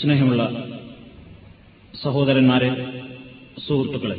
സ്നേഹമുള്ള 0.00 0.42
സഹോദരന്മാരെ 2.02 2.68
സുഹൃത്തുക്കളെ 3.66 4.16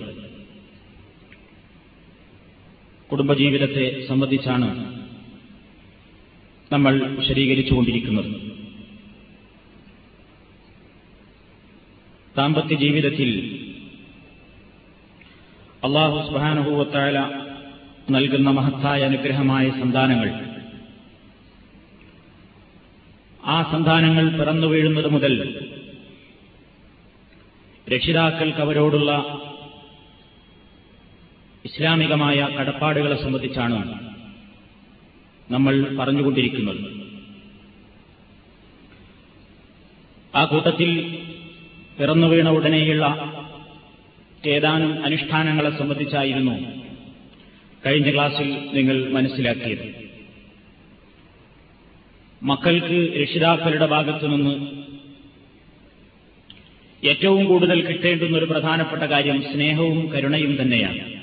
കുടുംബജീവിതത്തെ 3.11 4.05
സംബന്ധിച്ചാണ് 4.07 4.67
നമ്മൾ 6.71 6.93
വിശദീകരിച്ചുകൊണ്ടിരിക്കുന്നത്. 7.19 8.29
ദാമ്പത്യ 12.37 12.75
ജീവിതത്തിൽ 12.75 13.31
അള്ളാഹു 15.83 16.27
സുബാനുഭൂവത്തായ 16.27 17.15
നൽകുന്ന 18.09 18.49
മഹത്തായ 18.49 19.01
അനുഗ്രഹമായ 19.01 19.69
സന്താനങ്ങൾ. 19.69 20.31
ആ 23.43 23.71
സന്താനങ്ങൾ 23.71 24.37
പിറന്നു 24.39 24.67
വീഴുന്നത് 24.67 25.07
മുതൽ 25.07 25.33
രക്ഷിതാക്കൾക്ക് 27.93 28.57
അവരോടുള്ള 28.57 29.11
ഇസ്ലാമികമായ 31.65 32.49
കടപ്പാടുകളെ 32.59 33.23
സംബന്ധിച്ചാണ് 33.23 34.11
നമ്മൾ 35.51 35.97
പറഞ്ഞുകൊണ്ടിരിക്കുന്നത്. 35.99 37.01
ആ 40.35 40.45
കൂട്ടത്തിൽ 40.45 41.17
പിറന്നു 41.99 42.27
വീണ 42.27 42.49
ഉടനെയുള്ള 42.49 43.05
ഏതാനും 44.45 45.05
അനുഷ്ഠാനങ്ങളെ 45.05 45.77
സംബന്ധിച്ചായിരുന്നു 45.77 46.55
കഴിഞ്ഞ 47.85 48.13
ക്ലാസ്സിൽ 48.13 48.69
നിങ്ങൾ 48.73 49.11
മനസ്സിലാക്കിയത്. 49.11 50.09
മക്കൾക്ക് 52.43 53.21
രക്ഷിതാക്കളുടെ 53.21 53.85
ഭാഗത്തു 53.85 54.25
നിന്ന് 54.25 54.80
ഏറ്റവും 57.03 57.45
കൂടുതൽ 57.45 57.85
കിട്ടേണ്ടുന്ന 57.85 58.37
ഒരു 58.37 58.45
പ്രധാനപ്പെട്ട 58.45 59.03
കാര്യം 59.03 59.53
സ്നേഹവും 59.53 60.11
കരുണയും 60.13 60.61
തന്നെയാണ്. 60.61 61.21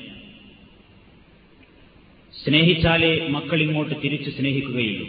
സ്നേഹിച്ചാലേ 2.45 3.29
മക്കൾ 3.29 3.63
ഇങ്ങോട്ട് 3.63 3.95
തിരിച്ച് 4.05 4.31
സ്നേഹിക്കുകയുള്ളൂ. 4.31 5.09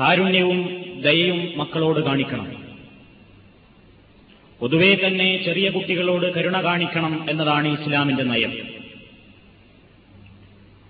കാരുണ്യവും 0.00 0.84
ദയയും 1.00 1.58
മക്കളോട് 1.58 2.00
കാണിക്കണം. 2.00 2.64
പൊതുവെ 4.60 4.94
തന്നെ 4.94 5.44
ചെറിയ 5.44 5.70
കുട്ടികളോട് 5.70 6.34
കരുണ 6.34 6.64
കാണിക്കണം 6.64 7.30
എന്നതാണ് 7.30 7.80
ഇസ്ലാമിന്റെ 7.80 8.22
നയം. 8.22 8.52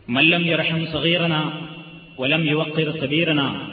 മല്ലം 0.08 0.46
യറഹം 0.46 0.86
സഹീറന 0.92 1.66
വലം 2.20 2.50
യുവക്കിർ 2.50 3.00
സബീറന 3.00 3.70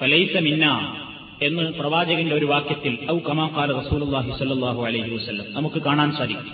ഫലൈസ 0.00 0.36
മിന്ന 0.36 1.00
എന്ന് 1.46 1.62
പ്രവാചകന്റെ 1.72 2.34
ഒരു 2.34 2.44
വാക്യത്തിൽ 2.44 2.98
ഔ 3.10 3.18
കമാക്കാല 3.18 3.72
റസൂലുള്ളാഹി 3.72 4.30
സല്ലാഹു 4.38 4.84
അലൈഹി 4.86 5.10
വസല്ലം 5.14 5.46
നമുക്ക് 5.52 5.82
കാണാൻ 5.82 6.12
സാധിക്കും. 6.12 6.52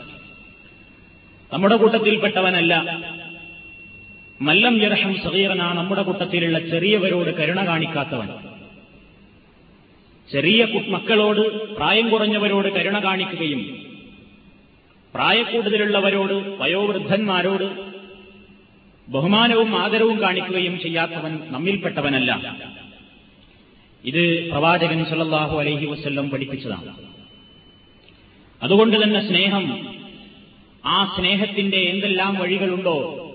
നമ്മുടെ 1.53 1.77
കൂട്ടത്തിൽപ്പെട്ടവനല്ല 1.77 2.75
മല്ലം 4.41 4.83
യർഹം 4.83 5.15
സഹീറന 5.25 5.63
നമ്മുടെ 5.73 6.03
കൂട്ടത്തിലുള്ള 6.03 6.59
ചെറിയവരോട് 6.59 7.31
കരുണ 7.39 7.67
കാണിക്കാത്തവൻ. 7.67 8.29
ചെറിയ 10.29 10.67
മക്കളോട് 10.89 11.75
പ്രായം 11.77 12.11
കുറഞ്ഞവരോട് 12.11 12.69
കരുണ 12.69 12.99
കാണിക്കുകയും 13.05 13.63
പ്രായക്കൂടുതലുള്ളവരോട് 15.15 16.35
വയോവൃദ്ധന്മാരോട് 16.59 17.67
ബഹുമാനവും 19.09 19.71
ആദരവും 19.79 20.23
കാണിക്കുകയും 20.23 20.75
ചെയ്യാത്തവൻ 20.81 21.33
നമ്മിൽപ്പെട്ടവനല്ല. 21.51 22.57
ഇത് 24.05 24.51
പ്രവാചകൻ 24.51 25.05
സല്ലല്ലാഹു 25.05 25.59
അലൈഹി 25.59 25.87
വസ്ല്ലം 25.87 26.31
പഠിപ്പിച്ചതാണ്. 26.31 26.95
അതുകൊണ്ട് 28.63 29.05
തന്നെ 29.05 29.29
സ്നേഹം 29.29 29.97
ആ 30.87 31.15
സ്നേഹത്തിന്റെ 31.19 31.77
എന്തെല്ലാം 31.77 32.35
വഴികളുണ്ടോ 32.35 33.27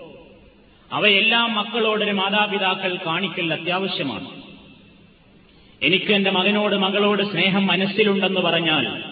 അവയെല്ലാം 0.91 1.53
മക്കളോടൊരു 1.53 2.11
മാതാപിതാക്കൾ 2.11 2.97
കാണിക്കൽ 3.05 3.53
അത്യാവശ്യമാണ്. 3.53 4.29
എനിക്ക് 5.81 6.11
എന്റെ 6.13 6.31
മകനോട് 6.31 6.75
മകളോട് 6.75 7.23
സ്നേഹം 7.23 7.67
മനസ്സിലുണ്ടെന്ന് 7.67 8.41
പറഞ്ഞാൽ 8.41 9.03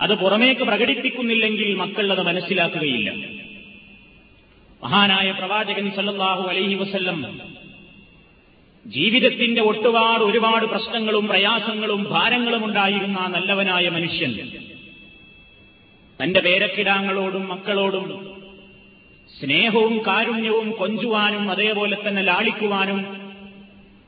അത് 0.00 0.14
പുറമേക്ക് 0.14 0.60
പ്രകടിപ്പിക്കുന്നില്ലെങ്കിൽ 0.60 1.74
മക്കൾ 1.74 2.12
അത് 2.12 2.22
മനസ്സിലാക്കുകയില്ല. 2.22 3.10
മഹാനായ 4.84 5.30
പ്രവാചകൻ 5.30 5.90
സല്ലാഹു 5.90 6.48
അലൈഹി 6.48 6.74
വസല്ലം 6.74 7.40
ജീവിതത്തിന്റെ 8.88 9.62
ഒട്ടുപാട് 9.62 10.24
ഒരുപാട് 10.24 10.66
പ്രശ്നങ്ങളും 10.66 11.28
പ്രയാസങ്ങളും 11.28 12.02
ഭാരങ്ങളും 12.10 12.64
ഉണ്ടായിരുന്ന 12.64 13.20
നല്ലവനായ 13.28 13.88
മനുഷ്യൻ 13.88 14.32
തന്റെ 16.20 16.40
പേരക്കിടാങ്ങളോടും 16.40 17.48
മക്കളോടും 17.48 18.06
സ്നേഹവും 19.30 19.98
കാരുണ്യവും 20.06 20.70
കൊഞ്ചുവാനും 20.70 21.50
അതേപോലെ 21.50 21.96
തന്നെ 21.96 22.22
ലാളിക്കുവാനും 22.22 23.00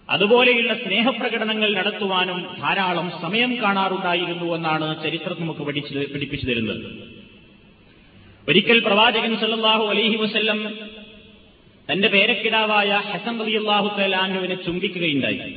അതുപോലെയുള്ള 0.09 0.75
സ്നേഹപ്രകടനങ്ങൾ 0.75 1.75
നടത്തുവാനും 1.75 2.39
ധാരാളം 2.61 3.11
സമയം 3.23 3.63
കാണാറുണ്ടായിരുന്നു 3.63 4.55
എന്നാണ് 4.55 5.03
ചരിത്രം 5.03 5.41
നമുക്ക് 5.41 5.61
പഠിച്ചു 5.61 5.99
പഠിപ്പിച്ചു 6.15 6.47
തരുന്നത്. 6.47 6.83
ഒരിക്കൽ 8.49 8.79
പ്രവാചകൻ 8.87 9.35
സല്ലാഹു 9.37 9.85
അലഹി 9.85 10.17
വസല്ലം 10.17 10.61
തന്റെ 11.93 12.09
പേരക്കിടാവായ 12.09 13.03
ഹസൻ 13.07 13.41
റളിയല്ലാഹു 13.41 14.01
തലാനുവിനെ 14.01 14.55
ചുംബിക്കുകയുണ്ടായി. 14.55 15.55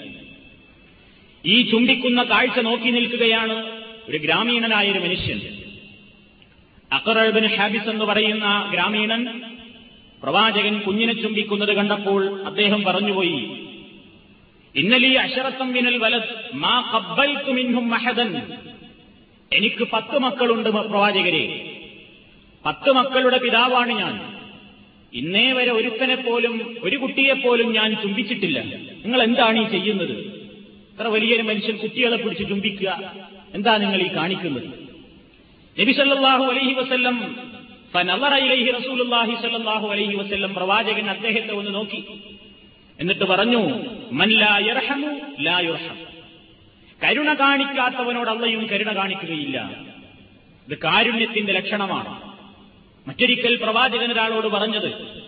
ഈ 1.46 1.72
ചുംബിക്കുന്ന 1.72 2.24
കാഴ്ച 2.24 2.60
നോക്കി 2.60 2.84
നിൽക്കുകയാണ് 2.84 3.82
ഒരു 4.10 4.18
ഗ്രാമീണനായ 4.18 4.92
ഒരു 4.92 5.00
മനുഷ്യൻ. 5.00 5.42
അക്കറബിൻ 6.94 7.46
ഹാബിസ് 7.46 7.90
എന്ന് 7.90 8.06
പറയുന്ന 8.06 8.70
ഗ്രാമീണൻ 8.74 9.42
പ്രവാചകൻ 10.24 10.80
കുഞ്ഞിനെ 10.80 11.14
ചുംബിക്കുന്നത് 11.14 11.74
കണ്ടപ്പോൾ 11.74 12.44
അദ്ദേഹം 12.44 12.84
പറഞ്ഞുപോയി 12.84 13.68
ഇന്നലി 14.76 15.14
അഷറത്തം 15.14 15.72
മിനൽ 15.74 15.98
വലത് 15.98 16.56
മാ 16.56 16.92
കബ്ബൽത്തു 16.96 17.52
മിൻഹും 17.52 17.90
മഹദൻ 17.90 18.42
എനിക്ക് 19.54 19.88
പത്ത് 19.94 20.20
മക്കളുണ്ട് 20.20 20.70
പ്രവാചകരെ. 20.70 21.78
പത്ത് 22.66 22.92
മക്കളുടെ 22.92 23.38
പിതാവാണ് 23.38 23.94
ഞാൻ. 23.94 24.43
ഇന്നേ 25.14 25.52
വരെ 25.52 25.72
ഒരുത്തനെ 25.72 26.16
പോലും 26.16 26.78
ഒരു 26.84 26.98
കുട്ടിയെപ്പോലും 26.98 27.74
ഞാൻ 27.74 27.96
ചുംബിച്ചിട്ടില്ല. 28.02 28.60
നിങ്ങൾ 29.06 29.24
എന്താണ് 29.24 29.68
ഈ 29.68 29.72
ചെയ്യുന്നത്? 29.72 30.12
ഇത്ര 30.94 31.08
വലിയൊരു 31.08 31.42
മനുഷ്യൻ 31.42 31.78
കുട്ടികളെ 31.78 32.18
പിടിച്ച് 32.18 32.50
ചുംബിക്കുക. 32.50 33.14
എന്താ 33.54 33.78
നിങ്ങൾ 33.78 34.02
ഈ 34.02 34.16
കാണിക്കുന്നത്? 34.16 34.68
നബി 35.82 35.92
സല്ലല്ലാഹു 35.92 36.44
അലൈഹി 36.44 36.74
വസല്ലം 36.74 37.20
അലൈഹി 39.88 40.16
പ്രവാചകൻ 40.54 41.10
അദ്ദേഹത്തെ 41.10 41.52
ഒന്ന് 41.52 41.76
നോക്കി. 41.76 42.06
എന്നിട്ട് 43.00 43.24
പറഞ്ഞു 43.24 43.86
യർഹമു 44.60 45.20
ലാ 45.40 45.60
കരുണ 47.04 47.34
കാണിക്കാത്തവനോട് 47.34 48.30
അള്ളയും 48.30 48.68
കരുണ 48.68 48.96
കാണിക്കുകയില്ല. 48.96 49.86
ഇത് 50.70 50.78
കാരുണ്യത്തിന്റെ 50.78 51.54
ലക്ഷണമാണ്. 51.54 52.33
മറ്റൊരിക്കൽ 53.08 53.56
പ്രവാചകൻ 53.56 54.12
ഒരാളോട് 54.12 54.48
പറഞ്ഞത് 54.48 55.24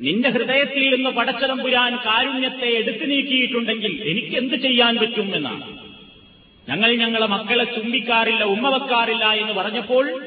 നിന്റെ 0.00 0.28
ഹൃദയത്തിൽ 0.28 0.94
നിന്ന് 0.94 1.10
പടച്ചതമ്പുരാൻ 1.10 1.96
കാരുണ്യത്തെ 1.96 2.66
എടുത്തു 2.66 3.04
നീക്കിയിട്ടുണ്ടെങ്കിൽ 3.04 4.02
എനിക്ക് 4.08 4.36
എന്ത് 4.38 4.54
ചെയ്യാൻ 4.54 4.96
പറ്റും 4.96 5.36
എന്നാണ്. 5.36 5.78
ഞങ്ങൾ 6.68 6.96
ഞങ്ങളെ 6.96 7.26
മക്കളെ 7.26 7.64
ചുംബിക്കാറില്ല 7.64 8.44
ഉമ്മ 8.44 8.68
വെക്കാറില്ല 8.68 9.24
എന്ന് 9.24 9.52
പറഞ്ഞപ്പോൾ 9.52 10.24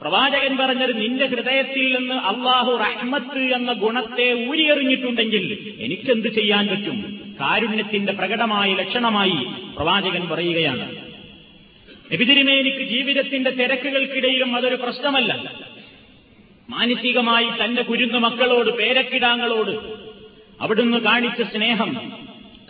പ്രവാചകൻ 0.00 0.56
പറഞ്ഞത് 0.56 1.00
നിന്റെ 1.00 1.26
ഹൃദയത്തിൽ 1.26 1.96
നിന്ന് 1.96 2.14
അള്ളാഹു 2.14 2.72
റഹ്മത്ത് 2.72 3.38
എന്ന 3.38 3.72
ഗുണത്തെ 3.72 4.48
ഊരിയെറിഞ്ഞിട്ടുണ്ടെങ്കിൽ 4.48 5.74
എനിക്കെന്ത് 5.80 6.28
ചെയ്യാൻ 6.34 6.68
പറ്റും? 6.68 7.20
കാരുണ്യത്തിന്റെ 7.40 8.12
പ്രകടമായ 8.12 8.74
ലക്ഷണമായി 8.74 9.36
പ്രവാചകൻ 9.76 10.28
പറയുകയാണ്. 10.28 10.96
എബിതിരിമേനിക്ക് 12.12 12.84
ജീവിതത്തിന്റെ 12.84 13.50
തിരക്കുകൾക്കിടയിലും 13.50 14.56
അതൊരു 14.56 14.74
പ്രശ്നമല്ല. 14.74 15.54
മാനസികമായി 16.70 17.48
തന്റെ 17.60 17.82
കുരുന്നു 17.82 18.18
മക്കളോട് 18.18 18.70
പേരക്കിടാങ്ങളോട് 18.70 19.70
അവിടുന്ന് 20.60 20.98
കാണിച്ച 20.98 21.42
സ്നേഹം 21.42 21.92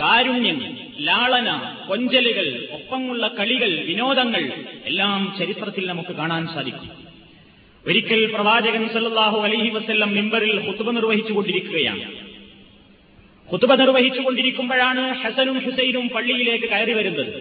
കാരുണ്യം 0.00 0.78
ലാളന 1.00 1.74
കൊഞ്ചലുകൾ 1.88 2.68
ഒപ്പമുള്ള 2.72 3.28
കളികൾ 3.28 3.70
വിനോദങ്ങൾ 3.84 4.42
എല്ലാം 4.86 5.36
ചരിത്രത്തിൽ 5.38 5.86
നമുക്ക് 5.86 6.12
കാണാൻ 6.12 6.46
സാധിക്കും. 6.46 6.90
ഒരിക്കൽ 7.86 8.22
പ്രവാചകൻ 8.34 8.88
സല്ലാഹു 8.88 9.38
അലഹി 9.40 9.68
വസ്ല്ലം 9.68 10.10
മിമ്പറിൽ 10.10 10.60
ഹുത്തുബ 10.60 10.90
നിർവഹിച്ചുകൊണ്ടിരിക്കുകയാണ്. 10.90 12.04
ഹുത്തുബ 13.50 13.74
നിർവഹിച്ചുകൊണ്ടിരിക്കുമ്പോഴാണ് 13.74 15.02
ഹസനും 15.22 15.58
ഹുസൈനും 15.58 16.08
പള്ളിയിലേക്ക് 16.08 16.68
കയറി 16.70 16.92
വരുന്നത്. 16.92 17.32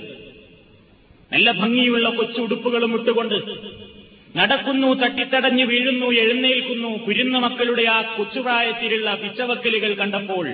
നല്ല 1.33 1.51
ഭംഗിയുള്ള 1.51 2.09
കൊച്ചുടുപ്പുകളും 2.09 2.99
ഇട്ടുകൊണ്ട് 2.99 3.37
നടക്കുന്നു 4.37 4.93
തട്ടിത്തടഞ്ഞു 4.93 5.65
വീഴുന്നു 5.65 6.11
എഴുന്നേൽക്കുന്നു 6.11 6.97
കുരുന്ന 6.97 7.37
മക്കളുടെ 7.37 7.83
ആ 7.83 8.01
കൊച്ചുപ്രായത്തിലുള്ള 8.01 9.13
പിച്ചവക്കലുകൾ 9.13 9.93
കണ്ടപ്പോൾ 9.93 10.47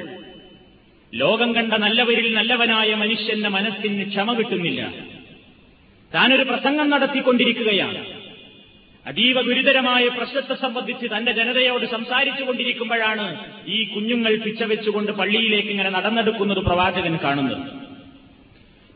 ലോകം 1.13 1.56
കണ്ട 1.56 1.74
നല്ലവരിൽ 1.74 2.33
നല്ലവനായ 2.33 2.95
മനുഷ്യന്റെ 2.95 3.50
മനസ്സിന് 3.50 4.06
ക്ഷമ 4.06 4.33
കിട്ടുന്നില്ല. 4.33 4.94
താനൊരു 6.13 6.44
പ്രസംഗം 6.44 6.89
നടത്തിക്കൊണ്ടിരിക്കുകയാണ്. 6.89 8.16
അതീവ 9.07 9.42
ഗുരുതരമായ 9.42 10.07
പ്രശ്നത്തെ 10.07 10.56
സംബന്ധിച്ച് 10.56 11.07
തന്റെ 11.18 11.31
ജനതയോട് 11.31 11.86
സംസാരിച്ചു 11.86 12.44
കൊണ്ടിരിക്കുമ്പോഴാണ് 12.44 13.38
ഈ 13.68 13.83
കുഞ്ഞുങ്ങൾ 13.83 14.36
പിച്ചവെച്ചുകൊണ്ട് 14.36 15.12
പള്ളിയിലേക്ക് 15.12 15.69
ഇങ്ങനെ 15.69 15.89
നടന്നെടുക്കുന്നത് 15.89 16.57
പ്രവാചകൻ 16.57 17.18
കാണുന്നത്. 17.24 17.84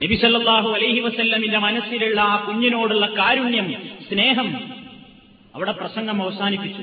നബിസല്ലാഹു 0.04 0.69
അലൈഹി 0.69 1.00
വസല്ലമിന്റെ 1.00 1.57
മനസ്സിലുള്ള 1.57 2.22
ആ 2.22 2.46
കുഞ്ഞിനോടുള്ള 2.48 3.06
കാരുണ്യം 3.06 3.74
സ്നേഹം 4.10 4.74
അവിടെ 5.56 5.72
പ്രസംഗം 5.72 6.22
അവസാനിപ്പിച്ചു. 6.24 6.81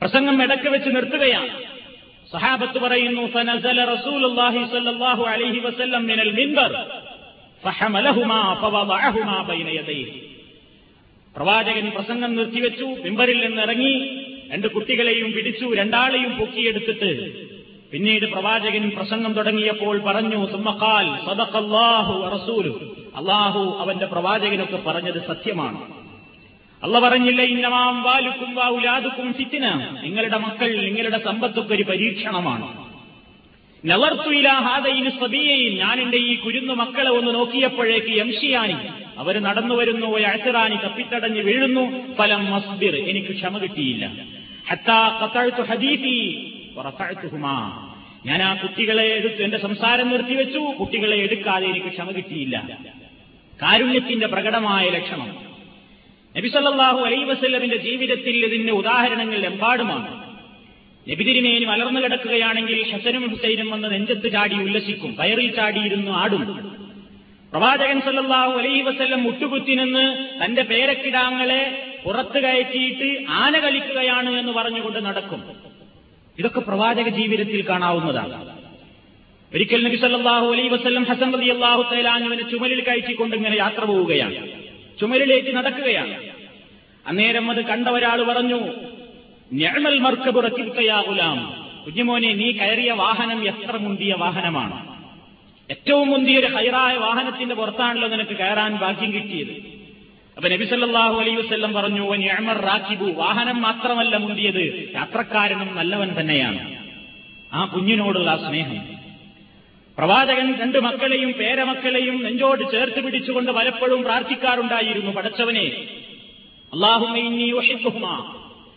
പ്രസംഗം 0.00 0.42
ഇടയ്ക്ക് 0.42 0.68
വെച്ച് 0.68 0.88
നിർത്തുകയാണ്. 0.88 1.48
സഹാബത്ത് 2.32 2.78
പറയുന്നു 2.78 3.22
അലൈഹി 5.24 5.58
വസല്ലം 5.58 6.06
മിനൽ 6.06 6.32
മിൻബർ 6.32 6.72
പ്രവാചകൻ 11.36 11.90
പ്രസംഗം 11.90 12.34
നിർത്തിവെച്ചു 12.36 12.84
മിമ്പറിൽ 12.84 13.46
നിന്നിറങ്ങി 13.46 13.92
രണ്ട് 14.52 14.66
കുട്ടികളെയും 14.66 15.32
പിടിച്ചു 15.32 15.66
രണ്ടാളെയും 15.74 16.32
പൊക്കിയെടുത്തിട്ട് 16.38 17.10
പിന്നീട് 17.92 18.26
പ്രവാചകൻ 18.26 18.90
പ്രസംഗം 18.90 19.32
തുടങ്ങിയപ്പോൾ 19.32 19.98
പറഞ്ഞു 19.98 20.46
സുമ്മക്കാൽ 20.46 21.26
സദഖല്ലാഹു 21.26 22.28
റസൂലു. 22.36 22.94
അള്ളാഹു 23.16 23.76
അവന്റെ 23.80 24.06
പ്രവാചകനൊക്കെ 24.06 24.76
പറഞ്ഞത് 24.76 25.26
സത്യമാണ്. 25.28 25.80
അല്ല 26.82 26.98
പറഞ്ഞില്ല 26.98 27.42
ഇന്നമാം 27.42 28.02
വാലുക്കും 28.02 28.54
വാവുലാതുക്കും 28.54 29.32
ഫിത്തിന 29.32 29.98
നിങ്ങളുടെ 30.04 30.38
മക്കൾ 30.38 30.84
നിങ്ങളുടെ 30.84 31.24
സമ്പത്തൊക്കെ 31.24 31.74
ഒരു 31.74 31.82
പരീക്ഷണമാണ്. 31.82 32.90
നവർത്തുയിലാഹാദയിന് 33.84 35.10
സ്വബീയയും 35.10 35.76
ഞാൻ 35.76 36.00
എന്റെ 36.00 36.16
ഈ 36.16 36.34
കുരുന്നു 36.34 36.74
മക്കളെ 36.74 37.10
ഒന്ന് 37.10 37.34
നോക്കിയപ്പോഴേക്ക് 37.34 38.18
യംഷിയാനി 38.18 38.76
അവർ 39.18 39.38
നടന്നു 39.38 39.74
വരുന്നു 39.74 40.06
അഴത്തിറാനി 40.06 40.76
തപ്പിത്തടഞ്ഞ് 40.76 41.40
വീഴുന്നു. 41.40 42.14
ഫലം 42.14 42.50
മസ്ബിർ 42.50 42.96
എനിക്ക് 42.96 43.34
ക്ഷമ 43.34 43.58
കിട്ടിയില്ല. 43.58 44.12
ഹത്താ 44.70 45.20
ഹദീഫി 45.70 46.49
ഞാൻ 48.26 48.42
ആ 48.42 48.54
കുട്ടികളെ 48.54 49.04
എടുത്തു 49.04 49.42
എന്റെ 49.42 49.58
സംസാരം 49.58 50.08
നിർത്തിവെച്ചു. 50.08 50.58
കുട്ടികളെ 50.58 51.16
എടുക്കാതെ 51.16 51.66
എനിക്ക് 51.66 51.86
ക്ഷമ 51.86 52.10
കിട്ടിയില്ല. 52.10 52.78
കാരുണ്യത്തിന്റെ 53.62 54.26
പ്രകടമായ 54.26 54.88
ലക്ഷണം. 54.88 55.36
നബിസല്ലാഹു 56.36 56.98
അലൈ 56.98 57.24
വസ്ല്ലമിന്റെ 57.24 57.76
ജീവിതത്തിൽ 57.76 58.44
ഇതിന്റെ 58.44 58.72
ഉദാഹരണങ്ങൾ 58.72 59.46
എമ്പാടുമാണ്. 59.46 60.30
നബിതിരിമേനി 61.10 61.64
മലർന്നു 61.64 62.00
കിടക്കുകയാണെങ്കിൽ 62.00 62.92
ഹസനും 62.92 63.30
ഹുസൈനും 63.30 63.70
വന്ന് 63.70 63.92
നെഞ്ചത്ത് 63.92 64.32
ചാടി 64.32 64.54
ഉല്ലസിക്കും. 64.54 65.16
കയറിൽ 65.18 65.54
ചാടിയിരുന്നു 65.54 66.10
ആടും. 66.10 66.70
പ്രവാചകൻ 67.52 68.00
സല്ലാഹു 68.00 68.50
അലൈഹി 68.50 68.82
വസ്ല്ലം 68.82 69.24
മുട്ടുകുത്തി 69.24 69.74
നിന്ന് 69.74 70.28
തന്റെ 70.44 70.62
പേരക്കിടാങ്ങളെ 70.62 71.92
പുറത്തു 72.04 72.38
കയറ്റിയിട്ട് 72.38 73.30
ആന 73.30 73.58
കളിക്കുകയാണ് 73.58 74.30
എന്ന് 74.30 74.52
പറഞ്ഞുകൊണ്ട് 74.52 75.04
നടക്കും. 75.04 75.69
ഇതൊക്കെ 76.40 76.60
പ്രവാചക 76.60 77.08
ജീവിതത്തിൽ 77.08 77.64
കാണാവുന്നതാണ്. 77.68 78.58
ഒരിക്കൽ 79.54 79.84
നബി 79.84 79.96
സല്ലാഹു 79.96 80.46
അലൈ 80.52 80.68
വസ്ലം 80.68 81.04
ഹസൻ 81.04 81.36
അലി 81.36 81.48
അള്ളാഹു 81.48 81.94
തൈലാനുവിനെ 81.94 82.50
ചുമലിൽ 82.50 82.80
കയറ്റിക്കൊണ്ട് 82.80 83.36
ഇങ്ങനെ 83.36 83.56
യാത്ര 83.56 83.84
പോവുകയാണ്. 83.84 84.48
ചുമലിലേക്ക് 85.00 85.56
നടക്കുകയാണ്. 85.56 86.14
അന്നേരം 87.06 87.50
അത് 87.50 87.64
കണ്ട 87.64 87.88
ഒരാൾ 87.88 88.22
പറഞ്ഞു 88.22 88.60
ഞങ്ങൾ 89.52 89.98
മർക്കബ് 89.98 90.44
റക്കിൽക്കയാകുലാം 90.44 91.66
കുഞ്ഞുമോനെ 91.86 92.32
നീ 92.34 92.52
കയറിയ 92.52 92.90
വാഹനം 92.92 93.44
എത്ര 93.48 93.76
മുന്തിയ 93.76 94.14
വാഹനമാണ്? 94.14 94.96
ഏറ്റവും 95.70 96.08
മുന്തിയ 96.08 96.38
ഒരു 96.38 96.46
ഹൈറായ 96.46 96.96
വാഹനത്തിന്റെ 96.96 97.54
പുറത്താണല്ലോ 97.54 98.08
നിനക്ക് 98.08 98.36
കയറാൻ 98.36 98.76
ഭാഗ്യം 98.76 99.12
കിട്ടിയത്. 99.12 99.79
അപ്പൊ 100.40 100.50
നബിസല്ലാഹു 100.50 101.20
അലൈ 101.20 101.34
വസ്ല്ലം 101.34 101.72
പറഞ്ഞു 101.72 102.16
ഞമർ 102.16 102.56
റാക്കിബു. 102.56 103.04
വാഹനം 103.04 103.62
മാത്രമല്ല 103.62 104.16
മുന്തിയത്. 104.16 104.90
യാത്രക്കാരനും 104.94 105.76
നല്ലവൻ 105.76 106.20
തന്നെയാണ്. 106.20 106.76
ആ 107.52 107.64
കുഞ്ഞിനോടുള്ള 107.64 108.36
സ്നേഹം. 108.48 108.78
പ്രവാചകൻ 109.98 110.54
രണ്ട് 110.60 110.78
മക്കളെയും 110.78 111.32
പേരമക്കളെയും 111.32 112.22
നെഞ്ചോട് 112.22 112.72
ചേർത്ത് 112.72 113.04
പിടിച്ചുകൊണ്ട് 113.04 113.52
പലപ്പോഴും 113.52 114.02
പ്രാർത്ഥിക്കാറുണ്ടായിരുന്നു 114.02 115.10
പടച്ചവനെ 115.10 115.70
അള്ളാഹുമ 116.72 117.16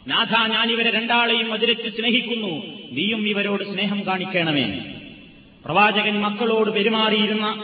നാഥ 0.08 0.51
ഞാൻ 0.51 0.72
ഇവരെ 0.72 0.91
രണ്ടാളെയും 0.91 1.53
അതിരച്ച് 1.53 1.98
സ്നേഹിക്കുന്നു. 1.98 2.65
നീയും 2.91 3.27
ഇവരോട് 3.27 3.63
സ്നേഹം 3.63 4.05
കാണിക്കണമേ. 4.08 4.79
പ്രവാചകൻ 5.65 6.22
മക്കളോട് 6.22 6.72
പെരുമാറിയിരുന്ന 6.72 7.63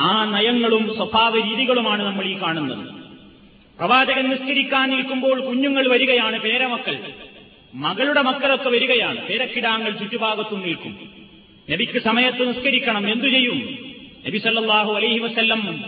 ആ 0.00 0.24
നയങ്ങളും 0.24 0.96
സ്വഭാവ 0.96 1.40
രീതികളുമാണ് 1.40 2.02
നമ്മൾ 2.02 2.24
ഈ 2.24 2.42
കാണുന്നത്. 2.42 3.03
പ്രവാചകൻ 3.78 4.28
നിസ്കരിക്കാൻ 4.28 4.90
നിൽക്കുമ്പോൾ 4.90 5.40
കുഞ്ഞുങ്ങൾ 5.40 5.88
വരികയാണ് 5.88 6.40
പേരമക്കൾ. 6.40 6.98
മകളുടെ 7.74 8.22
മക്കളൊക്കെ 8.22 8.68
വരികയാണ്. 8.68 9.26
പേരക്കിടാങ്ങൾ 9.26 9.90
ചുറ്റുഭാഗത്തും 9.90 10.60
നിൽക്കും. 10.60 10.98
നബിക്ക് 11.70 11.98
സമയത്ത് 11.98 12.48
നിസ്കരിക്കണം. 12.48 13.12
എന്തു 13.12 13.28
ചെയ്യും? 13.28 13.78
നബി 14.28 14.38
സല്ലാഹു 14.38 14.92
അലൈഹി 14.92 15.18
വസ്ല്ലം 15.18 15.84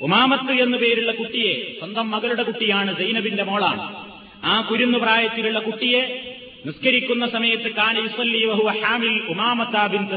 ഉമാമത്ത് 0.00 0.52
എന്നു 0.52 0.78
പേരുള്ള 0.78 1.12
കുട്ടിയെ 1.12 1.78
സ്വന്തം 1.78 2.10
മകളുടെ 2.10 2.42
കുട്ടിയാണ് 2.42 2.96
സൈനബിന്റെ 2.96 3.42
മോളാണ്. 3.42 3.96
ആ 4.44 4.60
കുരുന്നു 4.60 4.98
പ്രായത്തിലുള്ള 4.98 5.58
കുട്ടിയെ 5.58 6.34
നിസ്കരിക്കുന്ന 6.66 7.26
സമയത്ത് 7.26 7.72
ഹാമിൽ 8.70 9.20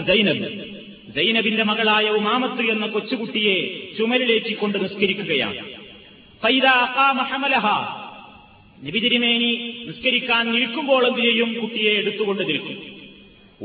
സൈനബ്. 0.08 0.66
സൈനബിന്റെ 1.16 1.64
മകളായ 1.64 2.10
ഉമാമത്ത് 2.10 2.72
എന്ന 2.72 2.88
കൊച്ചുകുട്ടിയെ 2.88 3.88
ചുമലിലേറ്റിക്കൊണ്ട് 3.98 4.84
നിസ്കരിക്കുകയാണ്. 4.84 5.77
നിബിതിരിമേനി 8.84 9.84
നിസ്കരിക്കാൻ 9.88 10.51
നിൽക്കുമ്പോൾ 10.51 11.08
എന്ത് 11.08 11.20
ചെയ്യും 11.20 11.60
കുട്ടിയെ 11.60 11.91
എടുത്തുകൊണ്ട് 11.91 12.48
നിൽക്കും. 12.48 12.98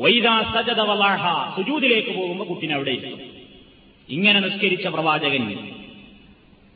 വൈദാ 0.03 0.43
സജത 0.43 0.81
വലാഹ 0.81 1.57
സുജൂതിലേക്ക് 1.57 2.11
പോകുമ്പോൾ 2.11 2.45
കുട്ടിനെ 2.45 2.75
അവിടെ 2.75 2.91
ഇരിക്കും 2.91 3.21
ഇങ്ങനെ 4.09 4.41
നിസ്കരിച്ച 4.41 4.87
പ്രവാചകൻ 4.87 5.71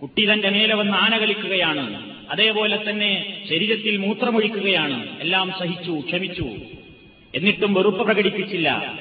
കുട്ടി 0.03 0.33
തന്റെ 0.33 0.51
മേലെ 0.51 0.75
വന്ന് 0.75 0.93
ആന 0.93 1.19
കളിക്കുകയാണ്. 1.19 2.13
അതേപോലെ 2.31 2.91
തന്നെ 2.91 3.43
ശരീരത്തിൽ 3.49 3.97
മൂത്രമൊഴിക്കുകയാണ്. 3.97 5.21
എല്ലാം 5.21 5.53
സഹിച്ചു 5.59 6.03
ക്ഷമിച്ചു. 6.07 6.49
എന്നിട്ടും 7.35 7.75
വെറുപ്പ് 7.75 8.05
പ്രകടിപ്പിച്ചില്ല. 8.05 8.99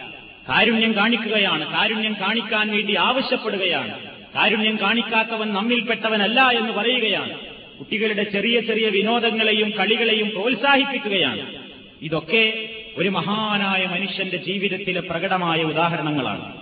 കാരുണ്യം 0.49 0.95
കാണിക്കുകയാണ്. 0.95 1.73
കാരുണ്യം 1.73 2.15
കാണിക്കാൻ 2.19 2.71
വേണ്ടി 2.71 2.95
ആവശ്യപ്പെടുകയാണ്. 2.95 4.14
കാരുണ്യം 4.35 4.79
കാണിക്കാത്തവൻ 4.81 5.53
നമ്മിൽപ്പെട്ടവനല്ല 5.53 6.41
എന്ന് 6.41 6.71
പറയുകയാണ്. 6.71 7.39
കുട്ടികളുടെ 7.79 8.23
ചെറിയ 8.23 8.61
ചെറിയ 8.61 8.89
വിനോദങ്ങളെയും 8.89 9.69
കളികളെയും 9.69 10.29
പ്രോത്സാഹിപ്പിക്കുകയാണ്. 10.29 11.55
ഇതൊക്കെ 12.01 12.69
ഒരു 12.97 13.09
മഹാനായ 13.09 13.85
മനുഷ്യന്റെ 13.85 14.37
ജീവിതത്തിലെ 14.37 15.01
പ്രകടമായ 15.01 15.63
ഉദാഹരണങ്ങളാണ്. 15.63 16.61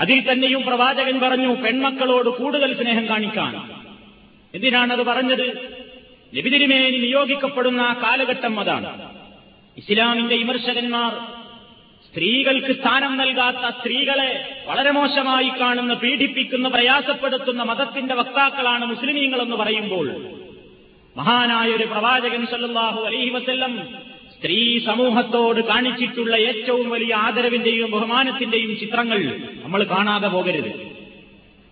അതിൽ 0.00 0.32
തന്നെയും 0.32 0.62
പ്രവാചകൻ 0.62 1.20
പറഞ്ഞു 1.20 1.54
പെൺമക്കളോട് 1.54 2.28
കൂടുതൽ 2.28 2.82
സ്നേഹം 2.82 3.08
കാണിക്കാൻ. 3.08 3.70
എന്തിനാണത് 4.54 5.02
പറഞ്ഞത്? 5.02 5.76
ലബിതിരിമേനി 6.34 6.96
നിയോഗിക്കപ്പെടുന്ന 6.96 8.00
കാലഘട്ടം 8.02 8.60
അതാണ്. 8.60 9.12
ഇസ്ലാമിന്റെ 9.76 10.36
വിമർശകന്മാർ 10.36 11.41
സ്ത്രീകൾക്ക് 12.14 12.72
സ്ഥാനം 12.72 13.16
നൽകാത്ത 13.16 13.70
സ്ത്രീകളെ 13.70 14.30
വളരെ 14.66 14.90
മോശമായി 14.90 15.48
കാണുന്ന 15.60 15.94
പീഡിപ്പിക്കുന്ന 15.94 16.68
പ്രയാസപ്പെടുത്തുന്ന 16.68 17.62
മതത്തിന്റെ 17.62 18.14
വക്താക്കളാണ് 18.14 18.84
മുസ്ലിമീങ്ങളെന്ന് 18.86 19.56
പറയുമ്പോൾ 19.56 20.08
മഹാനായ 21.16 21.68
ഒരു 21.68 21.84
പ്രവാചകൻ 21.84 22.46
സല്ലാഹു 22.46 23.00
അലൈഹി 23.00 23.30
വസ്ല്ലം 23.30 23.72
സ്ത്രീ 24.34 24.78
സമൂഹത്തോട് 24.78 25.60
കാണിച്ചിട്ടുള്ള 25.60 26.36
ഏറ്റവും 26.36 26.90
വലിയ 26.90 27.14
ആദരവിന്റെയും 27.14 27.90
ബഹുമാനത്തിന്റെയും 27.90 28.76
ചിത്രങ്ങൾ 28.80 29.20
നമ്മൾ 29.62 29.84
കാണാതെ 29.84 30.28
പോകരുത്. 30.28 30.70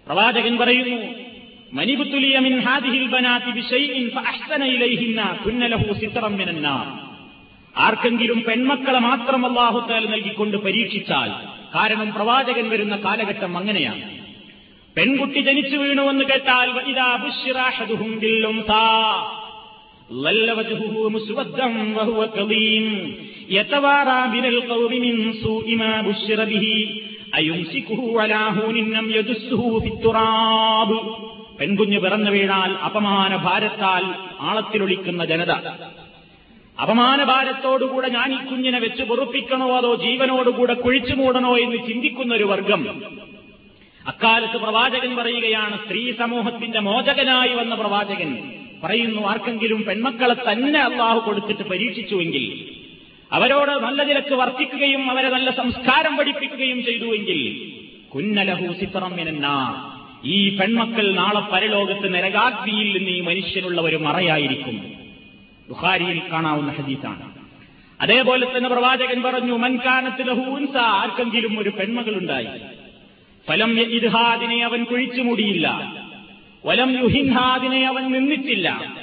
പ്രവാചകൻ 0.07 0.59
പറയുന്നു 0.59 0.99
മനിബുത്തുലിയ 1.73 2.39
മിൻ 2.39 2.61
ഹാദിഹിൽ 2.61 3.07
ബനാതി 3.09 3.51
ബിശൈഇൻ 3.51 4.09
ഫഅഹ്സന 4.09 4.63
ഇലൈഹിന്ന 4.77 5.21
കുന്നലഹു 5.45 5.93
സിത്രം 5.93 6.33
മിനന്നാർ. 6.37 6.87
ആർക്കെങ്കിലും 7.77 8.43
പെൺമക്കളെ 8.49 8.99
മാത്രം 8.99 9.47
അള്ളാഹുത്താൽ 9.47 10.07
നൽകിക്കൊണ്ട് 10.07 10.57
പരീക്ഷിച്ചാൽ 10.57 11.31
കാരണം 11.75 12.13
പ്രവാചകൻ 12.13 12.69
വരുന്ന 12.69 12.97
കാലഘട്ടം 12.97 13.57
അങ്ങനെയാണ്. 13.57 14.21
പെൺകുട്ടി 14.97 15.41
ജനിച്ചു 15.41 15.77
വീണുവെന്ന് 15.77 16.25
കേട്ടാൽ 16.25 16.71
പെൺകുഞ്ഞ് 31.61 32.01
പിറന്നു 32.01 32.31
വീണാൽ 32.31 32.73
അപമാന 32.73 33.37
ഭാരത്താൽ 33.37 34.05
ആളത്തിലൊളിക്കുന്ന 34.41 35.25
ജനത. 35.25 35.53
അപമാന 36.81 37.25
ഭാരത്തോടുകൂടെ 37.25 38.09
ഞാൻ 38.09 38.33
ഈ 38.33 38.41
കുഞ്ഞിനെ 38.45 38.79
വെച്ച് 38.79 39.03
പൊറുപ്പിക്കണോ 39.03 39.77
അതോ 39.77 39.95
ജീവനോടുകൂടെ 39.97 40.75
കുഴിച്ചു 40.75 41.15
മൂടണോ 41.15 41.59
എന്ന് 41.59 41.77
ചിന്തിക്കുന്ന 41.89 42.35
ഒരു 42.35 42.45
വർഗം. 42.45 42.83
അക്കാലത്ത് 44.01 44.57
പ്രവാചകൻ 44.57 45.17
പറയുകയാണ് 45.17 45.79
സ്ത്രീ 45.85 46.13
സമൂഹത്തിന്റെ 46.13 46.81
മോചകനായി 46.81 47.55
വന്ന 47.55 47.75
പ്രവാചകൻ 47.75 48.31
പറയുന്നു 48.85 49.21
ആർക്കെങ്കിലും 49.29 49.85
പെൺമക്കളെ 49.85 50.35
തന്നെ 50.41 50.81
അള്ളാഹു 50.81 51.19
കൊടുത്തിട്ട് 51.19 51.63
പരീക്ഷിച്ചുവെങ്കിൽ 51.63 52.45
അവരോട് 53.31 53.71
നല്ല 53.83 54.03
നിലയ്ക്ക് 54.03 54.35
വർത്തിക്കുകയും 54.35 55.11
അവരെ 55.11 55.29
നല്ല 55.29 55.51
സംസ്കാരം 55.51 56.17
പഠിപ്പിക്കുകയും 56.17 56.83
ചെയ്തുവെങ്കിൽ 56.85 57.41
കുന്നലഹു 58.09 58.73
സിത്രം 58.81 59.13
മിനന്നാ 59.17 59.57
ഈ 60.25 60.57
പെൺമക്കൾ 60.59 61.15
നാളെ 61.15 61.41
പരലോകത്ത് 61.53 62.15
നരകാഗ്നിയിൽ 62.15 62.89
നിന്ന് 62.97 63.11
ഈ 63.11 63.21
മനുഷ്യനുള്ള 63.21 63.81
ഒരു 63.81 63.97
മറയായിരിക്കും. 63.97 64.79
ബുഖാരിയിൽ 65.71 66.23
കാണാവുന്ന 66.33 66.73
ഹദീസാണ്. 66.73 67.41
അതേപോലെ 68.01 68.57
തന്നെ 68.57 68.71
പ്രവാചകൻ 68.71 69.23
പറഞ്ഞു 69.23 69.53
മൻകാനത്ത് 69.53 70.29
ലഹൂൻസ 70.29 70.77
ആർക്കെങ്കിലും 70.77 71.59
ഒരു 71.59 71.69
പെൺമകളുണ്ടായി. 71.69 72.49
ഫലം 73.49 73.81
ഇദ്ഹാദിനെ 73.81 74.65
അവൻ 74.65 74.85
കുഴിച്ചു 74.85 75.23
മൂടിയില്ല. 75.23 75.93
വലം 76.67 77.03
യുഹിൻഹാദിനെ 77.03 77.87
അവൻ 77.87 78.13
നിന്നിട്ടില്ല. 78.13 78.95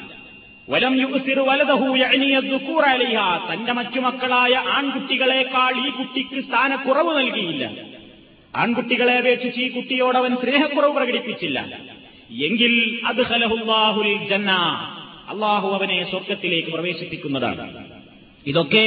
വലം 0.70 1.02
യുസിർ 1.02 1.40
വലതഹു 1.40 1.86
അലിഹ 1.86 3.20
തന്റെ 3.54 3.74
മറ്റു 3.74 4.00
മക്കളായ 4.00 4.54
ആൺകുട്ടികളെക്കാൾ 4.54 5.88
ഈ 5.88 5.90
കുട്ടിക്ക് 5.90 6.44
സ്ഥാനക്കുറവ് 6.44 7.18
നൽകിയില്ല. 7.18 7.72
ആൺകുട്ടികളെ 8.56 9.18
അപേക്ഷിച്ച് 9.18 9.60
ഈ 9.60 9.68
കുട്ടിയോടവൻ 9.68 10.36
സ്നേഹക്കുറവ് 10.36 10.94
പ്രകടിപ്പിച്ചില്ല. 10.94 11.80
എങ്കിൽ 12.32 13.02
അത് 13.06 13.26
ഹലഹുല്ലാഹുൽ 13.26 14.28
ജന്ന 14.30 14.54
അള്ളാഹു 15.30 15.68
അവനെ 15.70 16.10
സ്വർഗത്തിലേക്ക് 16.10 16.70
പ്രവേശിപ്പിക്കുന്നതാണ്. 16.70 17.86
ഇതൊക്കെ 18.46 18.86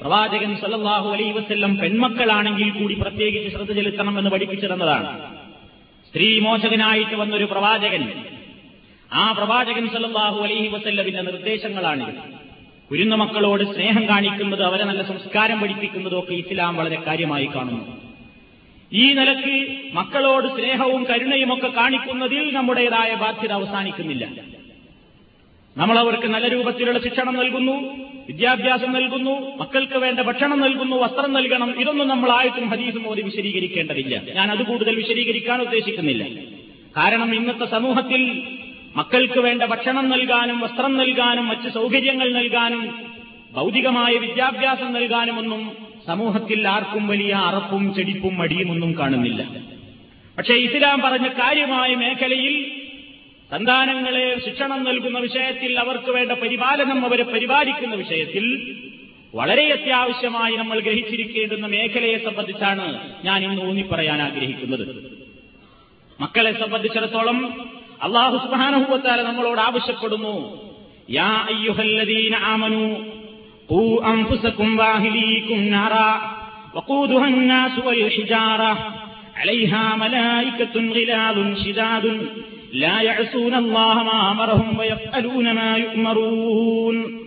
പ്രവാചകൻ 0.00 0.56
സല്ലാഹു 0.56 1.08
അലൈ 1.10 1.30
വസ്ല്ലം 1.30 1.76
പെൺമക്കളാണെങ്കിൽ 1.76 2.70
കൂടി 2.70 2.94
പ്രത്യേകിച്ച് 2.94 3.48
ശ്രദ്ധ 3.48 3.72
ചെലുത്തണമെന്ന് 3.72 4.30
പഠിപ്പിച്ചിരുന്നതാണ്. 4.30 5.34
സ്ത്രീ 6.08 6.40
മോചകനായിട്ട് 6.40 7.14
വന്നൊരു 7.14 7.44
പ്രവാചകൻ 7.44 8.24
ആ 9.12 9.32
പ്രവാചകൻ 9.32 9.88
സല്ലാഹു 9.88 10.42
അലൈഹി 10.42 10.68
വസല്ലമിന്റെ 10.68 11.22
നിർദ്ദേശങ്ങളാണ് 11.22 12.32
കുരുന്ന 12.90 13.14
മക്കളോട് 13.14 13.74
സ്നേഹം 13.74 14.08
കാണിക്കുന്നത് 14.08 14.62
അവരെ 14.62 14.84
നല്ല 14.84 15.02
സംസ്കാരം 15.02 15.60
പഠിപ്പിക്കുന്നതും 15.60 16.18
ഒക്കെ 16.18 16.34
ഇസ്ലാം 16.34 16.76
വളരെ 16.76 16.98
കാര്യമായി 17.06 17.46
കാണുന്നു. 17.46 17.84
ഈ 18.92 19.12
നിലയ്ക്ക് 19.12 19.56
മക്കളോട് 19.94 20.48
സ്നേഹവും 20.48 21.04
കരുണയും 21.04 21.52
ഒക്കെ 21.52 21.68
കാണിക്കുന്നതിൽ 21.68 22.54
നമ്മുടേതായ 22.54 23.14
ബാധ്യത 23.14 23.52
അവസാനിക്കുന്നില്ല. 23.52 24.57
നമ്മൾ 25.78 25.98
അവർക്ക് 25.98 26.26
നല്ല 26.26 26.48
രൂപത്തിലുള്ള 26.48 26.98
ശിക്ഷണം 26.98 27.34
നൽകുന്നു 27.34 27.72
വിദ്യാഭ്യാസം 28.28 28.92
നൽകുന്നു 28.92 29.56
മക്കൾക്ക് 29.60 29.98
വേണ്ട 29.98 30.20
ഭക്ഷണം 30.20 30.60
നൽകുന്നു 30.60 30.96
വസ്ത്രം 30.96 31.32
നൽകണം. 31.32 31.80
ഇതൊന്നും 31.80 32.08
നമ്മൾ 32.08 32.30
ആയിട്ടും 32.30 32.68
ഹദീസും 32.68 33.02
മോദി 33.02 33.22
വിശദീകരിക്കേണ്ടതില്ല. 33.22 34.22
ഞാൻ 34.34 34.50
അത് 34.50 34.62
കൂടുതൽ 34.62 34.94
വിശദീകരിക്കാൻ 34.96 35.60
ഉദ്ദേശിക്കുന്നില്ല. 35.60 36.24
കാരണം 36.96 37.34
ഇന്നത്തെ 37.34 37.66
സമൂഹത്തിൽ 37.66 38.42
മക്കൾക്ക് 38.96 39.40
വേണ്ട 39.40 39.62
ഭക്ഷണം 39.62 40.08
നൽകാനും 40.08 40.60
വസ്ത്രം 40.60 40.96
നൽകാനും 40.96 41.48
മറ്റ് 41.48 41.68
സൗകര്യങ്ങൾ 41.68 42.32
നൽകാനും 42.32 42.94
ഭൗതികമായ 43.52 44.14
വിദ്യാഭ്യാസം 44.14 44.92
നൽകാനുമൊന്നും 44.92 45.72
സമൂഹത്തിൽ 46.06 46.68
ആർക്കും 46.68 47.08
വലിയ 47.08 47.32
അറപ്പും 47.34 47.94
ചെടിപ്പും 47.94 48.38
മടിയുമൊന്നും 48.38 48.98
കാണുന്നില്ല. 48.98 49.46
പക്ഷേ 50.38 50.54
ഇസ്ലാം 50.54 51.00
പറഞ്ഞ 51.00 51.28
കാര്യമായ 51.28 51.94
മേഖലയിൽ 51.94 52.77
സന്താനങ്ങളെ 53.51 54.25
ശിക്ഷണം 54.45 54.79
നൽകുന്ന 54.83 55.17
വിഷയത്തിൽ 55.19 55.71
അവർക്ക് 55.81 56.11
വേണ്ട 56.17 56.31
പരിപാലനം 56.43 56.99
അവരെ 57.07 57.25
പരിപാലിക്കുന്ന 57.33 57.95
വിഷയത്തിൽ 57.95 58.45
വളരെ 59.33 59.65
അത്യാവശ്യമായി 59.75 60.55
നമ്മൾ 60.61 60.77
ഗ്രഹിച്ചിരിക്കേണ്ടുന്ന 60.79 61.67
മേഖലയെ 61.67 62.17
സംബന്ധിച്ചാണ് 62.25 62.85
ഞാൻ 63.23 63.39
ഇന്ന് 63.43 63.61
ഊന്നിപ്പറയാൻ 63.69 64.19
ആഗ്രഹിക്കുന്നത് 64.27 64.85
മക്കളെ 66.19 66.53
സംബന്ധിച്ചിടത്തോളം 66.63 67.39
അള്ളാഹു 68.01 68.37
സുബാനുഭവത്താല 68.43 69.23
നമ്മളോട് 69.29 69.61
ആവശ്യപ്പെടുന്നു 69.61 70.35
യാ 71.15 71.31
അയ്യുഹല്ലദീന 71.51 72.35
ആമനു 72.53 72.85
قوا 73.69 73.95
أنفسكم 74.07 74.79
واهليكم 74.79 75.59
نارا 75.67 76.11
وقودها 76.75 77.27
الناس 77.27 77.73
والحجارة 77.79 78.71
عليها 79.35 79.83
ملائكة 79.97 80.75
غلاظ 80.89 81.37
شداد 81.57 82.05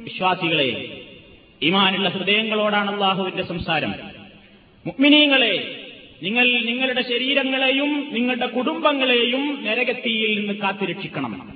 വിശ്വാസികളെ 0.04 0.98
ഇമാനുള്ള 1.62 2.10
ഹൃദയങ്ങളോടാണ് 2.10 2.92
അള്ളാഹുവിന്റെ 2.92 3.44
സംസാരം. 3.44 3.94
മുക്മിനീങ്ങളെ 4.86 5.86
നിങ്ങൾ 6.24 6.62
നിങ്ങളുടെ 6.62 7.02
ശരീരങ്ങളെയും 7.02 8.10
നിങ്ങളുടെ 8.14 8.46
കുടുംബങ്ങളെയും 8.46 9.64
നരകത്തിയിൽ 9.64 10.40
നിന്ന് 10.40 10.54
കാത്തുരക്ഷിക്കണം. 10.54 11.54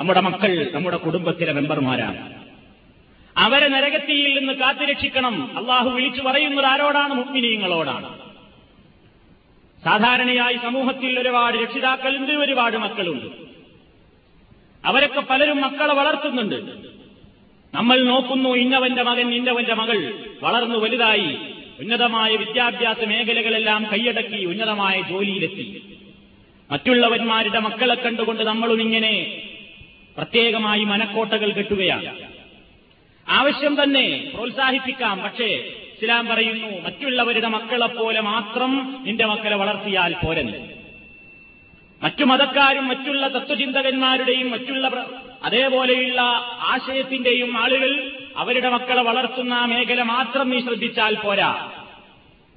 നമ്മുടെ 0.00 0.20
മക്കൾ 0.20 0.70
നമ്മുടെ 0.72 0.96
കുടുംബത്തിലെ 0.96 1.52
മെമ്പർമാരാണ്. 1.52 2.42
അവരെ 3.36 3.68
നരകത്തിയിൽ 3.68 4.38
നിന്ന് 4.38 4.52
കാത്തുരക്ഷിക്കണം. 4.52 5.58
അള്ളാഹു 5.58 5.88
വിളിച്ചു 5.88 6.22
പറയുന്നത് 6.22 6.66
ആരോടാണ് 6.66 7.14
മുഗ്മിനീങ്ങളോടാണ് 7.14 8.25
സാധാരണയായി 9.86 10.56
സമൂഹത്തിൽ 10.56 11.20
ഒരുപാട് 11.20 11.56
രക്ഷിതാക്കളുണ്ട് 11.56 12.32
ഒരുപാട് 12.32 12.76
മക്കളുണ്ട്. 12.76 13.26
അവരൊക്കെ 14.84 15.20
പലരും 15.20 15.60
മക്കളെ 15.60 15.94
വളർത്തുന്നുണ്ട്. 15.94 16.54
നമ്മൾ 17.74 18.02
നോക്കുന്നു 18.02 18.48
ഇന്നവന്റെ 18.48 19.02
മകൻ 19.02 19.34
ഇന്നവന്റെ 19.34 19.74
മകൾ 19.74 20.14
വളർന്നു 20.42 20.78
വലുതായി. 20.78 21.36
ഉന്നതമായ 21.80 22.36
വിദ്യാഭ്യാസ 22.36 22.98
മേഖലകളെല്ലാം 23.04 23.86
കൈയടക്കി 23.92 24.44
ഉന്നതമായ 24.44 25.00
ജോലിയിലെത്തി. 25.00 25.98
മറ്റുള്ളവന്മാരുടെ 26.70 27.58
മക്കളെ 27.58 27.94
കണ്ടുകൊണ്ട് 27.94 28.42
നമ്മളും 28.42 28.80
ഇങ്ങനെ 28.80 29.42
പ്രത്യേകമായി 30.16 30.84
മനക്കോട്ടകൾ 30.84 31.52
കെട്ടുകയാണ്. 31.52 32.18
ആവശ്യം 33.28 33.82
തന്നെ 33.82 34.30
പ്രോത്സാഹിപ്പിക്കാം 34.34 35.18
പക്ഷേ 35.18 35.72
ഇസ്ലാം 35.96 36.26
പറയുന്നു 36.26 36.82
മറ്റുള്ളവരുടെ 36.82 37.48
മക്കളെപ്പോലെ 37.48 38.20
മാത്രം 38.20 39.02
നിന്റെ 39.06 39.26
മക്കളെ 39.26 39.56
വളർത്തിയാൽ 39.56 40.14
പോരെന്ന്. 40.24 40.76
മറ്റു 42.02 42.24
മതക്കാരും 42.24 42.88
മറ്റുള്ള 42.88 43.28
തത്വചിന്തകന്മാരുടെയും 43.28 44.50
മറ്റുള്ള 44.50 45.06
അതേപോലെയുള്ള 45.42 46.20
ആശയത്തിന്റെയും 46.60 47.58
ആളുകൾ 47.58 48.12
അവരുടെ 48.36 48.68
മക്കളെ 48.68 49.02
വളർത്തുന്ന 49.02 49.64
മേഖല 49.64 50.02
മാത്രം 50.02 50.50
നീ 50.50 50.60
ശ്രദ്ധിച്ചാൽ 50.60 51.14
പോരാ. 51.14 51.70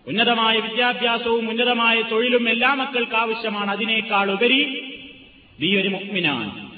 ഉന്നതമായ 0.08 0.60
വിദ്യാഭ്യാസവും 0.60 1.50
ഉന്നതമായ 1.50 2.02
തൊഴിലും 2.02 2.50
എല്ലാ 2.50 2.74
മക്കൾക്ക് 2.74 3.16
ആവശ്യമാണ്. 3.16 3.72
അതിനേക്കാൾ 3.72 4.32
ഉപരി 4.32 4.84
നീ 5.60 5.82
ഒരു 5.82 5.90
മുഗ്മിനാണ് 5.90 6.70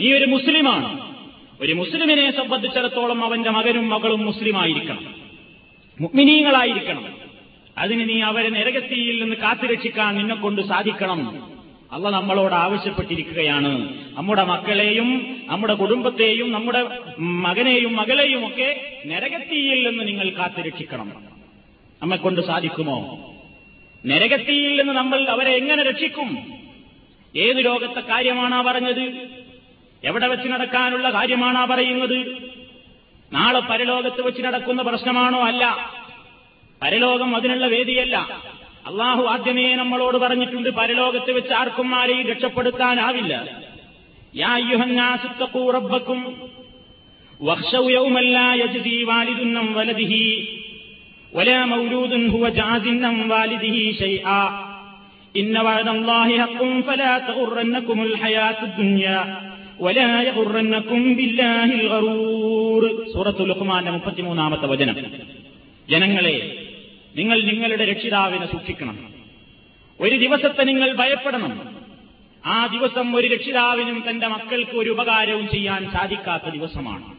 നീ 0.00 0.12
ഒരു 0.12 0.24
മുസ്ലിമാണ്. 0.24 1.14
ഒരു 1.60 1.72
മുസ്ലിമിനെ 1.72 2.30
സംബന്ധിച്ചിടത്തോളം 2.30 3.24
അവന്റെ 3.24 3.50
മകനും 3.50 3.88
മകളും 3.88 4.24
മുസ്ലിമായിരിക്കണം. 4.24 5.25
മുഗ്മിനീങ്ങളായിരിക്കണം 6.00 7.16
അതിന് 7.78 8.08
നീ 8.08 8.20
അവരെ 8.20 8.48
നരകത്തിയിൽ 8.48 9.22
നിന്ന് 9.22 9.36
കാത്തുരക്ഷിക്കാൻ 9.36 10.14
നിന്നെ 10.14 10.34
കൊണ്ട് 10.34 10.62
സാധിക്കണം. 10.62 11.50
അല്ല 11.92 12.10
നമ്മളോട് 12.10 12.54
ആവശ്യപ്പെട്ടിരിക്കുകയാണ്. 12.54 13.98
നമ്മുടെ 14.14 14.44
മക്കളെയും 14.44 15.36
നമ്മുടെ 15.46 15.74
കുടുംബത്തെയും 15.74 16.52
നമ്മുടെ 16.52 16.88
മകനെയും 17.18 17.96
മകളെയും 17.96 18.46
ഒക്കെ 18.46 18.98
നരകത്തിയിൽ 19.06 19.88
നിന്ന് 19.88 20.08
നിങ്ങൾ 20.08 20.30
കാത്തുരക്ഷിക്കണം. 20.30 21.12
നമ്മെക്കൊണ്ട് 22.02 22.40
സാധിക്കുമോ? 22.40 22.98
നരകത്തിയിൽ 24.06 24.78
നിന്ന് 24.78 24.92
നമ്മൾ 24.92 25.30
അവരെ 25.30 25.50
എങ്ങനെ 25.50 25.82
രക്ഷിക്കും? 25.82 26.60
ഏത് 27.36 27.64
ലോകത്തെ 27.64 28.00
കാര്യമാണാ 28.00 28.62
പറഞ്ഞത്? 28.62 29.28
എവിടെ 30.04 30.26
വെച്ച് 30.26 30.48
നടക്കാനുള്ള 30.48 31.12
കാര്യമാണാ 31.12 31.64
പറയുന്നത്? 31.64 32.26
നാളെ 33.31 33.61
പരലോകത്ത് 33.69 34.21
വെച്ച് 34.21 34.41
നടക്കുന്ന 34.47 34.81
പ്രശ്നമാണോ 34.81 35.41
അല്ല 35.49 35.65
പരലോകം 36.81 37.31
അതിനുള്ള 37.37 37.65
വേദിയല്ല 37.73 38.15
അള്ളാഹു 38.89 39.23
ആദ്യമേ 39.33 39.67
നമ്മളോട് 39.75 40.17
പറഞ്ഞിട്ടുണ്ട് 40.17 40.69
പരലോകത്ത് 40.79 41.31
വെച്ച് 41.31 41.53
ആർക്കും 41.53 41.91
ആരെയും 41.95 42.25
രക്ഷപ്പെടുത്താനാവില്ല 42.31 43.33
യാ 44.35 44.51
അയ്യുഹന്നാസു 44.57 45.27
ഇത്തഖൂ 45.27 45.63
റബ്ബക്കും 45.71 46.19
വഖ്ശൗ 47.39 47.85
യൗമൻ 47.91 48.27
ലാ 48.35 48.47
യജ്സി 48.63 48.97
വാലിദുൻ 49.11 49.53
അൻ 49.57 49.69
വലദിഹി 49.77 50.25
ولا 51.33 51.59
مولود 51.65 52.13
هو 52.29 52.43
جاز 52.51 52.85
عن 53.03 53.17
والده 53.31 53.77
شيئا 53.93 54.43
إن 55.35 55.53
وعد 55.59 55.87
الله 55.89 56.27
حق 56.41 56.61
فلا 56.81 57.13
تغرنكم 57.21 57.97
الحياة 58.01 58.59
الدنيا 58.63 59.19
സൂറത്തു 63.12 63.42
ലുഖ്മാന്റെ 63.42 63.90
മുപ്പത്തിമൂന്നാമത്തെ 63.90 64.66
വചനം. 64.66 64.96
ജനങ്ങളെ 65.90 66.68
നിങ്ങൾ 67.16 67.42
നിങ്ങളുടെ 67.42 67.84
രക്ഷിതാവിനെ 67.84 68.46
സൂക്ഷിക്കണം. 68.46 69.14
ഒരു 70.00 70.16
ദിവസത്തെ 70.16 70.64
നിങ്ങൾ 70.64 70.96
ഭയപ്പെടണം. 70.96 71.76
ആ 72.46 72.66
ദിവസം 72.66 73.16
ഒരു 73.16 73.28
രക്ഷിതാവിനും 73.28 74.04
തന്റെ 74.10 74.26
മക്കൾക്ക് 74.26 74.76
ഒരു 74.76 74.90
ഉപകാരവും 74.90 75.48
ചെയ്യാൻ 75.48 75.90
സാധിക്കാത്ത 75.90 76.48
ദിവസമാണ്. 76.48 77.16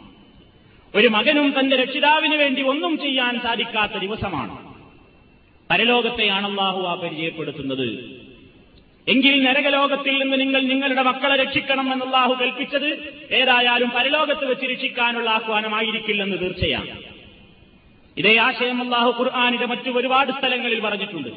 ഒരു 0.95 1.07
മകനും 1.07 1.53
തന്റെ 1.59 1.75
രക്ഷിതാവിന് 1.75 2.35
വേണ്ടി 2.35 2.61
ഒന്നും 2.61 2.97
ചെയ്യാൻ 2.97 3.39
സാധിക്കാത്ത 3.39 3.97
ദിവസമാണ്. 3.97 4.75
പരലോകത്തെയാണ് 5.69 6.47
അള്ളാഹു 6.47 6.81
ആ 6.81 6.93
പരിചയപ്പെടുത്തുന്നത്. 6.93 8.16
എങ്കിൽ 9.06 9.34
നരകലോകത്തിൽ 9.44 10.14
നിന്ന് 10.22 10.36
നിങ്ങൾ 10.40 10.60
നിങ്ങളുടെ 10.72 11.02
മക്കളെ 11.08 11.36
രക്ഷിക്കണം 11.40 11.86
എന്ന് 11.92 12.04
അള്ളാഹു 12.06 12.34
കൽപ്പിച്ചത് 12.40 12.90
ഏതായാലും 13.38 13.90
പരലോകത്ത് 13.96 14.44
വെച്ച് 14.50 14.66
രക്ഷിക്കാനുള്ള 14.72 15.30
ആഹ്വാനമായിരിക്കില്ലെന്ന് 15.38 16.38
തീർച്ചയാണ് 16.42 16.92
ഇതേ 18.16 18.34
ആശയം 18.46 18.78
അള്ളാഹു 18.84 19.10
ഖുർആാനിന്റെ 19.18 19.68
മറ്റു 19.72 19.90
ഒരുപാട് 20.00 20.30
സ്ഥലങ്ങളിൽ 20.38 20.80
പറഞ്ഞിട്ടുണ്ട് 20.86 21.30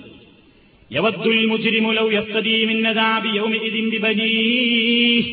യവദ്ദുൽ 0.92 1.42
മുജ്രിമു 1.52 1.92
ലൗ 1.98 2.08
യഫ്തദീ 2.18 2.56
മിൻ 2.72 2.80
അദാബി 2.94 3.34
യൗമിഇദിൻ 3.40 3.88
ബിബനീഹി 3.94 5.26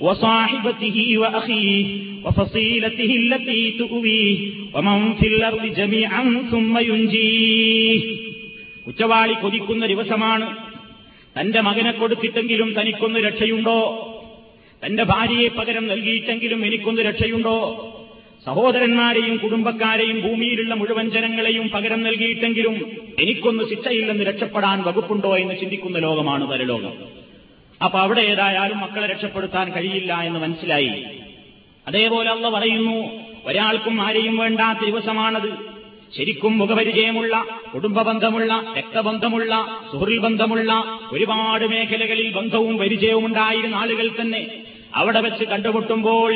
وصاحبته 0.00 0.98
وأخيه 1.18 1.86
وفصيلته 2.24 3.10
التي 3.16 3.60
تؤويه 3.72 4.38
ومن 4.74 4.98
في 5.14 5.26
الأرض 5.28 5.64
جميعا 5.72 6.22
ثم 6.52 6.74
ينجيه 6.80 8.00
കുറ്റവാളി 8.86 9.34
കൊതിക്കുന്ന 9.36 9.84
ദിവസമാണ് 9.86 10.46
തന്റെ 11.39 11.61
മകനെ 11.61 11.91
കൊടുത്തിട്ടെങ്കിലും 11.91 12.73
തനിക്കൊന്ന് 12.81 13.19
രക്ഷയുണ്ടോ? 13.19 14.11
തന്റെ 14.85 15.03
ഭാര്യയെ 15.03 15.47
പകരം 15.47 15.87
നൽകിയിട്ടെങ്കിലും 15.87 16.65
എനിക്കൊന്ന് 16.65 17.01
രക്ഷയുണ്ടോ? 17.01 17.91
സഹോദരന്മാരെയും 18.45 19.37
കുടുംബക്കാരെയും 19.37 20.21
ഭൂമിയിലുള്ള 20.21 20.73
മുഴുവൻ 20.73 21.09
ജനങ്ങളെയും 21.09 21.69
പകരം 21.69 22.03
നൽകിയിട്ടെങ്കിലും 22.03 22.91
എനിക്കൊന്ന് 23.19 23.63
ശിക്ഷയില്ലെന്ന് 23.69 24.23
രക്ഷപ്പെടാൻ 24.23 24.81
വകുപ്പുണ്ടോ 24.81 25.37
എന്ന് 25.37 25.59
ചിന്തിക്കുന്ന 25.59 25.97
ലോകമാണ് 25.97 26.47
പരലോകം. 26.47 26.93
അപ്പൊ 27.85 27.99
അവിടെ 27.99 28.21
ഏതായാലും 28.21 28.79
മക്കളെ 28.79 29.07
രക്ഷപ്പെടുത്താൻ 29.07 29.71
കഴിയില്ല 29.71 30.13
എന്ന് 30.13 30.39
മനസ്സിലായി. 30.39 31.05
അതേപോലെ 31.87 32.29
അള്ള 32.29 32.49
പറയുന്നു 32.49 33.19
ഒരാൾക്കും 33.45 34.01
ആരെയും 34.01 34.37
വേണ്ടാത്ത 34.37 34.79
ദിവസമാണത്. 34.85 35.74
ശരിക്കും 36.13 36.57
മുഖപരിചയമുള്ള 36.57 37.45
കുടുംബബന്ധമുള്ള 37.73 38.67
രക്തബന്ധമുള്ള 38.77 39.53
സുഹൃൽ 39.91 40.17
ബന്ധമുള്ള 40.17 40.71
ഒരുപാട് 41.11 41.65
മേഖലകളിൽ 41.65 42.31
ബന്ധവും 42.35 42.77
പരിചയവും 42.77 43.25
ഉണ്ടായിരുന്ന 43.25 43.75
ആളുകൾ 43.75 44.07
തന്നെ 44.21 44.47
അവിടെ 44.93 45.19
വെച്ച് 45.19 45.43
കണ്ടുമുട്ടുമ്പോൾ 45.43 46.33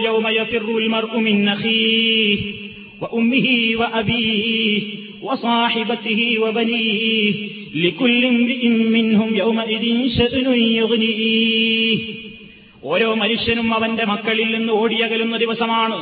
ഓരോ 12.83 13.13
മനുഷ്യനും 13.13 13.73
അവന്റെ 13.73 14.03
മക്കളിൽ 14.03 14.51
നിന്ന് 14.51 14.73
ഓടിയകലുന്ന 14.73 15.37
ദിവസമാണ് 15.37 15.97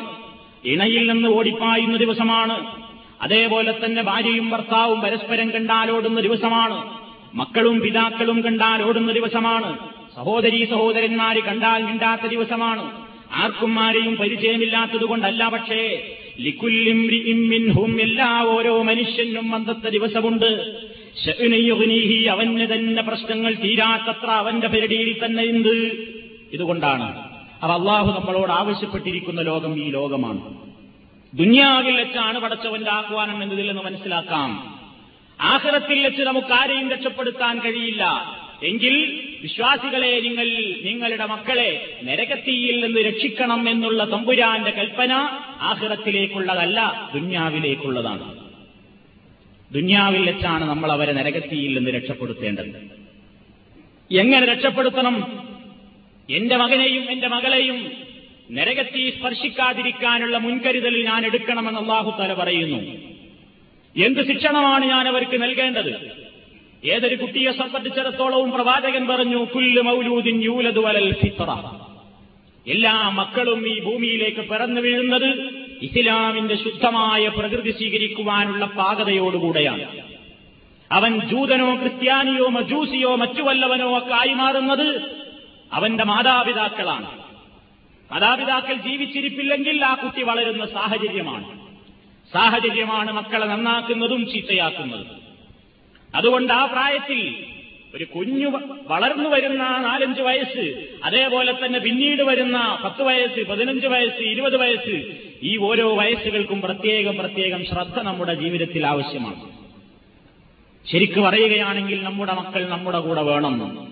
ഇണയിൽ 0.63 1.11
നിന്ന് 1.11 1.27
ഓടിപ്പായുന്ന 1.27 1.97
ദിവസമാണ് 1.97 2.86
അതേപോലെ 3.21 3.85
തന്നെ 3.85 4.01
ഭാര്യയും 4.01 4.49
ഭർത്താവും 4.49 5.01
പരസ്പരം 5.01 5.49
കണ്ടാലോടുന്ന 5.49 6.19
ദിവസമാണ്. 6.19 6.97
മക്കളും 7.33 7.79
പിതാക്കളും 7.79 8.41
കണ്ടാലോടുന്ന 8.41 9.11
ദിവസമാണ്. 9.11 9.77
സഹോദരീ 10.15 10.65
സഹോദരന്മാര് 10.65 11.37
കണ്ടാൽ 11.37 11.83
മിണ്ടാത്ത 11.83 12.21
ദിവസമാണ്. 12.21 13.07
ആർക്കും 13.31 13.79
ആരെയും 13.79 14.15
പരിചയമില്ലാത്തതുകൊണ്ടല്ല 14.15 15.49
പക്ഷേ 15.49 16.11
ലിക്കുല്ലിം 16.39 18.01
എല്ലാ 18.01 18.43
ഓരോ 18.43 18.81
മനുഷ്യനും 18.81 19.55
അന്നത്തെ 19.55 19.89
ദിവസമുണ്ട്. 19.89 20.77
അവന് 22.27 22.73
തന്നെ 22.73 23.03
പ്രശ്നങ്ങൾ 23.03 23.53
തീരാത്തത്ര 23.53 24.29
അവന്റെ 24.31 24.67
പെരടിയിൽ 24.67 25.25
തന്നെ 25.25 25.43
ഉണ്ട്. 25.43 25.91
ഇതുകൊണ്ടാണ്. 26.53 27.29
അവ 27.63 27.71
അള്ളാഹു 27.71 28.19
നമ്മളോട് 28.19 28.51
ആവശ്യപ്പെട്ടിരിക്കുന്ന 28.51 29.41
ലോകം 29.41 29.79
ഈ 29.79 29.89
ലോകമാണ്. 29.89 30.66
ദുന്യാവിൽ 31.33 31.95
വെച്ചാണ് 31.95 32.39
പടച്ചവന്റെ 32.39 32.91
ആഹ്വാനം 32.91 33.43
എന്നതിൽ 33.43 33.67
നിന്ന് 33.67 33.81
മനസ്സിലാക്കാം. 33.81 34.79
ആഹ്റത്തിൽ 35.41 36.03
വെച്ച് 36.03 36.21
നമുക്ക് 36.21 36.53
ആരെയും 36.53 36.91
രക്ഷപ്പെടുത്താൻ 36.91 37.59
കഴിയില്ല. 37.59 38.03
എങ്കിൽ 38.63 39.23
വിശ്വാസികളെ 39.41 40.19
നിങ്ങൾ 40.19 40.47
നിങ്ങളുടെ 40.83 41.25
മക്കളെ 41.25 41.99
നരകത്തിയിൽ 42.03 42.85
നിന്ന് 42.85 42.99
രക്ഷിക്കണം 42.99 43.69
എന്നുള്ള 43.69 44.03
തമ്പുരാന്റെ 44.03 44.71
കൽപ്പന 44.71 45.13
ആഹ്റത്തിലേക്കുള്ളതല്ല 45.61 47.09
ദുന്യാവിലേക്കുള്ളതാണ്. 47.13 48.37
ദുന്യാവിൽ 49.73 50.31
വെച്ചാണ് 50.31 50.65
നമ്മൾ 50.65 50.91
അവരെ 50.91 51.13
നരകത്തിയിൽ 51.13 51.77
നിന്ന് 51.77 51.91
രക്ഷപ്പെടുത്തേണ്ടത്. 51.91 52.97
എങ്ങനെ 54.11 54.45
രക്ഷപ്പെടുത്തണം? 54.45 55.47
എന്റെ 56.29 56.57
മകനെയും 56.57 57.11
എന്റെ 57.11 57.27
മകളെയും 57.27 57.91
നരകത്തി 58.51 59.13
സ്പർശിക്കാതിരിക്കാനുള്ള 59.17 60.37
മുൻകരുതൽ 60.37 61.05
ഞാൻ 61.05 61.25
എടുക്കണമെന്ന് 61.25 61.79
അള്ളാഹു 61.79 62.21
തല 62.21 62.33
പറയുന്നു. 62.33 62.77
എന്ത് 64.05 64.27
ശിക്ഷണമാണ് 64.27 64.85
ഞാൻ 64.85 65.07
അവർക്ക് 65.07 65.41
നൽകേണ്ടത്? 65.41 66.11
ഏതൊരു 66.85 67.15
കുട്ടിയെ 67.15 67.51
സംബന്ധിച്ചിടത്തോളവും 67.51 68.51
പ്രവാചകൻ 68.51 69.07
പറഞ്ഞു 69.07 69.45
കുല്ലു 69.55 69.81
മൗലൂദിൻ 69.81 70.41
വലൽ 70.79 71.15
എല്ലാ 72.67 73.09
മക്കളും 73.09 73.67
ഈ 73.67 73.79
ഭൂമിയിലേക്ക് 73.79 74.49
പിറന്നു 74.49 74.81
വീഴുന്നത് 74.81 75.49
ഇസ്ലാമിന്റെ 75.81 76.55
ശുദ്ധമായ 76.55 77.27
പ്രകൃതി 77.27 77.71
സ്വീകരിക്കുവാനുള്ള 77.71 78.65
പാകതയോടുകൂടെയാണ്. 78.65 80.01
അവൻ 80.91 81.19
ജൂതനോ 81.19 81.75
ക്രിസ്ത്യാനിയോ 81.75 82.47
മജൂസിയോ 82.47 83.15
മറ്റു 83.15 83.41
വല്ലവനോ 83.41 83.97
ഒക്കെ 83.97 84.13
ആയി 84.13 84.33
മാറുന്നത് 84.33 85.15
അവന്റെ 85.73 86.03
മാതാപിതാക്കളാണ്. 86.03 87.26
മാതാപിതാക്കൾ 88.11 88.73
ജീവിച്ചിരിപ്പില്ലെങ്കിൽ 88.73 89.85
ആ 89.85 89.93
കുട്ടി 89.93 90.23
വളരുന്ന 90.23 90.65
സാഹചര്യമാണ്. 90.65 91.67
സാഹചര്യമാണ് 92.33 93.11
മക്കളെ 93.11 93.45
നന്നാക്കുന്നതും 93.45 94.31
ചീത്തയാക്കുന്നതും. 94.31 95.27
അതുകൊണ്ട് 96.15 96.53
ആ 96.53 96.65
പ്രായത്തിൽ 96.65 97.45
ഒരു 97.95 98.03
കുഞ്ഞു 98.03 98.51
വളർന്നു 98.87 99.29
വരുന്ന 99.29 99.77
നാലഞ്ച് 99.77 100.21
വയസ്സ് 100.21 100.87
അതേപോലെ 101.03 101.65
തന്നെ 101.65 101.79
പിന്നീട് 101.79 102.23
വരുന്ന 102.23 102.81
പത്ത് 102.83 103.03
വയസ്സ് 103.03 103.47
പതിനഞ്ച് 103.47 103.87
വയസ്സ് 103.87 104.21
ഇരുപത് 104.21 104.57
വയസ്സ് 104.57 105.11
ഈ 105.43 105.57
ഓരോ 105.57 105.95
വയസ്സുകൾക്കും 105.95 106.61
പ്രത്യേകം 106.61 107.17
പ്രത്യേകം 107.17 107.65
ശ്രദ്ധ 107.65 107.99
നമ്മുടെ 107.99 108.33
ജീവിതത്തിൽ 108.33 108.87
ആവശ്യമാണ്. 108.87 109.57
ശരിക്കു 110.91 111.21
പറയുകയാണെങ്കിൽ 111.21 112.03
നമ്മുടെ 112.03 112.33
മക്കൾ 112.33 112.69
നമ്മുടെ 112.69 112.99
കൂടെ 112.99 113.21
വേണം. 113.21 113.86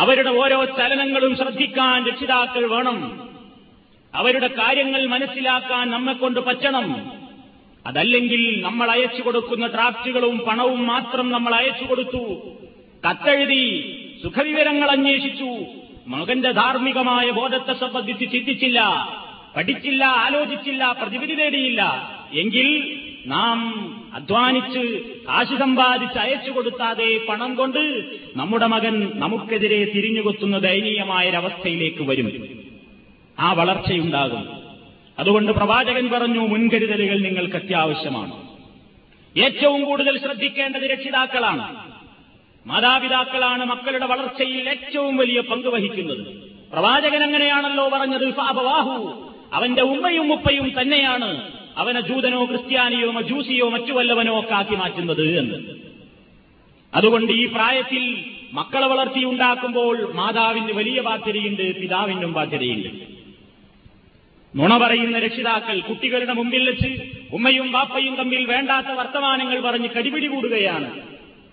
അവരുടെ 0.00 0.30
ഓരോ 0.30 0.64
ചലനങ്ങളും 0.64 1.36
ശ്രദ്ധിക്കാൻ 1.36 2.06
രക്ഷിതാക്കൾ 2.06 2.74
വേണം. 2.74 3.30
അവരുടെ 4.14 4.46
കാര്യങ്ങൾ 4.46 5.06
മനസ്സിലാക്കാൻ 5.06 5.90
നമ്മെക്കൊണ്ട് 5.90 6.40
പറ്റണം. 6.40 7.12
അതല്ലെങ്കിൽ 7.86 8.62
നമ്മൾ 8.62 8.90
അയച്ചു 8.90 9.22
കൊടുക്കുന്ന 9.22 9.66
ഡ്രാഫ്റ്റുകളും 9.66 10.38
പണവും 10.38 10.86
മാത്രം 10.86 11.30
നമ്മൾ 11.30 11.54
അയച്ചു 11.54 11.84
കൊടുത്തു. 11.84 12.40
കത്തെഴുതി 13.08 13.64
സുഖവിവരങ്ങൾ 14.22 14.90
അന്വേഷിച്ചു. 14.90 15.64
മകന്റെ 16.06 16.50
ധാർമ്മികമായ 16.50 17.30
ബോധത്തെ 17.30 17.72
സംബന്ധിച്ച് 17.72 18.32
ചിന്തിച്ചില്ല 18.32 19.08
പഠിച്ചില്ല 19.56 20.04
ആലോചിച്ചില്ല 20.04 20.92
പ്രതിവിധി 20.92 21.34
നേടിയില്ല 21.34 21.82
എങ്കിൽ 22.34 22.68
നാം 23.26 23.94
അധ്വാനിച്ച് 24.14 25.02
കാശ് 25.24 25.58
സമ്പാദിച്ച് 25.58 26.18
അയച്ചു 26.18 26.50
കൊടുത്താതെ 26.50 27.20
പണം 27.28 27.54
കൊണ്ട് 27.54 28.04
നമ്മുടെ 28.36 28.66
മകൻ 28.66 29.12
നമുക്കെതിരെ 29.14 29.84
തിരിഞ്ഞുകൊത്തുന്ന 29.84 30.58
ദയനീയമായൊരവസ്ഥയിലേക്ക് 30.58 32.02
വരും. 32.02 32.48
ആ 33.38 33.52
വളർച്ചയുണ്ടാകും. 33.52 34.48
അതുകൊണ്ട് 35.18 35.52
പ്രവാചകൻ 35.52 36.10
പറഞ്ഞു 36.10 36.40
മുൻകരുതലുകൾ 36.40 37.20
നിങ്ങൾക്ക് 37.20 37.56
അത്യാവശ്യമാണ്. 37.56 38.48
ഏറ്റവും 39.38 39.84
കൂടുതൽ 39.84 40.18
ശ്രദ്ധിക്കേണ്ടത് 40.18 40.82
രക്ഷിതാക്കളാണ്. 40.82 41.92
മാതാപിതാക്കളാണ് 42.66 43.64
മക്കളുടെ 43.64 44.06
വളർച്ചയിൽ 44.06 44.68
ഏറ്റവും 44.68 45.16
വലിയ 45.16 45.40
പങ്ക് 45.40 45.68
വഹിക്കുന്നത്. 45.68 46.26
പ്രവാചകൻ 46.72 47.22
അങ്ങനെയാണല്ലോ 47.22 47.88
പറഞ്ഞത് 47.88 48.40
അവന്റെ 49.52 49.82
ഉമ്മയും 49.82 50.32
ഉപ്പയും 50.32 50.80
തന്നെയാണ് 50.80 51.59
അവനെ 51.76 52.00
ജൂതനോ 52.00 52.44
ക്രിസ്ത്യാനിയോ 52.44 53.10
മജൂസിയോ 53.10 53.68
മറ്റു 53.68 53.92
വല്ലവനോ 53.92 54.40
ഒക്കെ 54.40 54.54
ആക്കി 54.54 54.74
മാറ്റുന്നത് 54.74 55.38
എന്ന്. 55.38 55.54
അതുകൊണ്ട് 56.94 57.32
ഈ 57.32 57.46
പ്രായത്തിൽ 57.46 58.24
മക്കളെ 58.52 58.86
വളർത്തിയുണ്ടാക്കുമ്പോൾ 58.86 60.12
മാതാവിന് 60.12 60.72
വലിയ 60.72 61.00
ബാധ്യതയുണ്ട് 61.00 61.80
പിതാവിനും 61.80 62.32
ബാധ്യതയുണ്ട്. 62.32 62.88
നുണ 64.56 64.76
പറയുന്ന 64.76 65.18
രക്ഷിതാക്കൾ 65.18 65.80
കുട്ടികളുടെ 65.80 66.32
മുമ്പിൽ 66.32 66.70
വെച്ച് 66.70 67.00
ഉമ്മയും 67.32 67.72
ബാപ്പയും 67.72 68.14
തമ്മിൽ 68.14 68.44
വേണ്ടാത്ത 68.44 68.86
വർത്തമാനങ്ങൾ 68.86 69.60
പറഞ്ഞ് 69.60 69.88
കടിപിടി 69.88 70.26
കൂടുകയാണ്. 70.26 71.00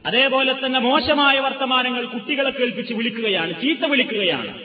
അതേപോലെ 0.05 0.55
തന്നെ 0.65 0.79
മോശമായ 0.79 1.39
വർത്തമാനങ്ങൾ 1.39 2.05
കുട്ടികളെ 2.05 2.49
കേൾപ്പിച്ച് 2.49 2.93
വിളിക്കുകയാണ് 2.93 3.61
ചീത്ത 3.61 3.85
വിളിക്കുകയാണ്. 3.85 4.63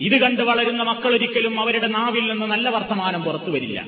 ഇത് 0.00 0.20
കണ്ട് 0.20 0.42
വളരുന്ന 0.42 0.82
മക്കൾ 0.82 1.14
ഒരിക്കലും 1.14 1.60
അവരുടെ 1.60 1.86
നാവിൽ 1.86 2.32
നിന്ന് 2.32 2.46
നല്ല 2.46 2.68
വർത്തമാനം 2.68 3.22
പുറത്തു 3.22 3.50
വരില്ല. 3.50 3.84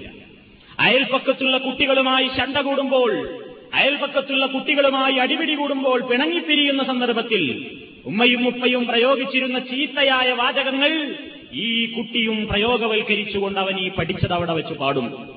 അയൽപ്പക്കത്തുള്ള 0.80 1.58
കുട്ടികളുമായി 1.58 2.28
ശണ്ട 2.28 2.56
കൂടുമ്പോൾ 2.56 3.38
അയൽപക്കത്തുള്ള 3.74 4.46
കുട്ടികളുമായി 4.46 5.14
അടിപിടി 5.14 5.54
കൂടുമ്പോൾ 5.54 6.00
പിണങ്ങിപ്പിരിയുന്ന 6.00 6.84
സന്ദർഭത്തിൽ 6.84 7.70
ഉമ്മയും 8.06 8.46
ഉപ്പയും 8.46 8.87
പ്രയോഗിച്ചിരുന്ന 8.87 9.58
ചീത്തയായ 9.58 10.32
വാചകങ്ങൾ 10.32 11.14
ഈ 11.52 11.87
കുട്ടിയും 11.87 12.46
പ്രയോഗവൽക്കരിച്ചുകൊണ്ട് 12.46 13.60
അവൻ 13.60 13.78
ഈ 13.78 13.90
പഠിച്ചത് 13.90 14.32
അവിടെ 14.32 14.52
വെച്ച് 14.52 14.74
പാടും. 14.74 15.34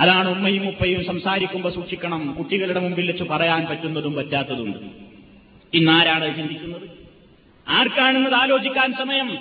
അതാണ് 0.00 0.28
ഉമ്മയും 0.28 0.68
ഉപ്പയും 0.68 1.06
സംസാരിക്കുമ്പോൾ 1.06 1.74
സൂക്ഷിക്കണം. 1.74 2.34
കുട്ടികളുടെ 2.38 2.80
മുമ്പിൽ 2.80 3.06
വെച്ച് 3.06 3.24
പറയാൻ 3.24 3.66
പറ്റുന്നതും 3.66 4.14
പറ്റാത്തതും. 4.14 4.90
ഇന്നാരാണ് 5.74 6.36
ചിന്തിക്കുന്നത്? 6.36 6.82
ആർക്കാണെന്നത് 7.68 8.34
ആലോചിക്കാൻ 8.34 8.92
സമയം? 8.92 9.38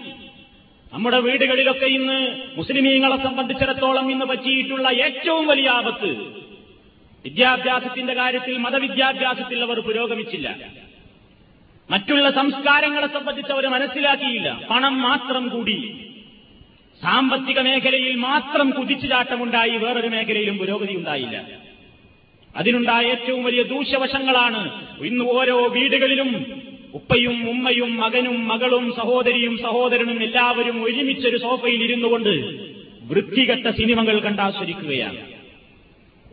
നമ്മുടെ 0.96 1.20
വീടുകളിലൊക്കെ 1.20 1.86
ഇന്ന് 1.86 2.42
മുസ്ലിമീങ്ങളെ 2.58 3.24
സംബന്ധിച്ചിടത്തോളം 3.24 4.12
ഇന്ന് 4.12 4.26
പറ്റിയിട്ടുള്ള 4.26 4.90
ഏറ്റവും 4.90 5.48
വലിയ 5.48 5.70
ആപത്ത് 5.70 6.10
വിദ്യാഭ്യാസത്തിന്റെ 7.26 8.14
കാര്യത്തിൽ 8.14 8.58
മതവിദ്യാഭ്യാസത്തിൽ 8.58 9.64
അവർ 9.64 9.80
പുരോഗമിച്ചില്ല. 9.80 10.58
മറ്റുള്ള 11.90 12.32
സംസ്കാരങ്ങളെ 12.32 13.08
സംബന്ധിച്ച് 13.08 13.52
അവർ 13.52 13.68
മനസ്സിലാക്കിയില്ല. 13.68 14.62
പണം 14.70 15.02
മാത്രം 15.02 15.50
കൂടി 15.50 15.78
സാമ്പത്തിക 17.02 17.60
മേഖലയിൽ 17.60 18.16
മാത്രം 18.16 18.70
കുതിച്ചുചാട്ടമുണ്ടായി 18.70 19.78
വേറൊരു 19.78 20.08
മേഖലയിലും 20.08 20.58
പുരോഗതി 20.58 20.94
ഉണ്ടായില്ല. 20.94 21.48
അതിനുണ്ടായ 22.56 23.06
ഏറ്റവും 23.06 23.44
വലിയ 23.44 23.64
ദൂഷ്യവശങ്ങളാണ് 23.64 24.62
ഇന്ന് 25.06 25.26
ഓരോ 25.26 25.68
വീടുകളിലും 25.68 26.32
ഉപ്പയും 26.96 27.50
ഉമ്മയും 27.50 27.98
മകനും 27.98 28.48
മകളും 28.48 28.94
സഹോദരിയും 28.98 29.58
സഹോദരനും 29.58 30.24
എല്ലാവരും 30.24 30.84
ഒരുമിച്ചൊരു 30.84 31.38
സോഫയിൽ 31.38 31.84
ഇരുന്നു 31.84 32.08
കൊണ്ട് 32.08 32.30
വൃത്തികെട്ട 33.08 33.70
സിനിമകൾ 33.70 34.20
കണ്ടാസ്വദിക്കുകയാണ്. 34.20 35.18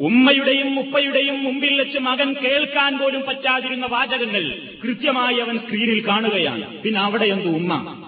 ഉമ്മയുടെയും 0.01 0.79
ഉപ്പയുടെയും 0.79 1.45
മുമ്പിൽ 1.45 1.79
വെച്ച് 1.79 1.99
മകൻ 1.99 2.33
കേൾക്കാൻ 2.33 2.99
പോലും 2.99 3.23
പറ്റാതിരുന്ന 3.23 3.87
വാചകങ്ങൾ 3.87 4.55
കൃത്യമായി 4.85 5.39
അവൻ 5.39 5.59
സ്ക്രീനിൽ 5.59 6.09
കാണുകയാണ്. 6.09 6.79
പിന്നെ 6.79 7.01
അവിടെ 7.01 7.25
എന്തു 7.25 7.49
ഉമ്മ? 7.49 8.05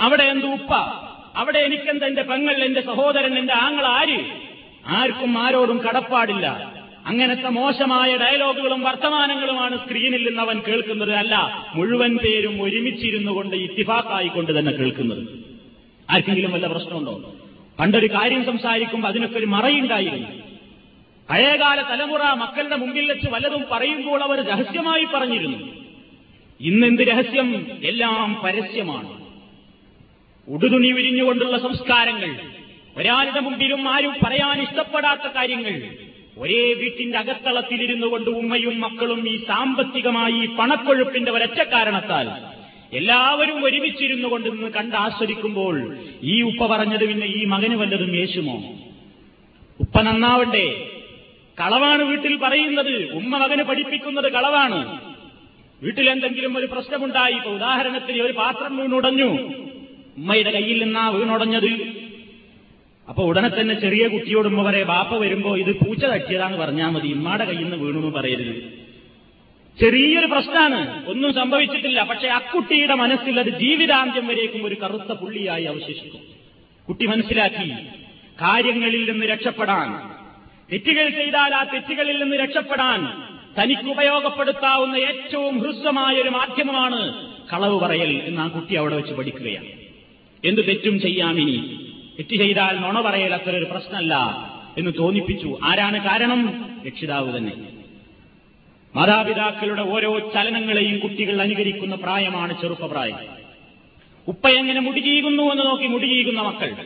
അവിടെ 0.00 0.22
എന്തു 0.22 0.46
ഉപ്പ? 0.46 0.74
അവിടെ 1.36 1.58
എനിക്കെന്ത് 1.58 2.04
എന്റെ 2.04 2.22
പെങ്ങൾ 2.22 2.64
എന്റെ 2.64 2.80
സഹോദരൻ 2.80 3.38
എന്റെ 3.38 3.52
ആങ്ങൾ 3.52 3.86
ആര് 3.86 4.24
ആർക്കും 4.86 5.38
ആരോടും 5.38 5.78
കടപ്പാടില്ല. 5.78 6.81
അങ്ങനത്തെ 7.06 7.48
മോശമായ 7.48 8.16
ഡയലോഗുകളും 8.16 8.82
വർത്തമാനങ്ങളുമാണ് 8.82 9.76
സ്ക്രീനിൽ 9.76 10.26
നിന്ന് 10.26 10.42
അവൻ 10.42 10.62
കേൾക്കുന്നത് 10.68 11.12
അല്ല 11.12 11.66
മുഴുവൻ 11.74 12.16
പേരും 12.16 12.62
ഒരുമിച്ചിരുന്നു 12.62 13.32
കൊണ്ട് 13.32 13.56
ഇത്തിഫാക്കായിക്കൊണ്ട് 13.56 14.58
തന്നെ 14.58 14.72
കേൾക്കുന്നത്. 14.72 15.28
ആർക്കെങ്കിലും 16.10 16.52
വല്ല 16.52 16.66
പ്രശ്നമുണ്ടോ? 16.66 17.34
പണ്ടൊരു 17.78 18.06
കാര്യം 18.06 18.44
സംസാരിക്കുമ്പോൾ 18.44 19.08
അതിനൊക്കെ 19.08 19.38
ഒരു 19.38 19.46
മറയുണ്ടായിരുന്നു 19.46 20.28
പഴയകാല 21.30 21.82
തലമുറ 21.82 22.22
മക്കളുടെ 22.22 22.76
മുമ്പിൽ 22.76 23.12
വെച്ച് 23.12 23.28
വല്ലതും 23.28 23.64
പറയുമ്പോൾ 23.70 24.22
അവർ 24.22 24.46
രഹസ്യമായി 24.46 25.04
പറഞ്ഞിരുന്നു. 25.04 25.58
ഇന്നെന്ത് 26.60 27.02
രഹസ്യം? 27.02 27.78
എല്ലാം 27.84 28.40
പരസ്യമാണ്. 28.44 29.22
ഉടുതുണി 30.48 30.92
വിരിഞ്ഞുകൊണ്ടുള്ള 30.92 31.58
സംസ്കാരങ്ങൾ 31.58 32.40
ഒരാളുടെ 32.96 33.40
മുമ്പിലും 33.40 33.88
ആരും 33.88 34.14
പറയാൻ 34.24 34.62
ഇഷ്ടപ്പെടാത്ത 34.62 35.28
കാര്യങ്ങൾ 35.34 35.82
ഒരേ 36.38 36.74
വീട്ടിന്റെ 36.74 37.18
അകത്തളത്തിലിരുന്നു 37.18 38.06
കൊണ്ട് 38.06 38.30
ഉമ്മയും 38.30 38.80
മക്കളും 38.80 39.28
ഈ 39.28 39.44
സാമ്പത്തികമായി 39.44 40.46
പണക്കൊഴുപ്പിന്റെ 40.46 41.32
ഒരൊറ്റ 41.32 41.62
കാരണത്താൽ 41.62 42.52
എല്ലാവരും 42.96 43.64
ഒരുമിച്ചിരുന്നു 43.64 44.28
കൊണ്ട് 44.28 44.52
നിന്ന് 44.52 44.70
കണ്ട് 44.70 44.96
ആസ്വദിക്കുമ്പോൾ 44.96 45.96
ഈ 46.22 46.42
ഉപ്പ 46.42 46.66
പറഞ്ഞത് 46.66 47.08
പിന്നെ 47.08 47.26
ഈ 47.26 47.44
മകന് 47.44 47.74
വല്ലതും 47.74 48.16
യേശുമോ? 48.16 48.62
ഉപ്പ 49.80 50.00
നന്നാവണ്ടേ? 50.00 50.88
കളവാണ് 51.60 52.02
വീട്ടിൽ 52.02 52.36
പറയുന്നത്. 52.36 53.12
ഉമ്മ 53.12 53.38
മകന് 53.38 53.62
പഠിപ്പിക്കുന്നത് 53.62 54.32
കളവാണ്. 54.32 55.00
വീട്ടിൽ 55.82 56.10
എന്തെങ്കിലും 56.10 56.56
ഒരു 56.56 56.66
പ്രശ്നമുണ്ടായി 56.66 57.34
ഇപ്പൊ 57.34 57.50
ഉദാഹരണത്തിന് 57.50 58.22
ഒരു 58.22 58.32
പാത്രം 58.32 58.76
വീണുടഞ്ഞു. 58.76 59.30
ഉമ്മയുടെ 60.18 60.50
കയ്യിൽ 60.50 60.84
നിന്നാ 60.84 61.08
വീണുടഞ്ഞത്. 61.08 62.01
അപ്പൊ 63.12 63.24
ഉടനെ 63.24 63.48
തന്നെ 63.48 63.74
ചെറിയ 63.74 64.08
കുട്ടിയോട് 64.08 64.48
ഉമ്മ 64.48 64.62
പറയെ 64.62 64.82
ബാപ്പ 64.82 65.16
വരുമ്പോ 65.16 65.56
ഇത് 65.56 65.76
പൂച്ച 65.76 66.04
തട്ടിയതാന്ന് 66.04 66.58
പറഞ്ഞാൽ 66.58 66.90
മതി 66.90 67.08
ഉമ്മാടെ 67.12 67.44
കയ്യിൽ 67.44 67.62
നിന്ന് 67.62 67.76
വീണു 67.76 68.12
പറയരുത്. 68.18 68.82
ചെറിയൊരു 69.80 70.26
പ്രശ്നമാണ് 70.26 71.10
ഒന്നും 71.10 71.34
സംഭവിച്ചിട്ടില്ല 71.34 72.02
പക്ഷെ 72.02 72.28
അക്കുട്ടിയുടെ 72.28 72.94
മനസ്സിൽ 72.94 73.40
അത് 73.40 73.48
ജീവിതാന്ത്യം 73.48 74.26
വരേക്കും 74.26 74.64
ഒരു 74.64 74.74
കറുത്ത 74.74 75.12
പുള്ളിയായി 75.12 75.64
അവശേഷിക്കും. 75.64 76.20
കുട്ടി 76.88 77.06
മനസ്സിലാക്കി 77.06 77.72
കാര്യങ്ങളിൽ 78.42 79.12
നിന്ന് 79.12 79.26
രക്ഷപ്പെടാൻ 79.26 80.18
തെറ്റുകൾ 80.72 81.08
ചെയ്താൽ 81.08 81.54
ആ 81.54 81.62
തെറ്റുകളിൽ 81.62 82.22
നിന്ന് 82.22 82.36
രക്ഷപ്പെടാൻ 82.36 83.28
തനിക്ക് 83.60 83.90
ഉപയോഗപ്പെടുത്താവുന്ന 83.90 84.96
ഏറ്റവും 84.96 85.58
ഹൃസ്വമായ 85.58 86.16
ഒരു 86.16 86.28
മാധ്യമമാണ് 86.28 87.28
കളവ് 87.52 87.80
പറയൽ 87.80 88.22
എന്ന് 88.24 88.42
ആ 88.42 88.48
കുട്ടി 88.48 88.74
അവിടെ 88.74 88.96
വെച്ച് 88.96 89.14
പഠിക്കുകയാണ്. 89.14 89.66
എന്ത് 90.44 90.66
തെറ്റും 90.68 91.00
ചെയ്യാം 91.00 91.40
ഇനി? 91.40 91.81
തെറ്റ് 92.18 92.36
ചെയ്താൽ 92.36 92.76
നുണ 92.76 93.00
പറയൽ 93.00 93.34
അത്ര 93.34 93.56
ഒരു 93.56 93.64
പ്രശ്നമല്ല 93.64 94.16
എന്ന് 94.78 94.90
തോന്നിപ്പിച്ചു. 94.98 95.58
ആരാണ് 95.64 96.08
കാരണം? 96.08 96.70
രക്ഷിതാവ് 96.86 97.36
തന്നെ. 97.36 97.52
മാതാപിതാക്കളുടെ 98.96 99.82
ഓരോ 99.82 100.30
ചലനങ്ങളെയും 100.34 100.98
കുട്ടികൾ 100.98 101.40
അനുകരിക്കുന്ന 101.40 101.96
പ്രായമാണ് 101.96 102.60
ചെറുപ്പപ്രായം. 102.60 103.16
ഉപ്പ 104.28 104.48
എങ്ങനെ 104.48 104.80
മുടി 104.80 105.00
ചീകുന്നു 105.00 105.42
എന്ന് 105.42 105.66
നോക്കി 105.66 105.86
മുടി 105.86 106.06
ചീകുന്ന 106.06 106.42
മക്കൾ. 106.42 106.76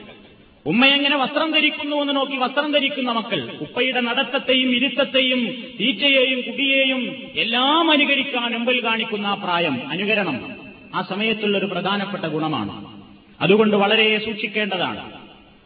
ഉമ്മ 0.66 0.86
എങ്ങനെ 0.86 1.16
വസ്ത്രം 1.16 1.52
ധരിക്കുന്നു 1.52 1.96
എന്ന് 1.96 2.16
നോക്കി 2.16 2.36
വസ്ത്രം 2.36 2.72
ധരിക്കുന്ന 2.72 3.12
മക്കൾ. 3.12 3.58
ഉപ്പയുടെ 3.60 4.00
നടത്തത്തെയും 4.00 4.70
ഇരുത്തത്തെയും 4.70 5.64
തീറ്റയെയും 5.80 6.40
കുടിയേയും 6.40 7.16
എല്ലാം 7.36 7.90
അനുകരിക്കാൻ 7.90 8.52
മുമ്പിൽ 8.52 8.84
കാണിക്കുന്ന 8.84 9.26
ആ 9.26 9.34
പ്രായം 9.34 9.88
അനുകരണം 9.88 10.56
ആ 10.94 11.02
സമയത്തുള്ള 11.02 11.58
ഒരു 11.58 11.66
പ്രധാനപ്പെട്ട 11.66 12.24
ഗുണമാണ്. 12.24 12.95
അതുകൊണ്ട് 13.40 13.77
വളരെ 13.77 14.18
സൂക്ഷിക്കേണ്ടതാണ്. 14.18 15.12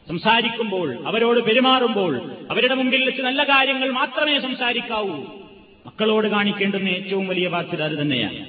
സംസാരിക്കുമ്പോൾ 0.08 1.06
അവരോട് 1.06 1.40
പെരുമാറുമ്പോൾ 1.40 2.32
അവരുടെ 2.50 2.74
മുമ്പിൽ 2.74 3.04
വെച്ച് 3.04 3.22
നല്ല 3.22 3.44
കാര്യങ്ങൾ 3.44 3.90
മാത്രമേ 3.90 4.40
സംസാരിക്കാവൂ. 4.40 5.24
മക്കളോട് 5.86 6.28
കാണിക്കേണ്ടുന്ന 6.28 6.88
ഏറ്റവും 6.88 7.28
വലിയ 7.28 7.48
ബാധ്യത 7.48 7.82
അത് 7.82 7.98
തന്നെയാണ്. 7.98 8.46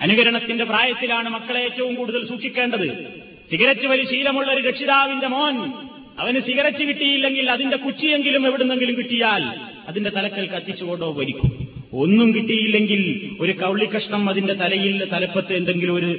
അനുകരണത്തിന്റെ 0.00 0.64
പ്രായത്തിലാണ് 0.64 1.28
മക്കളെ 1.28 1.60
ഏറ്റവും 1.60 1.94
കൂടുതൽ 1.94 2.28
സൂക്ഷിക്കേണ്ടത്. 2.28 3.22
സിഗരറ്റ് 3.50 3.86
വലി 3.86 4.04
ശീലമുള്ള 4.10 4.52
ഒരു 4.52 4.68
രക്ഷിതാവിന്റെ 4.68 5.26
മോൻ 5.26 5.72
അവന് 6.18 6.40
സിഗരറ്റ് 6.40 6.84
കിട്ടിയില്ലെങ്കിൽ 6.88 7.50
അതിന്റെ 7.50 7.76
കുച്ചിയെങ്കിലും 7.76 8.46
എവിടുന്നെങ്കിലും 8.46 8.96
കിട്ടിയാൽ 8.98 9.44
അതിന്റെ 9.88 10.10
തലക്കൽ 10.10 10.46
കത്തിച്ചുകൊണ്ടോ 10.46 11.12
വലിക്കും. 11.12 11.71
ഒന്നും 11.94 12.34
കിട്ടിയില്ലെങ്കിൽ 12.34 13.30
ഒരു 13.40 13.52
കൗളിക്കഷ്ണം 13.52 14.28
അതിന്റെ 14.28 14.52
തലയിൽ 14.52 15.10
തലപ്പത്ത് 15.10 15.52
എന്തെങ്കിലും 15.52 15.94
ഒരു 15.94 16.18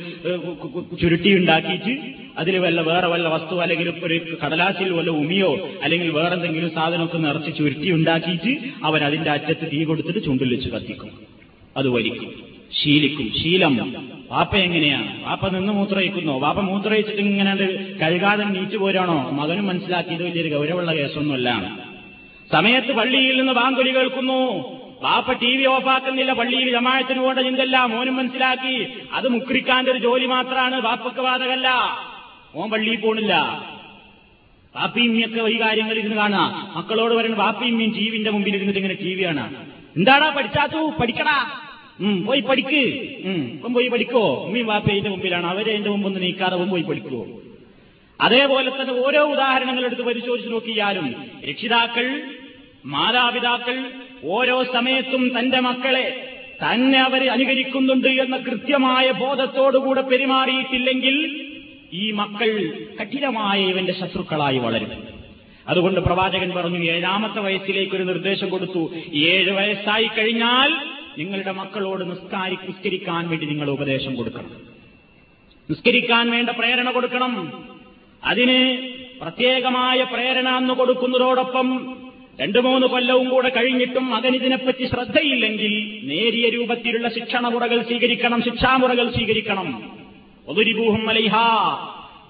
ചുരുട്ടി 1.01 1.36
ഉണ്ടാക്കിയിട്ട് 1.36 2.01
അതിൽ 2.38 2.57
വല്ല 2.57 2.81
വേറെ 2.81 3.07
വല്ല 3.07 3.27
വസ്തു 3.27 3.62
അല്ലെങ്കിൽ 3.62 3.93
ഒരു 4.03 4.21
കടലാസിൽ 4.45 4.93
വല്ല 4.93 5.09
ഉമിയോ 5.09 5.69
അല്ലെങ്കിൽ 5.83 6.12
വേറെന്തെങ്കിലും 6.12 6.71
സാധനമൊക്കെ 6.71 7.17
നിറച്ച് 7.17 7.57
ചുരുട്ടി 7.57 7.91
ഉണ്ടാക്കിയിട്ട് 7.91 8.59
അവൻ 8.83 9.03
അതിന്റെ 9.03 9.31
അറ്റത്ത് 9.31 9.71
തീ 9.71 9.83
കൊടുത്തിട്ട് 9.83 10.23
ചുണ്ടിൽ 10.25 10.49
വെച്ച് 10.49 10.69
കത്തിക്കും. 10.69 11.09
അത് 11.77 11.89
വലിക്കും. 11.89 12.33
ശീലിക്കും. 12.83 13.31
ശീലം. 13.43 13.95
വാപ്പ 14.31 14.55
എങ്ങനെയാണ്? 14.55 15.25
വാപ്പ 15.25 15.47
നിന്ന് 15.47 15.73
മൂത്രയിക്കുന്നോ 15.73 16.39
വാപ്പ 16.39 16.59
മൂത്രയിച്ചിട്ട് 16.59 17.21
ഇങ്ങനെ 17.21 17.55
കഴുകാതെ 18.01 18.43
നീച്ചു 18.43 18.77
പോരാണോ? 18.77 19.29
മകനും 19.29 19.67
മനസ്സിലാക്കിയത് 19.67 20.23
വലിയൊരു 20.23 20.55
ഗൗരവമുള്ള 20.55 20.95
കേസൊന്നുമല്ല. 20.95 21.77
സമയത്ത് 22.51 22.91
പള്ളിയിൽ 22.91 23.38
നിന്ന് 23.38 23.53
ബാങ്കുലി 23.53 23.95
കേൾക്കുന്നു. 23.95 24.72
വാപ്പ 25.03 25.33
ടി 25.33 25.57
വി 25.57 25.65
ഓഫാക്കുന്നില്ല 25.65 26.33
പള്ളിയിൽ 26.33 26.71
ജമായത്തിന് 26.71 27.19
പോകേണ്ട 27.19 27.39
ചിന്തല്ല 27.39 27.85
മോനും 27.85 28.15
മനസ്സിലാക്കി. 28.15 28.87
അത് 29.13 29.27
മുക്രിക്കാന്റെ 29.27 29.91
ഒരു 29.91 29.99
ജോലി 29.99 30.25
മാത്രമാണ് 30.25 30.81
വാപ്പക്ക് 30.81 31.21
ബാധകല്ല 31.21 31.69
മോൻ 32.55 32.69
പള്ളിയിൽ 32.69 32.99
പോണില്ല. 32.99 33.33
വാപ്പിയമ്മയൊക്കെ 34.75 35.49
ഈ 35.49 35.61
കാര്യങ്ങൾ 35.61 35.97
ഇരുന്ന് 35.97 36.15
കാണാ 36.15 36.73
മക്കളോട് 36.75 37.13
പറയുന്നത് 37.15 37.41
വാപ്പിയമ്മയും 37.41 37.93
ടിവിന്റെ 37.93 38.31
മുമ്പിൽ 38.31 38.55
ഇരുന്നിട്ട് 38.55 38.79
ഇങ്ങനെ 38.79 38.95
ടി 38.95 39.15
വി 39.15 39.23
ആണ് 39.23 39.65
എന്താടാ 39.97 40.29
പഠിച്ചാത്തു? 40.29 40.93
പഠിക്കടാ 41.01 41.51
ഉം. 41.99 42.25
പോയി 42.25 42.39
പഠിക്ക്. 42.39 42.83
ഉം. 43.25 43.41
ഇപ്പം 43.53 43.73
പോയി 43.73 43.87
പഠിക്കോ? 43.87 44.43
ഉമ്മയും 44.45 44.67
വാപ്പയുടെ 44.67 45.09
മുമ്പിലാണ്. 45.09 45.47
അവരെ 45.47 45.71
എന്റെ 45.71 45.89
മുമ്പൊന്ന് 45.89 46.21
നീക്കാതെ 46.21 46.55
പോയി 46.55 46.81
പഠിക്കുവോ? 46.81 47.25
അതേപോലെ 48.21 48.69
തന്നെ 48.69 48.93
ഓരോ 48.93 49.23
ഉദാഹരണങ്ങൾ 49.23 49.85
എടുത്ത് 49.85 50.01
പരിശോധിച്ച് 50.01 50.51
നോക്കിയാലും 50.51 51.15
രക്ഷിതാക്കൾ 51.49 52.21
മാതാപിതാക്കൾ 52.85 53.91
ഓരോ 54.23 54.63
സമയത്തും 54.63 55.39
തന്റെ 55.39 55.59
മക്കളെ 55.59 56.29
തന്നെ 56.63 56.99
അവർ 56.99 57.31
അനുകരിക്കുന്നുണ്ട് 57.31 58.07
എന്ന 58.07 58.38
കൃത്യമായ 58.38 59.12
ബോധത്തോടുകൂടെ 59.12 60.01
പെരുമാറിയിട്ടില്ലെങ്കിൽ 60.01 61.47
ഈ 61.93 62.12
മക്കൾ 62.12 62.71
കഠിനമായ 63.01 63.62
ഇവന്റെ 63.62 63.93
ശത്രുക്കളായി 63.93 64.57
വളരും 64.57 65.03
അതുകൊണ്ട് 65.67 65.99
പ്രവാചകൻ 65.99 66.49
പറഞ്ഞു 66.49 66.79
ഏഴാമത്തെ 66.79 67.39
വയസ്സിലേക്ക് 67.39 67.95
ഒരു 67.95 68.03
നിർദ്ദേശം 68.03 68.49
കൊടുത്തു. 68.49 68.91
ഏഴ് 69.13 69.51
വയസ്സായി 69.51 70.09
കഴിഞ്ഞാൽ 70.17 70.75
നിങ്ങളുടെ 71.17 71.51
മക്കളോട് 71.51 72.12
നിസ്കാരി 72.12 72.55
നിസ്കരിക്കാൻ 72.55 73.29
വേണ്ടി 73.29 73.45
നിങ്ങൾ 73.45 73.69
ഉപദേശം 73.69 74.15
കൊടുക്കണം. 74.15 74.51
നിസ്കരിക്കാൻ 75.69 76.31
വേണ്ട 76.31 76.49
പ്രേരണ 76.49 76.91
കൊടുക്കണം. 76.91 77.65
അതിന് 78.23 78.89
പ്രത്യേകമായ 79.21 80.03
പ്രേരണ 80.03 80.49
എന്ന് 80.49 80.73
കൊടുക്കുന്നതോടൊപ്പം 80.73 81.97
രണ്ടു 82.41 82.60
മൂന്ന് 82.60 82.88
കൊല്ലവും 82.88 83.30
കൂടെ 83.30 83.50
കഴിഞ്ഞിട്ടും 83.50 84.10
മകനിതിനെപ്പറ്റി 84.10 84.86
ശ്രദ്ധയില്ലെങ്കിൽ 84.86 86.00
നേരിയ 86.08 86.50
രൂപത്തിലുള്ള 86.50 87.10
ശിക്ഷണമുറകൾ 87.10 87.82
സ്വീകരിക്കണം 87.82 88.43
ശിക്ഷാമുറകൾ 88.43 89.12
സ്വീകരിക്കണം. 89.12 89.91
ഒതുരിബൂഹം 90.48 91.10
അലൈഹ. 91.10 91.36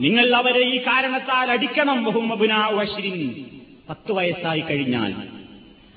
നിങ്ങൾ 0.02 0.36
അവരെ 0.36 0.60
ഈ 0.60 0.78
കാരണത്താൽ 0.78 1.52
അടിക്കണം 1.52 2.04
ബഹുമബുനാശ്രിൻ 2.04 3.46
പത്ത് 3.90 4.12
വയസ്സായി 4.12 4.60
കഴിഞ്ഞാൽ. 4.60 5.14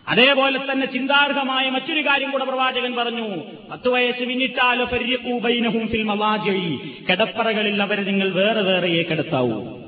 അതേപോലെ 0.08 0.72
തന്നെ 0.72 0.86
ചിന്താർഹമായ 0.86 1.70
മറ്റൊരു 1.70 2.00
കാര്യം 2.00 2.30
കൂടെ 2.30 2.44
പ്രവാചകൻ 2.44 2.94
പറഞ്ഞു. 2.94 3.36
പത്ത് 3.70 3.88
വയസ്സ് 3.88 4.24
പിന്നിട്ടാലോ 4.24 4.84
പരിയക്കൂബൈനഹും 4.84 5.88
ഫിൽ 5.88 6.02
മലാജയി 6.02 6.78
കിടപ്പറകളിൽ 7.10 7.82
അവരെ 7.82 8.02
നിങ്ങൾ 8.02 8.32
വേറെ 8.32 8.60
വേറെയേ 8.60 9.02
കിടത്താവൂ. 9.02 9.78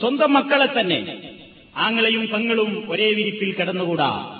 സ്വന്തം 0.00 0.32
മക്കളെ 0.32 0.80
തന്നെ 0.80 1.18
ആങ്ങളെയും 1.76 2.28
പെങ്ങളും 2.28 2.84
ഒരേ 2.88 3.12
വിരിപ്പിൽ 3.12 3.52
കിടന്നുകൂടാ. 3.52 4.36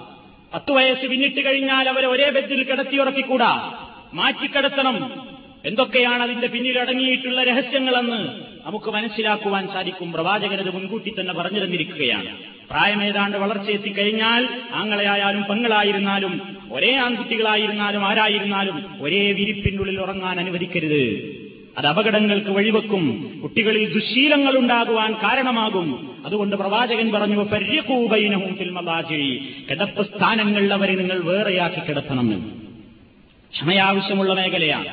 പത്തു 0.55 0.73
വയസ്സ് 0.73 1.07
പിന്നിട്ട് 1.07 1.45
കഴിഞ്ഞാൽ 1.45 1.89
അവരെ 1.89 2.07
ഒരേ 2.07 2.31
ബെഡിൽ 2.31 2.63
കിടത്തിയുറക്കിക്കൂടാ. 2.63 3.79
മാറ്റിക്കിടത്തണം. 4.15 5.31
എന്തൊക്കെയാണ് 5.65 6.23
അതിന്റെ 6.23 6.47
പിന്നിൽ 6.47 6.79
അടങ്ങിയിട്ടുള്ള 6.79 7.43
രഹസ്യങ്ങളെന്ന് 7.43 8.29
നമുക്ക് 8.67 8.91
മനസ്സിലാക്കുവാൻ 8.91 9.69
സാധിക്കും. 9.69 10.13
പ്രവാചകനത് 10.13 10.75
മുൻകൂട്ടി 10.75 11.15
തന്നെ 11.21 11.35
പറഞ്ഞു 11.35 11.65
തന്നിരിക്കുകയാണ്. 11.65 12.37
പ്രായമേതാണ്ട് 12.71 13.37
വളർച്ചയെത്തിക്കഴിഞ്ഞാൽ 13.37 14.49
ആങ്ങളെയായാലും 14.75 15.43
പെങ്ങളായിരുന്നാലും 15.43 16.57
ഒരേ 16.73 16.95
ആൺകുട്ടികളായിരുന്നാലും 16.95 18.07
ആരായിരുന്നാലും 18.07 19.03
ഒരേ 19.03 19.33
വിരിപ്പിനുള്ളിൽ 19.33 20.01
ഉറങ്ങാൻ 20.01 20.41
അനുവദിക്കരുത്. 20.41 21.40
അത് 21.79 21.87
അപകടങ്ങൾക്ക് 21.87 22.51
വഴിവെക്കും. 22.51 23.39
കുട്ടികളിൽ 23.43 23.93
ദുശീലങ്ങൾ 23.93 24.59
ഉണ്ടാകുവാൻ 24.59 25.13
കാരണമാകും. 25.13 26.17
അതുകൊണ്ട് 26.27 26.57
പ്രവാചകൻ 26.57 27.13
പറഞ്ഞു 27.13 27.45
പര്യകൂബൈനവും 27.45 28.57
ഫിൽമലാജി 28.57 29.55
കിടപ്പ് 29.71 30.17
സ്ഥാനങ്ങൾ 30.17 30.73
അവരെ 30.73 30.95
നിങ്ങൾ 30.95 31.21
വേറെയാക്കി 31.21 31.81
കിടത്തണം. 31.81 32.53
ക്ഷമയാവശ്യമുള്ള 33.53 34.35
മേഖലയാണ്. 34.35 34.89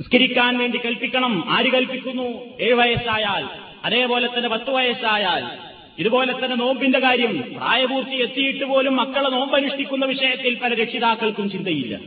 നിസ്കരിക്കാൻ 0.00 0.58
വേണ്ടി 0.58 0.78
കൽപ്പിക്കണം. 0.78 1.44
ആര് 1.48 1.72
കൽപ്പിക്കുന്നു? 1.72 2.58
ഏഴ് 2.60 2.74
വയസ്സായാൽ 2.74 3.46
അതേപോലെ 3.84 4.26
തന്നെ 4.26 4.48
പത്ത് 4.48 4.70
വയസ്സായാൽ. 4.70 5.72
ഇതുപോലെ 5.98 6.44
തന്നെ 6.44 6.56
നോമ്പിന്റെ 6.56 6.98
കാര്യം. 6.98 7.44
പ്രായപൂർത്തി 7.56 8.10
എത്തിയിട്ട് 8.10 8.64
പോലും 8.64 8.96
മക്കളെ 8.96 9.28
നോമ്പ് 9.28 9.56
അനുഷ്ഠിക്കുന്ന 9.56 10.04
വിഷയത്തിൽ 10.04 10.58
പല 10.62 10.74
രക്ഷിതാക്കൾക്കും 10.74 11.50
ചിന്തയില്ല. 11.50 11.98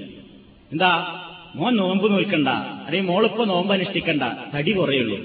എന്താ? 0.72 1.22
മോൻ 1.56 1.76
നോമ്പ് 1.76 2.12
നോൽക്കണ്ട 2.12 2.48
അല്ലെങ്കിൽ 2.48 3.12
മോളിപ്പോ 3.12 3.46
നോമ്പ് 3.46 3.74
അനുഷ്ഠിക്കണ്ട 3.74 4.24
തടി 4.56 4.72
കുറയുള്ളൂ. 4.72 5.18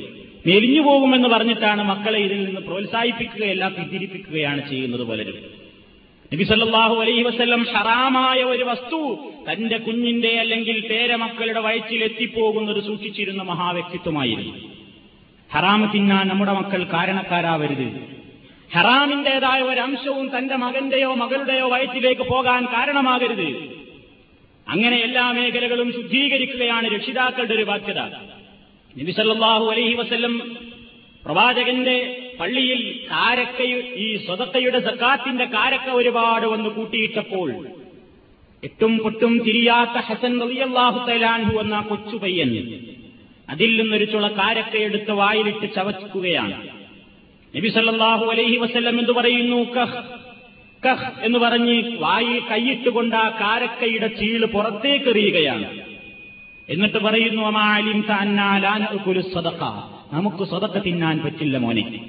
മെലിഞ്ഞു 0.46 0.80
പോകുമെന്ന് 0.80 1.28
പറഞ്ഞിട്ടാണ് 1.28 1.82
മക്കളെ 1.82 2.18
ഇതിൽ 2.18 2.44
നിന്ന് 2.44 2.60
പ്രോത്സാഹിപ്പിക്കുകയല്ല 2.60 3.68
പിന്തിരിപ്പിക്കുകയാണ് 3.68 4.70
ചെയ്യുന്നത് 4.70 5.04
പലരും. 5.04 5.34
നബി 6.34 6.44
സല്ലാഹു 6.44 6.94
അലൈഹി 6.94 7.22
വസ്ല്ലം 7.22 7.62
ഹറാമായ 7.62 8.42
ഒരു 8.42 8.64
വസ്തു 8.64 9.18
തന്റെ 9.52 9.76
കുഞ്ഞിന്റെ 9.76 10.38
അല്ലെങ്കിൽ 10.40 10.88
പേരമക്കളുടെ 10.88 11.60
വയറ്റിൽ 11.60 12.04
എത്തിപ്പോകുന്നത് 12.04 12.84
സൂക്ഷിച്ചിരുന്ന 12.84 13.42
മഹാവ്യക്തിത്വമായിരുന്നു. 13.42 14.54
ഹറാമ 15.52 15.92
തിന്നാൻ 15.92 16.28
നമ്മുടെ 16.28 16.52
മക്കൾ 16.52 16.84
കാരണക്കാരാവരുത്. 16.84 18.20
ഹറാമിന്റേതായ 18.74 19.60
ഒരംശവും 19.60 20.38
തന്റെ 20.38 20.56
മകന്റെയോ 20.56 21.14
മകളുടെയോ 21.14 21.68
വയറ്റിലേക്ക് 21.68 22.22
പോകാൻ 22.22 22.64
കാരണമാകരുത്. 22.64 23.79
അങ്ങനെ 24.70 24.96
എല്ലാ 24.96 25.32
മേഖലകളും 25.32 25.92
ശുദ്ധീകരിക്കുകയാണ് 25.92 26.88
രക്ഷിതാക്കളുടെ 26.88 27.54
ഒരു 27.54 27.62
ബാധ്യത. 27.62 28.00
നബി 28.96 29.12
അലഹി 29.72 29.94
വസ്ല്ലം 29.94 30.34
പ്രവാചകന്റെ 31.24 31.96
പള്ളിയിൽ 32.40 32.80
കാരക്ക 33.10 33.58
ഈ 33.96 34.16
സ്വതക്കയുടെ 34.16 34.78
സക്കാത്തിന്റെ 34.78 35.44
കാരക്ക 35.44 35.90
ഒരുപാട് 35.90 36.46
വന്ന് 36.46 36.68
കൂട്ടിയിട്ടപ്പോൾ 36.68 37.48
എട്ടും 38.62 38.98
പൊട്ടും 38.98 39.38
തിരിയാത്ത 39.38 39.98
ഹസൻ 40.08 40.40
റളിയല്ലാഹു 40.42 40.98
തലാൻഹു 41.08 41.60
എന്ന 41.60 41.80
കൊച്ചു 41.80 42.16
പയ്യൻ 42.16 42.50
അതിൽ 43.48 43.70
നിന്നൊരു 43.80 44.04
ചുള 44.04 44.28
കാരക്കയെടുത്ത് 44.28 45.12
വായിലിട്ട് 45.12 45.74
ചവച്ചുകയാണ് 45.74 46.56
നബി 47.54 47.68
സല്ലല്ലാഹു 47.68 48.24
അലൈഹി 48.24 48.56
വസല്ലം 48.56 48.98
എന്ന് 49.00 49.12
പറയുന്നു? 49.12 49.60
കഹ് 50.86 51.12
എന്ന് 51.22 51.38
പറഞ്ഞ് 51.38 51.96
വായിൽ 51.96 52.42
കൈയിട്ടുകൊണ്ട് 52.50 53.16
ആ 53.16 53.28
കാരക്കയുടെ 53.28 54.06
ചീൾ 54.06 54.44
പുറത്തേക്കെറിയുകയാണ് 54.44 55.80
എന്നിട്ട് 56.68 56.98
പറയുന്നു 56.98 57.42
അമാലിം 57.42 58.04
താന്നാലാനു 58.08 59.20
സദക്ക 59.20 59.62
നമുക്ക് 60.12 60.44
സ്വതക്ക 60.44 60.78
തിന്നാൻ 60.78 61.20
പറ്റില്ല 61.24 61.58
മോനെ. 61.58 62.08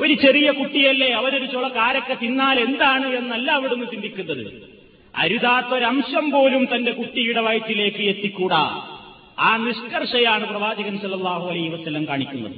ഒരു 0.00 0.14
ചെറിയ 0.14 0.50
കുട്ടിയല്ലേ 0.50 1.10
അവരൊരു 1.10 1.46
ചുള 1.46 1.68
കാരക്ക 1.68 2.14
തിന്നാൽ 2.22 2.60
എന്താണ് 2.60 3.06
എന്നല്ല 3.06 3.50
അവിടുന്ന് 3.52 3.86
ചിന്തിക്കുന്നത്. 3.86 4.70
അരുതാത്തൊരംശം 5.16 6.30
പോലും 6.30 6.68
തന്റെ 6.74 6.92
കുട്ടിയുടെ 6.92 7.40
വയറ്റിലേക്ക് 7.40 8.02
എത്തിക്കൂടാ. 8.02 8.88
ആ 9.38 9.56
നിഷ്കർഷയാണ് 9.56 10.48
പ്രവാചകൻ 10.48 10.98
സല്ലാഹു 10.98 11.48
അലൈഹി 11.48 11.68
വസല്ലം 11.68 12.08
കാണിക്കുന്നത്. 12.08 12.52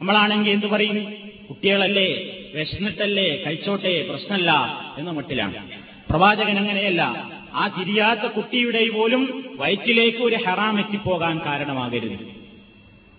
നമ്മളാണെങ്കിൽ 0.00 0.50
എന്ത് 0.50 0.66
പറയും? 0.66 1.12
കുട്ടികളല്ലേ 1.48 2.36
വിശന്നിട്ടല്ലേ 2.54 3.42
കഴിച്ചോട്ടെ? 3.46 4.06
പ്രശ്നമല്ല 4.10 4.52
എന്ന 4.98 5.10
മട്ടിലാണ്. 5.10 5.70
പ്രവാചകൻ 6.10 6.58
അങ്ങനെയല്ല. 6.58 7.30
ആ 7.54 7.68
തിരിയാത്ത 7.80 8.20
കുട്ടിയുടെ 8.20 8.88
പോലും 8.88 9.54
വയറ്റിലേക്ക് 9.56 10.18
ഒരു 10.18 10.36
ഹറാം 10.36 10.80
എത്തിപ്പോകാൻ 10.80 11.38
കാരണമാകരുത്. 11.38 12.18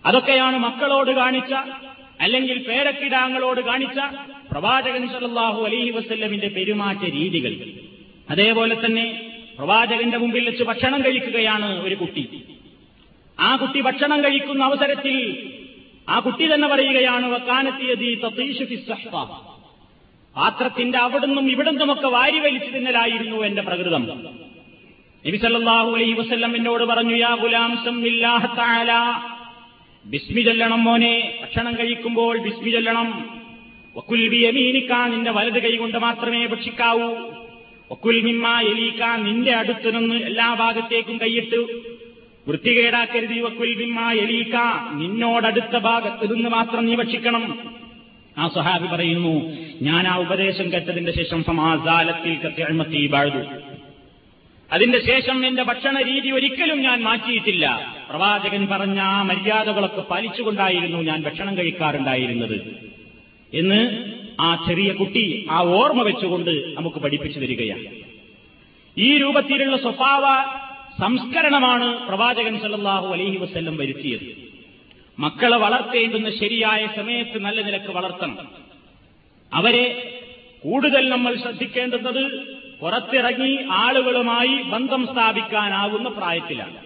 അതൊക്കെയാണ് 0.06 0.58
മക്കളോട് 0.58 1.10
കാണിച്ച 1.10 1.52
അല്ലെങ്കിൽ 2.20 2.58
പേരക്കിടാങ്ങളോട് 2.68 3.60
കാണിച്ച 3.60 3.98
പ്രവാചകൻ 4.50 5.08
സല്ലല്ലാഹു 5.08 5.64
അലൈഹി 5.64 5.90
വസ്ല്ലമിന്റെ 5.90 6.48
പെരുമാറ്റ 6.48 7.04
രീതികൾ. 7.04 7.56
അതേപോലെ 8.30 8.76
തന്നെ 8.84 9.30
പ്രവാചകന്റെ 9.58 10.18
മുമ്പിൽ 10.18 10.48
വെച്ച് 10.48 10.64
ഭക്ഷണം 10.64 11.04
കഴിക്കുകയാണ് 11.04 11.82
ഒരു 11.82 11.94
കുട്ടി. 11.94 12.42
ആ 13.40 13.56
കുട്ടി 13.56 13.80
ഭക്ഷണം 13.80 14.24
കഴിക്കുന്ന 14.24 14.64
അവസരത്തിൽ 14.64 15.16
ആ 16.08 16.18
കുട്ടി 16.20 16.54
തന്നെ 16.54 16.68
പറയുകയാണ് 16.68 17.26
പാത്രത്തിന്റെ 20.36 20.98
അവിടുന്നും 20.98 21.50
ഇവിടുന്നുമൊക്കെ 21.50 22.08
വാരി 22.08 22.38
വലിച്ചു 22.38 22.70
തിന്നലായിരുന്നു 22.70 23.36
എന്റെ 23.36 23.62
പ്രകൃതം. 23.62 24.02
നബി 25.26 25.36
സല്ലല്ലാഹു 25.36 25.90
അലൈഹി 25.90 26.12
വസല്ലം 26.12 26.56
എന്നോട് 26.56 26.84
പറഞ്ഞു 26.84 27.16
യാ 27.16 27.34
ഗുലാം 27.34 27.84
ബിസ്മി 30.04 30.40
ചൊല്ലണം 30.40 30.84
മോനെ 30.84 31.38
ഭക്ഷണം 31.42 31.78
കഴിക്കുമ്പോൾ 31.78 32.38
ബിസ്മി 32.38 32.70
ചൊല്ലണം. 32.70 33.40
വക്കുൽ 33.96 34.28
ബിയമീനിക്ക 34.28 34.92
നിന്റെ 34.92 35.30
വലത് 35.30 35.62
കൈകൊണ്ട് 35.62 35.98
മാത്രമേ 35.98 36.46
ഭക്ഷിക്കാവൂ. 36.46 37.08
വക്കുൽ 37.92 38.20
മിമ്മ 38.20 38.60
എലീക്ക 38.60 39.04
നിന്റെ 39.04 39.52
അടുത്തു 39.52 39.90
നിന്ന് 39.90 40.14
എല്ലാ 40.14 40.54
ഭാഗത്തേക്കും 40.54 41.20
കൈയിട്ട് 41.20 41.91
വൃത്തികേടാക്കരുതി 42.48 43.40
വക്കുൽ 43.40 43.74
മിമ്മ 43.74 44.12
എലീക്ക. 44.12 44.56
നിന്നോടടുത്ത 44.94 45.78
ഭാഗത്ത് 45.78 46.34
നിന്ന് 46.34 46.50
മാത്രം 46.50 46.86
നീ 46.86 46.94
ഭക്ഷിക്കണം. 46.94 47.74
ആ 48.38 48.48
സഹാബി 48.48 48.86
പറയുന്നു 48.86 49.52
ഞാൻ 49.82 50.08
ആ 50.08 50.16
ഉപദേശം 50.16 50.72
കേട്ടതിന്റെ 50.72 51.12
ശേഷം 51.12 51.44
സമാസാലത്തിൽ 51.44 52.38
കത്തിഴമത്തി 52.38 53.06
വാഴു 53.06 53.44
അതിന്റെ 54.72 55.06
ശേഷം 55.06 55.46
എന്റെ 55.46 55.62
ഭക്ഷണ 55.62 56.02
രീതി 56.02 56.30
ഒരിക്കലും 56.30 56.80
ഞാൻ 56.80 57.02
മാറ്റിയിട്ടില്ല. 57.02 57.96
പ്രവാചകൻ 58.10 58.66
പറഞ്ഞ 58.66 59.00
ആ 59.00 59.22
മര്യാദകളൊക്കെ 59.22 60.00
പാലിച്ചുകൊണ്ടായിരുന്നു 60.00 60.98
ഞാൻ 60.98 61.22
ഭക്ഷണം 61.22 61.58
കഴിക്കാറുണ്ടായിരുന്നത്. 61.58 62.76
എന്ന് 63.54 64.04
ആ 64.40 64.64
ചെറിയ 64.68 64.92
കുട്ടി 64.92 65.46
ആ 65.50 65.60
ഓർമ്മ 65.60 66.02
വെച്ചുകൊണ്ട് 66.02 66.76
നമുക്ക് 66.76 66.96
പഠിപ്പിച്ചു 66.96 67.40
തരികയാണ്. 67.40 67.84
ഈ 68.98 69.16
രൂപത്തിലുള്ള 69.16 69.76
സ്വഭാവ 69.76 70.22
സംസ്കരണമാണ് 71.00 72.08
പ്രവാചകൻ 72.08 72.58
സല്ലാഹു 72.58 73.12
അലഹി 73.12 73.36
വസ്ല്ലം 73.36 73.76
വരുത്തിയത്. 73.76 74.52
മക്കളെ 75.18 75.56
വളർത്തേണ്ടുന്ന 75.56 76.30
ശരിയായ 76.30 76.88
സമയത്ത് 76.96 77.38
നല്ല 77.38 77.62
നിലയ്ക്ക് 77.62 77.88
വളർത്തണം. 77.88 78.38
അവരെ 79.54 80.14
കൂടുതൽ 80.64 81.08
നമ്മൾ 81.08 81.34
ശ്രദ്ധിക്കേണ്ടുന്നത് 81.34 82.46
പുറത്തിറങ്ങി 82.80 83.58
ആളുകളുമായി 83.70 84.62
ബന്ധം 84.62 85.08
സ്ഥാപിക്കാനാവുന്ന 85.12 86.08
പ്രായത്തിലാണ്. 86.08 86.76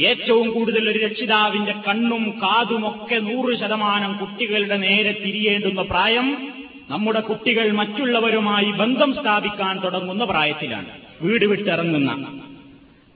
ഏറ്റവും 0.00 0.50
കൂടുതൽ 0.50 0.88
ഒരു 0.88 0.98
രക്ഷിതാവിന്റെ 0.98 1.74
കണ്ണും 1.88 2.30
കാതുമൊക്കെ 2.30 3.14
നൂറ് 3.14 3.58
ശതമാനം 3.58 4.16
കുട്ടികളുടെ 4.16 4.76
നേരെ 4.76 5.12
തിരിയേണ്ടുന്ന 5.12 5.82
പ്രായം 5.82 6.52
നമ്മുടെ 6.90 7.20
കുട്ടികൾ 7.20 7.72
മറ്റുള്ളവരുമായി 7.72 8.64
ബന്ധം 8.64 9.14
സ്ഥാപിക്കാൻ 9.14 9.80
തുടങ്ങുന്ന 9.80 10.24
പ്രായത്തിലാണ്. 10.24 10.88
വീട് 11.22 11.44
വിട്ടിറങ്ങുന്ന 11.44 12.41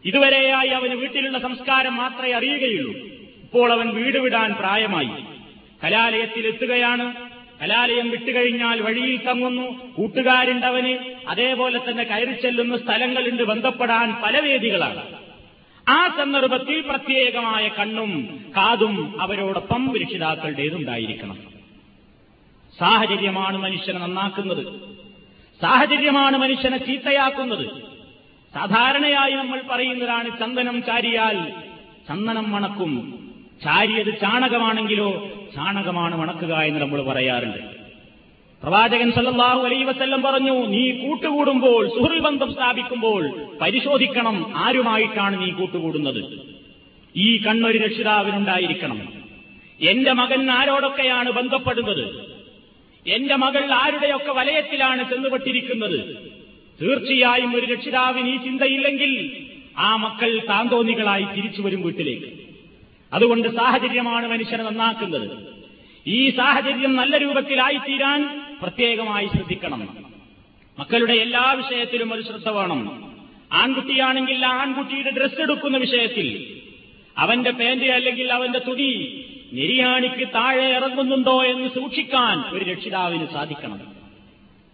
ഇതുവരെയായി 0.07 0.69
അവന് 0.69 0.95
വീട്ടിലുള്ള 0.95 1.39
സംസ്കാരം 1.39 1.97
മാത്രമേ 1.97 2.33
അറിയുകയുള്ളൂ. 2.33 2.93
ഇപ്പോൾ 3.43 3.73
അവൻ 3.73 3.91
വീട് 3.91 4.19
വിടാൻ 4.19 4.53
പ്രായമായി. 4.53 5.09
കലാലയത്തിൽ 5.85 6.47
എത്തുകയാണ് 6.47 7.15
കലാലയം 7.63 8.11
വിട്ടുകഴിഞ്ഞാൽ 8.11 8.81
വഴിയിൽ 8.81 9.17
തങ്ങുന്നു. 9.17 9.93
കൂട്ടുകാരുണ്ടവന് 9.97 11.15
അതേപോലെ 11.29 11.81
തന്നെ 11.91 12.05
കയറി 12.05 12.33
ചെല്ലുന്ന 12.33 12.77
സ്ഥലങ്ങളുണ്ട് 12.77 13.43
ബന്ധപ്പെടാൻ 13.43 14.21
പല 14.25 14.39
വേദികളാണ്. 14.39 15.03
ആ 15.89 16.09
സന്ദർഭത്തിൽ 16.09 16.81
പ്രത്യേകമായ 16.81 17.69
കണ്ണും 17.69 18.45
കാതും 18.57 19.23
അവരോടൊപ്പം 19.23 19.97
രക്ഷിതാക്കളുടേതുണ്ടായിരിക്കണം. 20.03 21.39
സാഹചര്യമാണ് 22.79 23.57
മനുഷ്യനെ 23.57 23.99
നന്നാക്കുന്നത്. 23.99 24.67
സാഹചര്യമാണ് 25.63 26.37
മനുഷ്യനെ 26.37 26.79
ചീത്തയാക്കുന്നത്. 26.79 27.96
സാധാരണയായി 28.57 29.33
നമ്മൾ 29.33 29.63
പറയുന്നതാണ് 29.71 30.41
ചന്ദനം 30.41 30.83
ചാരിയാൽ 30.83 31.53
ചന്ദനം 32.09 32.51
മണക്കും. 32.51 33.19
ചാരിയത് 33.65 34.21
ചാണകമാണെങ്കിലോ 34.21 35.29
ചാണകമാണ് 35.55 36.17
മണക്കുക 36.17 36.55
എന്ന് 36.55 36.81
നമ്മൾ 36.81 37.03
പറയാറുണ്ട്. 37.03 37.59
പ്രവാചകൻ 38.63 39.13
സല്ലാഹു 39.13 39.65
അലൈ 39.65 39.83
വസ്ല്ലം 39.83 40.23
പറഞ്ഞു 40.23 40.67
നീ 40.67 40.91
കൂട്ടുകൂടുമ്പോൾ 40.91 41.89
സുഹൃൽ 41.89 42.19
ബന്ധം 42.19 42.55
സ്ഥാപിക്കുമ്പോൾ 42.55 43.31
പരിശോധിക്കണം 43.61 44.53
ആരുമായിട്ടാണ് 44.57 45.41
നീ 45.41 45.51
കൂട്ടുകൂടുന്നത്. 45.51 46.41
ഈ 47.17 47.37
കണ്ണൊരു 47.37 47.79
രക്ഷിതാവിനുണ്ടായിരിക്കണം. 47.79 49.13
എന്റെ 49.81 50.13
മകൻ 50.13 50.51
ആരോടൊക്കെയാണ് 50.51 51.31
ബന്ധപ്പെടുന്നത്? 51.31 52.37
എന്റെ 53.07 53.37
മകൾ 53.37 53.73
ആരുടെയൊക്കെ 53.73 54.33
വലയത്തിലാണ് 54.33 55.11
ചെന്നുപെട്ടിരിക്കുന്നത്? 55.11 56.26
തീർച്ചയായും 56.83 57.57
ഒരു 57.57 57.67
രക്ഷിതാവിന് 57.67 58.29
ഈ 58.29 58.37
ചിന്തയില്ലെങ്കിൽ 58.37 59.47
ആ 59.79 59.97
മക്കൾ 59.97 60.39
താന്തോന്നികളായി 60.49 61.25
തിരിച്ചു 61.37 61.63
വരും 61.63 61.83
വീട്ടിലേക്ക്. 61.83 62.27
അതുകൊണ്ട് 63.13 63.49
സാഹചര്യമാണ് 63.49 64.27
മനുഷ്യനെ 64.27 64.65
നന്നാക്കുന്നത്. 64.65 65.31
ഈ 66.07 66.31
സാഹചര്യം 66.31 66.97
നല്ല 66.97 67.17
രൂപത്തിലായിത്തീരാൻ 67.17 68.47
പ്രത്യേകമായി 68.63 69.27
ശ്രദ്ധിക്കണം. 69.27 70.05
മക്കളുടെ 70.79 71.13
എല്ലാ 71.13 71.53
വിഷയത്തിലും 71.53 72.15
ഒരു 72.15 72.23
ശ്രദ്ധ 72.23 72.49
വേണം. 72.49 73.15
ആൺകുട്ടിയാണെങ്കിൽ 73.53 74.47
ആൺകുട്ടിയുടെ 74.47 75.11
ഡ്രസ്സ് 75.11 75.41
എടുക്കുന്ന 75.41 75.77
വിഷയത്തിൽ 75.77 76.61
അവന്റെ 77.19 77.51
പാന്റ് 77.51 77.85
അല്ലെങ്കിൽ 77.85 78.33
അവന്റെ 78.33 78.59
തുടി 78.59 79.25
നെരിയാണിക്ക് 79.53 80.29
താഴെ 80.29 80.65
ഇറങ്ങുന്നുണ്ടോ 80.65 81.45
എന്ന് 81.45 81.69
സൂക്ഷിക്കാൻ 81.69 82.57
ഒരു 82.57 82.65
രക്ഷിതാവിന് 82.65 83.27
സാധിക്കണം. 83.27 83.81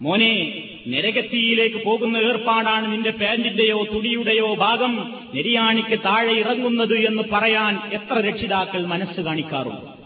മോനെ 0.03 0.65
നരകത്തിയിലേക്ക് 0.89 1.85
പോകുന്ന 1.85 2.17
ഏർപ്പാടാണ് 2.17 2.93
നിന്റെ 2.93 3.11
പാന്റിന്റെയോ 3.11 3.87
തുടിയുടെയോ 3.95 4.55
ഭാഗം. 4.55 5.15
നെരിയാണിക്ക് 5.35 5.99
താഴെ 5.99 6.33
ഇറങ്ങുന്നത് 6.33 6.95
എന്ന് 6.95 7.23
പറയാൻ 7.33 7.79
എത്ര 7.93 8.21
രക്ഷിതാക്കൾ 8.21 8.87
മനസ്സ് 8.87 9.21
കാണിക്കാറുണ്ട്? 9.21 10.03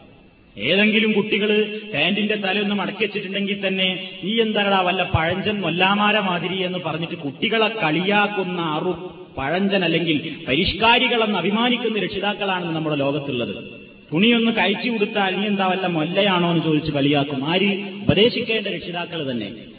ഏതെങ്കിലും 0.60 1.12
കുട്ടികൾ 1.12 1.80
പാന്റിന്റെ 1.94 2.34
തലയൊന്നും 2.34 2.78
മടക്കി 2.78 3.02
വെച്ചിട്ടുണ്ടെങ്കിൽ 3.02 3.66
തന്നെ 3.66 4.10
നീ 4.24 4.40
എന്താടാ 4.40 4.80
വല്ല 4.80 5.02
പഴഞ്ചൻ 5.02 5.60
മൊല്ലാമാര 5.60 6.18
മാതിരി 6.18 6.62
എന്ന് 6.62 6.78
പറഞ്ഞിട്ട് 6.78 7.14
കുട്ടികളെ 7.14 7.68
കളിയാക്കുന്ന 7.68 8.60
അറു 8.60 9.10
പഴഞ്ചൻ 9.38 9.84
അല്ലെങ്കിൽ 9.84 10.36
പരിഷ്കാരികളെന്ന് 10.48 11.38
അഭിമാനിക്കുന്ന 11.38 11.98
രക്ഷിതാക്കളാണ് 11.98 12.76
നമ്മുടെ 12.76 12.96
ലോകത്തുള്ളത്. 12.96 13.64
തുണിയൊന്ന് 14.12 14.52
കഴിച്ചു 14.52 14.90
കൊടുത്താൽ 14.90 15.36
നീ 15.36 15.46
എന്താ 15.46 15.66
വല്ല 15.66 15.86
മൊല്ലയാണോ 15.86 16.50
എന്ന് 16.50 16.62
ചോദിച്ച് 16.64 16.92
കളിയാക്കും. 16.92 17.50
ആര്? 17.50 17.78
ഉപദേശിക്കേണ്ട 18.02 18.66
രക്ഷിതാക്കൾ 18.66 19.30
തന്നെ. 19.30 19.75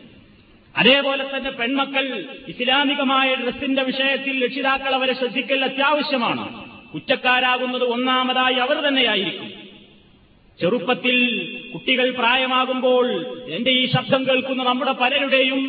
അതേപോലെ 0.78 1.24
തന്നെ 1.24 1.52
പെൺമക്കൾ 1.52 2.26
ഇസ്ലാമികമായ 2.48 3.36
ഡ്രസ്സിന്റെ 3.36 3.84
വിഷയത്തിൽ 3.84 4.46
രക്ഷിതാക്കൾ 4.46 4.96
അവരെ 4.96 5.14
ശ്രദ്ധിക്കൽ 5.14 5.64
അത്യാവശ്യമാണ്. 5.64 6.68
കുറ്റക്കാരാകുന്നത് 6.94 7.84
ഒന്നാമതായി 7.84 8.56
അവർ 8.56 8.76
തന്നെയായിരിക്കും. 8.76 9.52
ചെറുപ്പത്തിൽ 10.62 11.18
കുട്ടികൾ 11.74 12.12
പ്രായമാകുമ്പോൾ 12.12 13.26
എന്റെ 13.50 13.72
ഈ 13.72 13.86
ശബ്ദം 13.86 14.28
കേൾക്കുന്ന 14.28 14.64
നമ്മുടെ 14.64 14.92
പലരുടെയും 14.92 15.62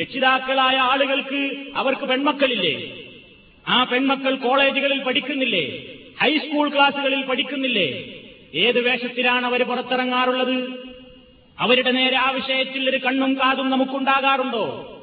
രക്ഷിതാക്കളായ 0.00 0.76
ആളുകൾക്ക് 0.76 1.56
അവർക്ക് 1.76 2.02
പെൺമക്കളില്ലേ? 2.02 2.96
ആ 3.68 3.84
പെൺമക്കൾ 3.84 4.34
കോളേജുകളിൽ 4.34 5.02
പഠിക്കുന്നില്ലേ? 5.02 5.82
ഹൈസ്കൂൾ 6.20 6.68
ക്ലാസുകളിൽ 6.68 7.22
പഠിക്കുന്നില്ലേ? 7.22 8.04
ഏത് 8.54 8.80
വേഷത്തിലാണ് 8.80 9.46
അവർ 9.46 9.62
പുറത്തിറങ്ങാറുള്ളത്? 9.62 10.90
അവരുടെ 11.60 11.90
നേരെ 11.90 12.16
ആ 12.16 12.30
വിഷയത്തിൽ 12.30 12.90
ഒരു 12.90 12.96
കണ്ണും 12.96 13.34
കാതും 13.34 13.70
നമുക്കുണ്ടാകാറുണ്ടോ? 13.70 14.96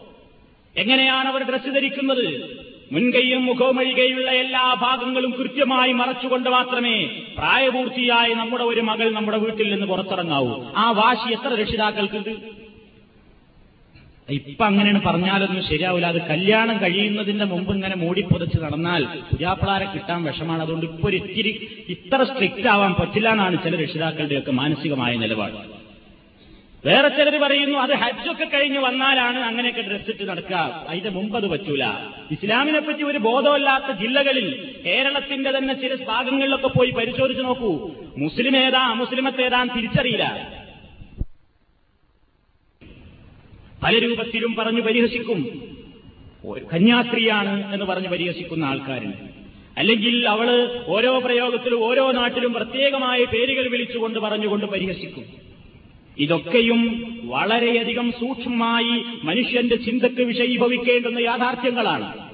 എങ്ങനെയാണ് 0.76 1.28
അവർ 1.28 1.44
ഡ്രസ്സ് 1.44 1.76
ധരിക്കുന്നത്? 1.76 2.58
മുൻകൈയും 2.92 3.46
മുഖമൊഴികെയുള്ള 3.46 4.32
എല്ലാ 4.32 4.74
ഭാഗങ്ങളും 4.74 5.32
കൃത്യമായി 5.32 5.92
മറച്ചുകൊണ്ട് 5.92 6.50
മാത്രമേ 6.50 7.06
പ്രായപൂർത്തിയായ 7.38 8.34
നമ്മുടെ 8.34 8.64
ഒരു 8.64 8.82
മകൾ 8.82 9.12
നമ്മുടെ 9.12 9.38
വീട്ടിൽ 9.38 9.72
നിന്ന് 9.72 9.86
പുറത്തിറങ്ങാവൂ. 9.86 10.64
ആ 10.76 10.92
വാശി 10.92 11.34
എത്ര 11.34 11.62
രക്ഷിതാക്കൾക്കുണ്ട്? 11.62 12.30
ഇപ്പൊ 14.30 14.66
അങ്ങനെയാണ് 14.66 15.02
പറഞ്ഞാലൊന്നും 15.06 15.64
ശരിയാവില്ല. 15.64 16.08
അത് 16.08 16.22
കല്യാണം 16.28 16.82
കഴിയുന്നതിന്റെ 16.82 17.46
മുമ്പ് 17.46 17.74
ഇങ്ങനെ 17.74 17.96
മൂടിപ്പൊതിച്ച് 17.96 18.58
നടന്നാൽ 18.58 19.04
പുതിയാപ്പിളാരെ 19.04 19.86
കിട്ടാൻ 19.86 20.24
വിഷമാണ്. 20.24 20.62
അതുകൊണ്ട് 20.62 20.86
ഇപ്പൊ 20.86 21.10
ഒരു 21.10 21.16
ഇത്തിരി 21.16 21.70
ഇത്ര 21.90 22.24
സ്ട്രിക്റ്റ് 22.24 22.68
ആവാൻ 22.68 22.94
പറ്റില്ല 22.94 23.30
എന്നാണ് 23.30 23.64
ചില 23.64 23.76
രക്ഷിതാക്കളുടെയൊക്കെ 23.84 24.52
മാനസികമായ 24.52 25.16
നിലപാട്. 25.16 25.77
വേറെ 26.88 27.08
ചിലർ 27.08 27.42
പറയുന്നു 27.42 27.80
അത് 27.80 27.94
ഹജ്ജൊക്കെ 27.94 28.46
കഴിഞ്ഞ് 28.46 28.80
വന്നാലാണ് 28.80 29.40
അങ്ങനെയൊക്കെ 29.40 29.82
ഡ്രസ്സിട്ട് 29.82 30.30
നടക്കുക. 30.30 30.86
അതിന്റെ 30.90 31.10
മുമ്പ് 31.10 31.38
അത് 31.38 31.48
പറ്റൂല. 31.48 31.86
ഇസ്ലാമിനെ 32.32 32.80
പറ്റി 32.80 33.04
ഒരു 33.04 33.18
ബോധമല്ലാത്ത 33.18 34.00
ജില്ലകളിൽ 34.00 34.78
കേരളത്തിന്റെ 34.86 35.52
തന്നെ 35.58 35.74
ചില 35.74 36.04
ഭാഗങ്ങളിലൊക്കെ 36.04 36.68
പോയി 36.68 36.92
പരിശോധിച്ച് 36.92 37.44
നോക്കൂ. 37.44 37.92
മുസ്ലിം 38.18 38.58
ഏതാ 38.58 38.80
അമുസ്ലിമത്തേതാൻ 38.80 39.70
തിരിച്ചറിയില്ല. 39.76 40.26
പല 43.84 44.00
രൂപത്തിലും 44.00 44.56
പറഞ്ഞു 44.56 44.82
പരിഹസിക്കും. 44.82 45.42
കന്യാസ്ത്രീയാണ് 46.74 47.74
എന്ന് 47.74 47.86
പറഞ്ഞ് 47.86 48.08
പരിഹസിക്കുന്ന 48.08 48.66
ആൾക്കാരുണ്ട് 48.66 49.18
അല്ലെങ്കിൽ 49.78 50.30
അവൾ 50.30 50.48
ഓരോ 50.88 51.20
പ്രയോഗത്തിലും 51.20 51.84
ഓരോ 51.84 52.12
നാട്ടിലും 52.12 52.54
പ്രത്യേകമായ 52.54 53.24
പേരുകൾ 53.24 53.68
വിളിച്ചുകൊണ്ട് 53.68 54.20
പറഞ്ഞുകൊണ്ട് 54.20 54.66
പരിഹസിക്കും. 54.66 55.47
ഇതൊക്കെയും 56.20 57.04
വളരെയധികം 57.24 58.12
സൂക്ഷ്മമായി 58.12 59.04
മനുഷ്യന്റെ 59.24 59.76
ചിന്തക്ക് 59.76 60.22
വിഷയീഭവിക്കേണ്ടുന്ന 60.22 61.20
യാഥാർത്ഥ്യങ്ങളാണ്. 61.20 62.28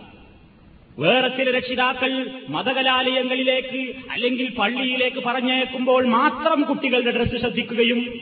വേറെ 0.99 1.27
ചില 1.27 1.57
രക്ഷിതാക്കൾ 1.57 2.29
മതകലാലയങ്ങളിലേക്ക് 2.49 3.93
അല്ലെങ്കിൽ 4.11 4.49
പള്ളിയിലേക്ക് 4.49 5.23
പറഞ്ഞേക്കുമ്പോൾ 5.25 6.05
മാത്രം 6.05 6.61
കുട്ടികളുടെ 6.61 7.11
ഡ്രസ്സ് 7.11 7.37
ശ്രദ്ധിക്കുകയും 7.37 8.19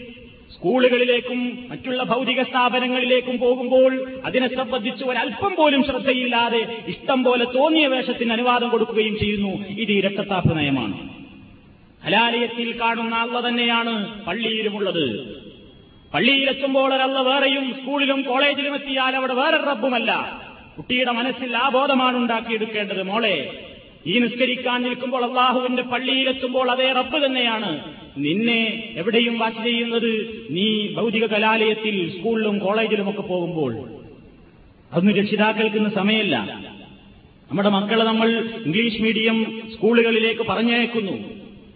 സ്കൂളുകളിലേക്കും 0.53 1.67
മറ്റുള്ള 1.69 2.03
ഭൗതിക 2.03 2.41
സ്ഥാപനങ്ങളിലേക്കും 2.41 3.37
പോകുമ്പോൾ 3.37 4.21
അതിനെ 4.25 4.55
സംബന്ധിച്ച് 4.55 5.03
ഒരല്പം 5.03 5.55
പോലും 5.55 5.83
ശ്രദ്ധയില്ലാതെ 5.83 6.77
ഇഷ്ടം 6.87 7.23
പോലെ 7.23 7.45
തോന്നിയ 7.45 7.87
വേഷത്തിന് 7.87 8.31
അനുവാദം 8.31 8.69
കൊടുക്കുകയും 8.69 9.19
ചെയ്യുന്നു. 9.19 9.67
ഇത് 9.67 9.91
ഇരട്ടത്താപ്പ് 9.91 10.57
നയമാണ്. 10.57 11.21
കാണുന്ന 12.79 13.15
അള്ള 13.15 13.47
തന്നെയാണ് 13.47 14.25
പള്ളിയിലുമുള്ളത്. 14.25 15.40
പള്ളിയിലെത്തുമ്പോൾ 16.13 16.93
ഒരല്ല 16.93 17.19
വേറെയും 17.19 17.75
സ്കൂളിലും 17.81 18.21
കോളേജിലും 18.21 18.75
എത്തിയാൽ 18.75 19.15
അവിടെ 19.15 19.33
വേറെ 19.33 19.57
റബ്ബുമല്ല. 19.57 20.41
കുട്ടിയുടെ 20.77 21.11
മനസ്സിൽ 21.11 21.57
ആ 21.57 21.69
ബോധമാണ് 21.69 22.17
ഉണ്ടാക്കിയെടുക്കേണ്ടത് 22.17 23.03
മോളെ. 23.03 23.67
ഈ 24.07 24.19
നിസ്കരിക്കാൻ 24.19 24.81
നിൽക്കുമ്പോൾ 24.81 25.25
അള്ളാഹുവിന്റെ 25.25 25.81
പള്ളിയിലെത്തുമ്പോൾ 25.81 26.71
അതേ 26.71 26.91
റബ്ബ് 26.91 27.25
തന്നെയാണ്. 27.25 27.95
നിന്നെ 28.17 28.93
എവിടെയും 28.95 29.39
വാച്ച് 29.39 29.63
ചെയ്യുന്നത് 29.63 30.45
നീ 30.49 30.93
ഭൗതിക 30.93 31.25
കലാലയത്തിൽ 31.25 32.17
സ്കൂളിലും 32.17 32.59
കോളേജിലുമൊക്കെ 32.59 33.21
പോകുമ്പോൾ. 33.21 33.73
അതൊന്നും 34.93 35.15
രക്ഷിതാക്കൾക്ക് 35.15 35.75
ഇന്ന് 35.75 35.89
സമയമല്ല. 35.89 36.61
നമ്മുടെ 37.51 37.69
മക്കളെ 37.69 38.03
നമ്മൾ 38.03 38.29
ഇംഗ്ലീഷ് 38.65 39.01
മീഡിയം 39.01 39.61
സ്കൂളുകളിലേക്ക് 39.75 40.41
പറഞ്ഞയക്കുന്നു. 40.41 41.11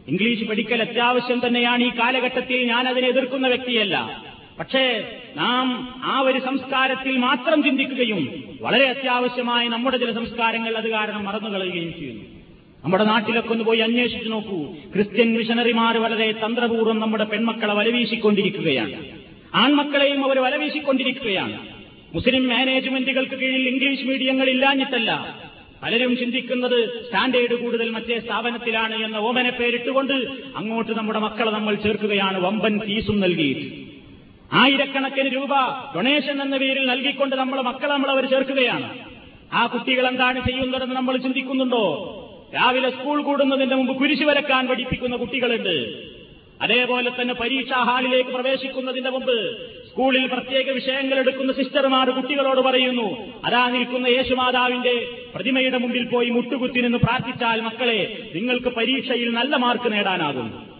ഇംഗ്ലീഷ് 0.07 0.43
പഠിക്കൽ 0.43 0.81
അത്യാവശ്യം 0.81 1.47
തന്നെയാണ്. 1.47 1.83
ഈ 1.83 1.89
കാലഘട്ടത്തിൽ 1.89 2.67
ഞാൻ 2.67 2.87
അതിനെ 2.87 3.07
എതിർക്കുന്ന 3.07 3.47
വ്യക്തിയല്ല. 3.47 4.24
പക്ഷേ 4.59 5.03
നാം 5.35 5.87
ആ 6.03 6.19
ഒരു 6.19 6.39
സംസ്കാരത്തിൽ 6.39 7.17
മാത്രം 7.17 7.63
ചിന്തിക്കുകയും 7.63 8.43
വളരെ 8.61 8.85
അത്യാവശ്യമായ 8.85 9.67
നമ്മുടെ 9.67 9.97
ചില 9.97 10.11
സംസ്കാരങ്ങൾ 10.11 10.77
അത് 10.77 10.89
കാരണം 10.89 11.25
മറന്നു 11.25 11.49
കളയുകയും 11.49 11.93
ചെയ്യുന്നു. 11.99 12.23
നമ്മുടെ 12.83 13.03
നാട്ടിലൊക്കെ 13.03 13.51
ഒന്ന് 13.51 13.63
പോയി 13.63 13.79
അന്വേഷിച്ചു 13.79 14.29
നോക്കൂ. 14.29 14.63
ക്രിസ്ത്യൻ 14.93 15.37
മിഷനറിമാർ 15.37 15.97
വളരെ 15.97 16.31
തന്ത്രപൂർവം 16.31 16.99
നമ്മുടെ 16.99 17.23
പെൺമക്കളെ 17.23 17.73
വലവീശിക്കൊണ്ടിരിക്കുകയാണ്. 17.73 19.05
ആൺമക്കളെയും 19.55 20.25
അവർ 20.25 20.39
വലവീശിക്കൊണ്ടിരിക്കുകയാണ്. 20.39 21.59
മുസ്ലിം 22.13 22.47
മാനേജ്മെന്റുകൾക്ക് 22.47 23.35
കീഴിൽ 23.35 23.67
ഇംഗ്ലീഷ് 23.67 24.03
മീഡിയങ്ങൾ 24.03 24.49
ഇല്ലാഞ്ഞിട്ടല്ല. 24.49 25.39
പലരും 25.83 26.17
ചിന്തിക്കുന്നത് 26.17 27.03
സ്റ്റാൻഡേർഡ് 27.05 27.55
കൂടുതൽ 27.55 27.89
മറ്റേ 27.89 28.19
സ്ഥാപനത്തിലാണ് 28.19 29.05
എന്ന 29.05 29.17
ഓമനെ 29.17 29.49
പേരിട്ടുകൊണ്ട് 29.49 30.13
അങ്ങോട്ട് 30.55 30.97
നമ്മുടെ 30.97 31.19
മക്കളെ 31.19 31.51
നമ്മൾ 31.51 31.75
ചേർക്കുകയാണ്. 31.75 32.41
വമ്പൻ 32.41 32.79
ഫീസും 32.79 33.19
നൽകിയിട്ട്. 33.19 33.84
ആയിരക്കണക്കിന് 34.53 35.35
രൂപ 35.35 35.49
ഡൊണേഷൻ 35.95 36.41
എന്ന 36.41 36.57
പേരിൽ 36.57 36.85
നൽകിക്കൊണ്ട് 36.87 37.35
നമ്മൾ 37.35 37.61
മക്കളെ 37.61 37.93
നമ്മൾ 37.93 38.11
അവർ 38.11 38.25
ചേർക്കുകയാണ്. 38.25 38.89
ആ 39.53 39.65
കുട്ടികൾ 39.65 40.07
എന്താണ് 40.07 40.45
ചെയ്യുന്നതെന്ന് 40.47 40.95
നമ്മൾ 40.95 41.17
ചിന്തിക്കുന്നുണ്ടോ? 41.17 41.85
രാവിലെ 42.55 42.89
സ്കൂൾ 42.89 43.21
കൂടുന്നതിന്റെ 43.23 43.75
മുമ്പ് 43.75 43.95
കുരിശു 43.99 44.23
വരക്കാൻ 44.23 44.67
പഠിപ്പിക്കുന്ന 44.67 45.15
കുട്ടികളുണ്ട്. 45.15 45.95
അതേപോലെ 46.61 47.11
തന്നെ 47.21 47.33
പരീക്ഷാ 47.33 47.83
ഹാളിലേക്ക് 47.83 48.29
പ്രവേശിക്കുന്നതിന്റെ 48.29 49.09
മുമ്പ് 49.09 49.57
സ്കൂളിൽ 49.89 50.27
പ്രത്യേക 50.27 50.69
വിഷയങ്ങൾ 50.69 51.19
എടുക്കുന്ന 51.19 51.53
സിസ്റ്റർമാർ 51.53 52.09
കുട്ടികളോട് 52.09 52.61
പറയുന്നു 52.61 53.17
അതാ 53.45 53.69
നിൽക്കുന്ന 53.69 54.07
യേശുമാതാവിന്റെ 54.07 55.07
പ്രതിമയുടെ 55.35 55.77
മുമ്പിൽ 55.77 56.05
പോയി 56.05 56.29
മുട്ടുകുത്തി 56.29 56.79
നിന്ന് 56.79 56.97
പ്രാർത്ഥിച്ചാൽ 56.97 57.61
മക്കളെ 57.61 58.29
നിങ്ങൾക്ക് 58.35 58.67
പരീക്ഷയിൽ 58.67 59.33
നല്ല 59.33 59.55
മാർക്ക് 59.55 59.91
നേടാനാകും. 59.91 60.74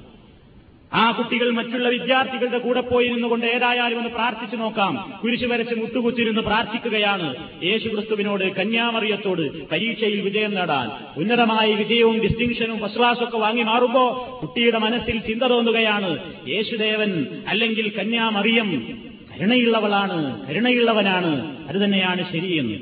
ആ 0.96 1.12
കുട്ടികൾ 1.12 1.52
മറ്റുള്ള 1.52 1.89
വിദ്യാർത്ഥികളുടെ 1.89 2.58
കൂടെ 2.58 2.82
പോയിരുന്നു 2.82 3.28
കൊണ്ട് 3.28 3.46
ഏതായാലും 3.46 3.98
ഒന്ന് 3.98 4.10
പ്രാർത്ഥിച്ചു 4.10 4.56
നോക്കാം. 4.56 5.20
കുരിശു 5.24 5.46
വരച്ച് 5.46 5.76
മുട്ടുകുത്തിരുന്ന് 5.76 6.41
പ്രാർത്ഥിക്കുകയാണ്. 6.41 7.36
യേശു 7.64 7.88
ക്രിസ്തുവിനോട് 7.88 8.56
കന്യാമറിയത്തോട് 8.56 9.70
പരീക്ഷയിൽ 9.70 10.22
വിജയം 10.22 10.54
നേടാൻ. 10.56 11.20
ഉന്നതമായ 11.22 11.74
വിജയവും 11.74 12.22
ഡിസ്റ്റിങ്ഷനും 12.22 12.86
ഒക്കെ 13.24 13.38
വാങ്ങി 13.38 13.64
മാറുമ്പോ 13.64 14.39
കുട്ടിയുടെ 14.41 14.78
മനസ്സിൽ 14.78 15.20
ചിന്ത 15.20 15.43
തോന്നുകയാണ്. 15.43 16.34
യേശുദേവൻ 16.48 17.28
അല്ലെങ്കിൽ 17.48 17.91
കന്യാമറിയം 18.00 19.00
കരുണയുള്ളവളാണ് 19.32 20.48
കരുണയുള്ളവനാണ് 20.48 21.58
അത് 21.68 21.76
തന്നെയാണ് 21.76 22.32
ശരിയെന്ന്. 22.32 22.78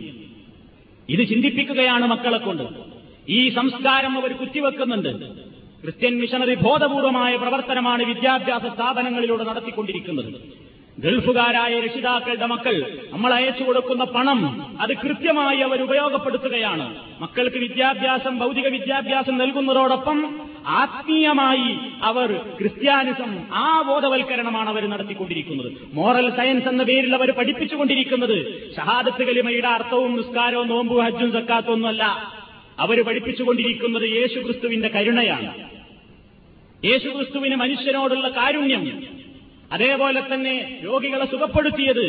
ഇത് 1.10 1.28
ചിന്തിപ്പിക്കുകയാണ് 1.30 2.08
മക്കളെ 2.08 2.38
കൊണ്ട്. 2.38 2.64
ഈ 3.30 3.50
സംസ്കാരം 3.50 4.22
അവർ 4.22 4.32
കുത്തിവെക്കുന്നുണ്ട്. 4.34 5.53
ക്രിസ്ത്യൻ 5.84 6.20
മിഷണറി 6.20 6.56
ബോധപൂർവമായ 6.56 7.36
പ്രവർത്തനമാണ് 7.36 8.04
വിദ്യാഭ്യാസ 8.04 8.62
സ്ഥാപനങ്ങളിലൂടെ 8.62 9.44
നടത്തിക്കൊണ്ടിരിക്കുന്നത്. 9.44 10.30
ഗൾഫുകാരായ 11.00 11.80
രക്ഷിതാക്കളുടെ 11.80 12.46
മക്കൾ 12.46 13.00
നമ്മൾ 13.12 13.34
അയച്ചു 13.34 13.64
കൊടുക്കുന്ന 13.64 14.04
പണം 14.04 14.40
അത് 14.82 14.98
കൃത്യമായി 14.98 15.58
അവർ 15.58 15.82
ഉപയോഗപ്പെടുത്തുകയാണ്. 15.82 16.96
മക്കൾക്ക് 17.22 17.58
വിദ്യാഭ്യാസം 17.58 18.40
ഭൗതിക 18.40 18.68
വിദ്യാഭ്യാസം 18.68 19.38
നൽകുന്നതോടൊപ്പം 19.38 20.42
ആത്മീയമായി 20.68 21.78
അവർ 22.04 22.34
ക്രിസ്ത്യാനിസം 22.60 23.40
ആ 23.54 23.82
ബോധവൽക്കരണമാണ് 23.82 24.70
അവർ 24.70 24.90
നടത്തിക്കൊണ്ടിരിക്കുന്നത്. 24.90 25.72
മോറൽ 25.94 26.30
സയൻസ് 26.30 26.68
എന്ന 26.68 26.84
പേരിൽ 26.84 27.16
അവർ 27.16 27.32
പഠിപ്പിച്ചുകൊണ്ടിരിക്കുന്നത് 27.32 28.38
ഷഹാദത്ത് 28.76 29.28
കലിമയുടെ 29.28 29.68
അർത്ഥവും 29.68 30.16
നിസ്കാരവും 30.16 30.68
നോമ്പും 30.68 31.04
ഹജ്ജും 31.04 31.32
സക്കാത്തൊന്നുമല്ല. 31.32 32.04
അവർ 32.80 33.04
പഠിപ്പിച്ചുകൊണ്ടിരിക്കുന്നത് 33.04 34.10
യേശുക്രിസ്തുവിന്റെ 34.10 34.88
കരുണയാണ്. 34.88 35.73
യേശുക്രിസ്തുവിന് 36.86 37.56
മനുഷ്യനോടുള്ള 37.56 38.28
കാരുണ്യം 38.30 38.86
അതേപോലെ 39.72 40.22
തന്നെ 40.22 40.80
രോഗികളെ 40.84 41.26
സുഖപ്പെടുത്തിയത് 41.26 42.06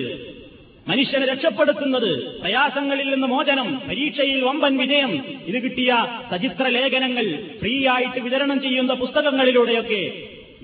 മനുഷ്യനെ 0.89 1.27
രക്ഷപ്പെടുത്തുന്നത് 1.27 2.41
പ്രയാസങ്ങളിൽ 2.41 3.11
നിന്ന് 3.11 3.27
മോചനം 3.27 3.81
പരീക്ഷയിൽ 3.89 4.45
വമ്പൻ 4.45 4.77
വിജയം 4.77 5.13
ഇത് 5.47 5.63
കിട്ടിയ 5.63 6.07
സചിത്ര 6.31 6.67
ലേഖനങ്ങൾ 6.67 7.27
ഫ്രീ 7.61 7.87
ആയിട്ട് 7.87 8.21
വിതരണം 8.21 8.63
ചെയ്യുന്ന 8.63 8.95
പുസ്തകങ്ങളിലൂടെയൊക്കെ 8.95 10.03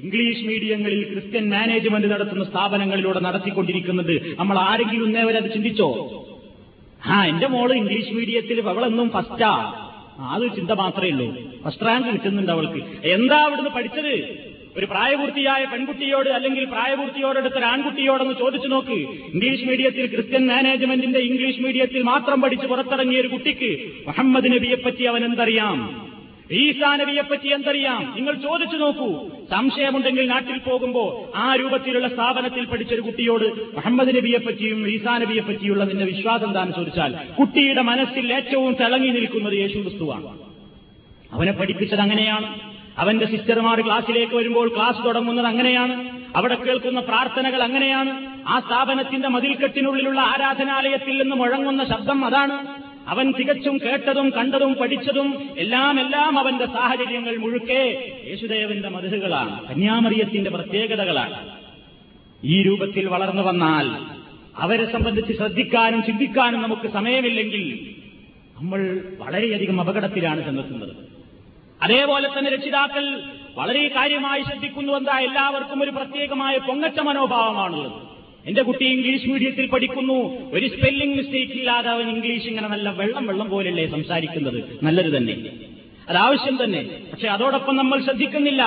ഇംഗ്ലീഷ് 0.03 0.45
മീഡിയങ്ങളിൽ 0.45 1.01
ക്രിസ്ത്യൻ 1.13 1.51
മാനേജ്മെന്റ് 1.51 2.09
നടത്തുന്ന 2.13 2.45
സ്ഥാപനങ്ങളിലൂടെ 2.45 3.21
നടത്തിക്കൊണ്ടിരിക്കുന്നത്. 3.21 4.37
നമ്മൾ 4.39 4.59
ആരെങ്കിലും 4.59 5.07
ഇന്നേവരെ 5.07 5.39
അത് 5.39 5.53
ചിന്തിച്ചോ? 5.53 5.89
ആ 7.07 7.25
എന്റെ 7.25 7.47
മോൾ 7.47 7.73
ഇംഗ്ലീഷ് 7.75 8.13
മീഡിയത്തിൽ 8.13 8.69
അവളെന്നും 8.69 9.11
ഫസ്റ്റാ 9.11 9.53
അത് 10.35 10.57
ചിന്ത 10.57 10.71
മാത്രമേ 10.71 11.11
ഉള്ളൂ. 11.11 11.50
ഫസ്റ്റ് 11.65 11.87
റാങ്ക് 11.87 12.09
കിട്ടുന്നുണ്ട് 12.09 12.53
അവൾക്ക്. 12.53 13.07
എന്താ 13.07 13.37
അവിടുന്ന് 13.37 13.71
പഠിച്ചത്? 13.71 14.51
ഒരു 14.77 14.87
പ്രായപൂർത്തിയായ 14.87 15.65
പെൺകുട്ടിയോട് 15.65 16.29
അല്ലെങ്കിൽ 16.29 16.65
പ്രായപൂർത്തിയോടെടുത്ത 16.65 17.55
ഒരു 17.55 17.65
ആൺകുട്ടിയോടൊന്ന് 17.65 18.35
ചോദിച്ചു 18.35 18.69
നോക്ക്. 18.69 18.93
ഇംഗ്ലീഷ് 19.35 19.65
മീഡിയത്തിൽ 19.65 20.07
ക്രിസ്ത്യൻ 20.07 20.47
മാനേജ്മെന്റിന്റെ 20.47 21.19
ഇംഗ്ലീഷ് 21.19 21.61
മീഡിയത്തിൽ 21.61 22.03
മാത്രം 22.03 22.43
പഠിച്ച് 22.43 22.67
പുറത്തിറങ്ങിയ 22.67 23.21
ഒരു 23.21 23.29
കുട്ടിക്ക് 23.29 23.93
മുഹമ്മദ് 24.07 24.53
നബിയെപ്പറ്റി 24.53 25.03
അവൻ 25.03 25.25
എന്തറിയാം? 25.25 26.11
ഈസാ 26.53 26.97
നബിയെപ്പറ്റി 26.97 27.49
എന്തറിയാം? 27.49 28.13
നിങ്ങൾ 28.17 28.35
ചോദിച്ചു 28.35 28.77
നോക്കൂ. 28.77 29.29
സംശയമുണ്ടെങ്കിൽ 29.51 30.29
നാട്ടിൽ 30.29 30.59
പോകുമ്പോ 30.59 31.33
ആ 31.35 31.55
രൂപത്തിലുള്ള 31.55 32.09
സ്ഥാപനത്തിൽ 32.09 32.65
പഠിച്ചൊരു 32.65 33.01
കുട്ടിയോട് 33.01 33.77
മുഹമ്മദ് 33.77 34.17
നബിയെപ്പറ്റിയും 34.17 34.89
ഈസാ 34.89 35.19
നബിയെപ്പറ്റിയുള്ള 35.19 35.85
നിന്റെ 35.85 36.05
വിശ്വാസം 36.05 36.47
എന്താണെന്ന് 36.47 36.77
ചോദിച്ചാൽ 36.77 37.17
കുട്ടിയുടെ 37.41 37.83
മനസ്സിൽ 37.83 38.33
ഏറ്റവും 38.33 38.73
തിളങ്ങി 38.75 39.09
നിൽക്കുന്നത് 39.09 39.53
യേശു 39.53 39.79
ക്രിസ്തുവാണ് 39.79 40.50
അവനെ 41.33 41.53
പഠിപ്പിച്ചത് 41.53 42.01
അങ്ങനെയാണ്. 42.01 42.61
അവന്റെ 42.99 43.27
സിസ്റ്റർമാർ 43.27 43.81
ക്ലാസ്സിലേക്ക് 43.81 44.35
വരുമ്പോൾ 44.35 44.75
ക്ലാസ് 44.77 45.05
തുടങ്ങുന്നത് 45.05 45.47
അങ്ങനെയാണ്. 45.47 46.21
അവിടെ 46.37 46.55
കേൾക്കുന്ന 46.55 47.01
പ്രാർത്ഥനകൾ 47.01 47.63
അങ്ങനെയാണ്. 47.63 48.27
ആ 48.49 48.61
സ്ഥാപനത്തിന്റെ 48.61 49.29
മതിൽക്കെട്ടിനുള്ളിലുള്ള 49.29 50.21
ആരാധനാലയത്തിൽ 50.21 51.23
നിന്ന് 51.23 51.37
മുഴങ്ങുന്ന 51.37 51.85
ശബ്ദം 51.85 52.25
അതാണ്. 52.25 52.83
അവൻ 53.09 53.33
തികച്ചും 53.39 53.79
കേട്ടതും 53.79 54.31
കണ്ടതും 54.31 54.75
പഠിച്ചതും 54.75 55.51
എല്ലാം 55.59 56.01
എല്ലാം 56.01 56.39
അവന്റെ 56.39 56.67
സാഹചര്യങ്ങൾ 56.67 57.37
മുഴുക്കെ 57.37 58.13
യേശുദേവന്റെ 58.29 58.89
മതിലുകളാണ് 58.89 59.69
കന്യാമറിയത്തിന്റെ 59.69 60.51
പ്രത്യേകതകളാണ്. 60.51 61.49
ഈ 62.45 62.63
രൂപത്തിൽ 62.63 63.07
വളർന്നു 63.07 63.43
വന്നാൽ 63.43 64.15
അവരെ 64.59 64.93
സംബന്ധിച്ച് 64.93 65.33
ശ്രദ്ധിക്കാനും 65.33 66.03
ചിന്തിക്കാനും 66.03 66.63
നമുക്ക് 66.63 66.89
സമയമില്ലെങ്കിൽ 66.89 67.95
നമ്മൾ 68.61 69.01
വളരെയധികം 69.19 69.81
അപകടത്തിലാണ് 69.81 70.45
ചെന്നെത്തുന്നത്. 70.45 71.20
അതേപോലെ 71.83 72.29
തന്നെ 72.29 72.51
രക്ഷിതാക്കൾ 72.51 73.23
വളരെ 73.57 73.89
കാര്യമായി 73.89 74.43
ശ്രദ്ധിക്കുന്നു 74.43 74.93
എന്താ 74.93 75.19
എല്ലാവർക്കും 75.19 75.83
ഒരു 75.83 75.91
പ്രത്യേകമായ 75.91 76.59
പൊങ്ങച്ച 76.59 77.01
മനോഭാവമാണുള്ളത്. 77.01 77.93
എന്റെ 78.47 78.63
കുട്ടി 78.63 78.85
ഇംഗ്ലീഷ് 78.85 79.27
മീഡിയത്തിൽ 79.27 79.67
പഠിക്കുന്നു. 79.67 80.51
ഒരു 80.53 80.69
സ്പെല്ലിംഗ് 80.69 81.17
മിസ്റ്റേക്ക് 81.17 81.53
ഇല്ലാതെ 81.53 81.91
അവൻ 81.91 82.09
ഇംഗ്ലീഷ് 82.09 82.47
ഇങ്ങനെ 82.47 82.69
നല്ല 82.69 82.91
വെള്ളം 82.91 83.27
വെള്ളം 83.27 83.49
പോലെയല്ലേ 83.49 83.87
സംസാരിക്കുന്നത്? 83.87 84.79
നല്ലത് 84.83 85.17
തന്നെ. 85.17 85.37
അതാവശ്യം 86.09 86.65
തന്നെ. 86.65 86.99
പക്ഷെ 87.13 87.29
അതോടൊപ്പം 87.29 87.77
നമ്മൾ 87.77 88.01
ശ്രദ്ധിക്കുന്നില്ല. 88.01 88.63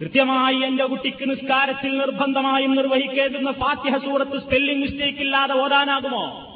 കൃത്യമായി 0.00 0.56
എന്റെ 0.56 0.84
കുട്ടിക്ക് 0.84 1.30
നിസ്കാരത്തിൽ 1.30 1.98
നിർബന്ധമായും 1.98 2.74
നിർവഹിക്കേണ്ടുന്ന 2.74 3.52
ഫാത്തിഹ 3.52 3.96
സൂറത്ത് 3.96 4.38
സ്പെല്ലിംഗ് 4.38 4.82
മിസ്റ്റേക്ക് 4.82 5.18
ഇല്ലാതെ 5.18 5.54
ഓതാനാകുമോ? 5.54 6.48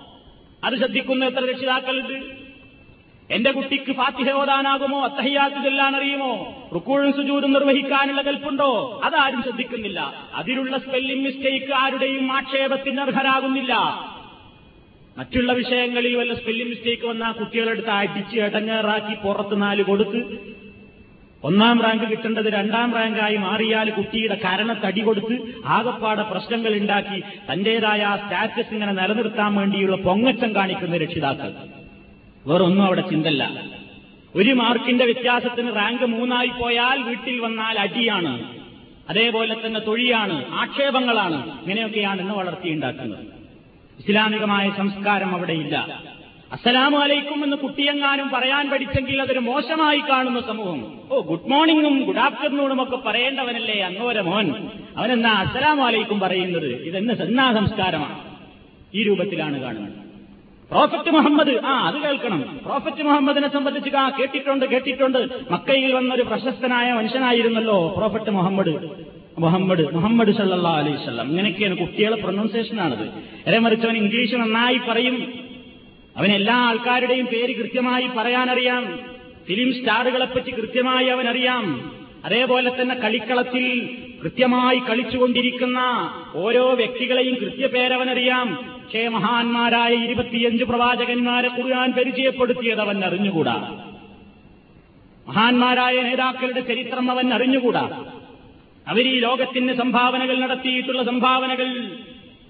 അത് 0.65 0.75
ശ്രദ്ധിക്കുന്ന 0.79 1.25
എത്ര 1.25 1.51
രക്ഷിതാക്കളുണ്ട്? 1.51 2.46
എന്റെ 3.31 3.51
കുട്ടിക്ക് 3.51 3.93
ഫാത്തിഹ 3.93 4.31
ഓതാനാകുമോ? 4.31 5.05
അത്തഹിയാത്ത് 5.05 5.63
ചെല്ലാൻ 5.63 5.97
അറിയുമോ 5.97 6.57
റുക്കൂഴും 6.75 7.13
സുജൂരും 7.13 7.53
നിർവഹിക്കാനുള്ള 7.53 8.23
കൽപ്പുണ്ടോ? 8.23 9.01
അതാരും 9.05 9.43
ശ്രദ്ധിക്കുന്നില്ല. 9.43 10.29
അതിലുള്ള 10.35 10.79
സ്പെല്ലിംഗ് 10.79 11.25
മിസ്റ്റേക്ക് 11.25 11.73
ആരുടെയും 11.73 12.33
ആക്ഷേപത്തിന് 12.33 13.01
അർഹരാകുന്നില്ല. 13.01 13.75
മറ്റുള്ള 15.19 15.53
വിഷയങ്ങളിൽ 15.53 16.17
വല്ല 16.17 16.35
സ്പെല്ലിംഗ് 16.35 16.71
മിസ്റ്റേക്ക് 16.71 17.07
വന്നാൽ 17.07 17.33
കുട്ടികളെടുത്ത് 17.33 17.91
അടിച്ച് 17.91 18.41
ഇടങ്ങേറാക്കി 18.41 19.15
പുറത്ത് 19.15 19.63
നാല് 19.63 19.83
കൊടുത്ത് 19.83 20.39
ഒന്നാം 21.45 21.83
റാങ്ക് 21.83 22.11
കിട്ടേണ്ടത് 22.11 22.53
രണ്ടാം 22.53 22.95
റാങ്കായി 22.95 23.37
മാറിയാൽ 23.37 23.91
കുട്ടിയുടെ 23.91 24.35
കരണത്തടി 24.35 25.01
കൊടുത്ത് 25.01 25.39
ആകപ്പാടെ 25.65 26.23
പ്രശ്നങ്ങൾ 26.23 26.75
ഉണ്ടാക്കി 26.75 27.23
തന്റേതായ 27.53 28.19
സ്റ്റാറ്റസ് 28.23 28.73
ഇങ്ങനെ 28.73 28.93
നിലനിർത്താൻ 28.93 29.55
വേണ്ടിയുള്ള 29.55 29.97
പൊങ്ങച്ചം 29.97 30.55
കാണിക്കുന്ന 30.55 30.97
രക്ഷിതാക്കൾ. 30.97 31.76
വേറൊന്നും 32.47 32.85
അവിടെ 32.85 33.01
ചിന്തല്ല. 33.01 33.65
ഒരു 34.35 34.53
മാർക്കിന്റെ 34.53 35.05
വ്യത്യാസത്തിന് 35.05 35.77
റാങ്ക് 35.77 36.07
മൂന്നായി 36.07 36.49
പോയാൽ 36.49 37.03
വീട്ടിൽ 37.03 37.41
വന്നാൽ 37.41 37.79
അടിയാണ്. 37.79 38.57
അതേപോലെ 39.11 39.67
തന്നെ 39.67 39.81
തൊഴിയാണ് 39.81 40.45
ആക്ഷേപങ്ങളാണ്. 40.49 41.63
ഇങ്ങനെയൊക്കെയാണ് 41.63 42.21
ഇന്ന് 42.21 42.35
വളർത്തിയുണ്ടാക്കുന്നത്. 42.35 43.25
ഇസ്ലാമികമായ 43.99 44.73
സംസ്കാരം 44.77 45.35
അവിടെയില്ല. 45.35 46.03
അസ്സലാമു 46.53 46.99
അലൈക്കും 46.99 47.45
എന്ന് 47.45 47.57
കുട്ടിയെങ്ങാനും 47.57 48.31
പറയാൻ 48.31 48.71
പഠിച്ചെങ്കിൽ 48.71 49.23
അതൊരു 49.23 49.39
മോശമായി 49.39 49.99
കാണുന്ന 49.99 50.41
സമൂഹം. 50.41 51.01
ഓ 51.11 51.21
ഗുഡ് 51.21 51.51
മോർണിംഗും 51.51 52.03
ഗുഡ് 52.03 52.19
ആഫ്റ്റർനൂണും 52.19 52.83
ഒക്കെ 52.83 52.97
പറയേണ്ടവനല്ലേ 52.97 53.81
അങ്ങോര 53.81 54.21
മോൻ. 54.21 54.69
അവനെന്നാ 54.97 55.31
അസ്സലാമു 55.31 55.85
അലൈക്കും 55.85 56.21
പറയുന്നത്? 56.21 56.83
ഇതെന്ന് 56.83 57.15
സന്നാ 57.15 57.53
സംസ്കാരമാണ്. 57.53 58.19
ഈ 58.95 59.03
രൂപത്തിലാണ് 59.03 59.61
കാണുന്നത്. 59.61 60.06
Prophet 60.71 61.11
Muhammad. 61.11 61.67
ആ 61.67 61.89
അത് 61.89 61.95
കേൾക്കണം. 61.95 62.61
പ്രോഫറ്റ് 62.67 63.03
മുഹമ്മദിനെ 63.03 63.53
സംബന്ധിച്ച് 63.53 63.97
ആ 63.97 64.11
കേട്ടിട്ടുണ്ട് 64.11 64.65
കേട്ടിട്ടുണ്ട്. 64.65 65.29
മക്കയിൽ 65.51 65.93
വന്നൊരു 65.93 66.23
പ്രശസ്തനായ 66.23 66.93
മനുഷ്യനായിരുന്നല്ലോ 66.93 67.95
പ്രോഫറ്റ് 67.97 68.31
മുഹമ്മദ്. 68.31 68.91
മുഹമ്മദ് 69.39 69.95
മുഹമ്മദ് 69.95 70.37
സല്ലാ 70.37 70.73
അലൈഹി 70.73 71.05
സ്വല്ലാം 71.05 71.31
ഇങ്ങനെയൊക്കെയാണ് 71.31 71.79
കുട്ടികളെ 71.79 72.17
പ്രൊനൗൺസിയേഷനാണത് 72.17 73.11
എരെ 73.47 73.59
മറിച്ചവൻ 73.59 73.97
ഇംഗ്ലീഷ് 73.97 74.35
നന്നായി 74.35 74.81
പറയും. 74.89 75.33
അവൻ 76.17 76.33
എല്ലാ 76.33 76.55
ആൾക്കാരുടെയും 76.55 77.27
പേര് 77.27 77.57
കൃത്യമായി 77.57 78.09
പറയാനറിയാം. 78.17 78.99
ഫിലിം 79.47 79.75
സ്റ്റാറുകളെപ്പറ്റി 79.75 80.51
കൃത്യമായി 80.51 81.07
അവനറിയാം. 81.07 81.91
അതേപോലെ 82.25 82.83
തന്നെ 82.83 82.95
കളിക്കളത്തിൽ 82.95 83.99
കൃത്യമായി 84.23 84.79
കളിച്ചുകൊണ്ടിരിക്കുന്ന 84.79 85.79
ഓരോ 86.35 86.75
വ്യക്തികളെയും 86.75 87.35
കൃത്യപേരവനറിയാം. 87.35 88.77
പക്ഷേ 88.85 89.09
മഹാന്മാരായ 89.09 89.95
ഇരുപത്തിയഞ്ച് 89.95 90.65
പ്രവാചകന്മാരെ 90.65 91.49
കുറുകാൻ 91.49 91.93
പരിചയപ്പെടുത്തിയത് 91.93 92.81
അവൻ 92.81 93.05
അറിഞ്ഞുകൂടാ. 93.05 93.83
മഹാന്മാരായ 95.29 96.03
നേതാക്കളുടെ 96.03 96.61
ചരിത്രം 96.61 97.11
അവൻ 97.11 97.35
അറിഞ്ഞുകൂടാ. 97.35 98.05
ഈ 98.99 99.19
ലോകത്തിന് 99.19 99.75
സംഭാവനകൾ 99.75 100.41
നടത്തിയിട്ടുള്ള 100.41 101.03
സംഭാവനകൾ 101.03 101.97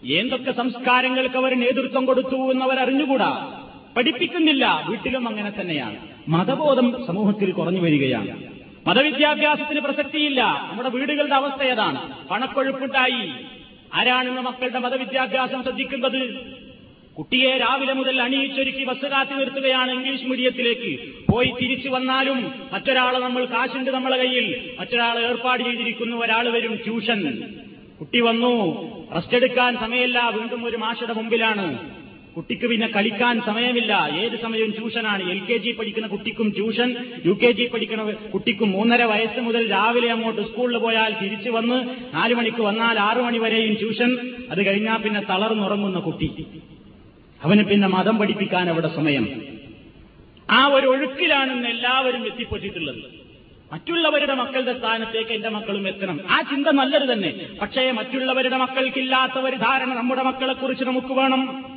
എന്തൊക്കെ 0.05 0.53
സംസ്കാരങ്ങൾക്ക് 0.53 1.37
അവർ 1.37 1.61
നേതൃത്വം 1.61 2.07
കൊടുത്തു 2.07 2.51
എന്നവർ 2.51 2.79
അറിഞ്ഞുകൂടാ. 2.81 3.61
പഠിപ്പിക്കുന്നില്ല 3.97 4.87
വീട്ടിലും 4.89 5.29
അങ്ങനെ 5.29 5.53
തന്നെയാണ്. 5.61 5.97
മതബോധം 6.29 7.07
സമൂഹത്തിൽ 7.07 7.53
കുറഞ്ഞു 7.53 7.81
വരികയാണ്. 7.81 8.56
മതവിദ്യാഭ്യാസത്തിന് 8.87 9.81
പ്രസക്തിയില്ല. 9.81 10.69
നമ്മുടെ 10.71 10.89
വീടുകളുടെ 10.89 11.35
അവസ്ഥ 11.35 11.63
ഏതാണ്? 11.63 12.29
പണക്കൊഴുപ്പുണ്ടായി. 12.29 13.33
ആരാണെന്ന് 13.95 14.43
മക്കളുടെ 14.43 14.79
മതവിദ്യാഭ്യാസം 14.79 15.63
ശ്രദ്ധിക്കുന്നത്? 15.63 16.41
കുട്ടിയെ 17.19 17.57
രാവിലെ 17.57 17.93
മുതൽ 17.93 18.23
അണിയിച്ചൊരുക്കി 18.23 18.85
ബസ് 18.85 19.07
കാത്തി 19.07 19.33
നിർത്തുകയാണ് 19.33 19.91
ഇംഗ്ലീഷ് 19.91 20.25
മീഡിയത്തിലേക്ക് 20.25 21.15
പോയി 21.33 21.55
തിരിച്ചു 21.63 21.89
വന്നാലും 21.89 22.55
മറ്റൊരാളെ 22.73 23.19
നമ്മൾ 23.19 23.45
കാശുണ്ട് 23.45 23.91
നമ്മളെ 23.91 24.17
കയ്യിൽ. 24.17 24.77
മറ്റൊരാൾ 24.81 25.19
ഏർപ്പാട് 25.19 25.63
ചെയ്തിരിക്കുന്നു 25.63 26.17
ഒരാൾ 26.17 26.49
വരും 26.49 26.77
ട്യൂഷൻ 26.77 27.43
കുട്ടി 28.01 28.21
വന്നു. 28.21 28.55
റെസ്റ്റ് 29.15 29.35
എടുക്കാൻ 29.35 29.77
സമയമില്ല. 29.77 30.31
വീണ്ടും 30.31 30.65
ഒരു 30.65 30.77
മാഷയുടെ 30.77 31.13
മുമ്പിലാണ്. 31.13 31.67
കുട്ടിക്ക് 32.37 32.67
പിന്നെ 32.67 32.87
കളിക്കാൻ 32.87 33.41
സമയമില്ല. 33.47 34.11
ഏത് 34.17 34.41
സമയവും 34.41 34.71
ട്യൂഷനാണ്. 34.71 35.31
എൽ 35.31 35.39
കെ 35.39 35.57
ജി 35.57 35.73
പഠിക്കുന്ന 35.73 36.09
കുട്ടിക്കും 36.09 36.51
ട്യൂഷൻ 36.51 36.97
യു 37.27 37.33
കെ 37.33 37.51
ജി 37.51 37.67
പഠിക്കുന്ന 37.67 38.13
കുട്ടിക്കും 38.13 38.73
മൂന്നര 38.73 39.03
വയസ്സ് 39.03 39.41
മുതൽ 39.41 39.71
രാവിലെ 39.71 40.11
അങ്ങോട്ട് 40.13 40.43
സ്കൂളിൽ 40.43 40.79
പോയാൽ 40.79 41.15
തിരിച്ചു 41.23 41.51
വന്ന് 41.51 41.89
നാലു 42.15 42.35
മണിക്ക് 42.35 42.63
വന്നാൽ 42.63 43.01
ആറു 43.01 43.23
മണി 43.23 43.39
വരെയും 43.39 43.75
ട്യൂഷൻ. 43.75 44.19
അത് 44.51 44.67
കഴിഞ്ഞാൽ 44.67 44.97
പിന്നെ 44.97 45.21
തളർന്നുറങ്ങുന്ന 45.21 45.99
കുട്ടി. 45.99 46.47
അവന് 47.45 47.65
പിന്നെ 47.65 47.89
മതം 47.89 48.19
പഠിപ്പിക്കാൻ 48.19 48.71
അവിടെ 48.71 48.89
സമയം. 48.89 49.43
ആ 50.51 50.67
ഒരു 50.67 50.87
ഒഴുക്കിലാണെന്ന് 50.87 51.69
എല്ലാവരും 51.69 52.27
എത്തിപ്പെട്ടിട്ടുള്ളത്. 52.27 52.97
മറ്റുള്ളവരുടെ 53.73 54.35
മക്കളുടെ 54.35 54.79
സ്ഥാനത്തേക്ക് 54.79 55.31
എന്റെ 55.31 55.49
മക്കളും 55.49 55.89
എത്തണം. 55.89 56.21
ആ 56.31 56.41
ചിന്ത 56.41 56.67
നല്ലത് 56.67 57.13
തന്നെ. 57.13 57.47
പക്ഷേ 57.63 57.91
മറ്റുള്ളവരുടെ 57.91 58.57
മക്കൾക്കില്ലാത്ത 58.57 59.39
ഒരു 59.39 59.57
ധാരണ 59.57 59.95
നമ്മുടെ 59.95 60.23
മക്കളെക്കുറിച്ച് 60.23 60.85
നമുക്ക് 60.85 61.13
വേണം. 61.13 61.76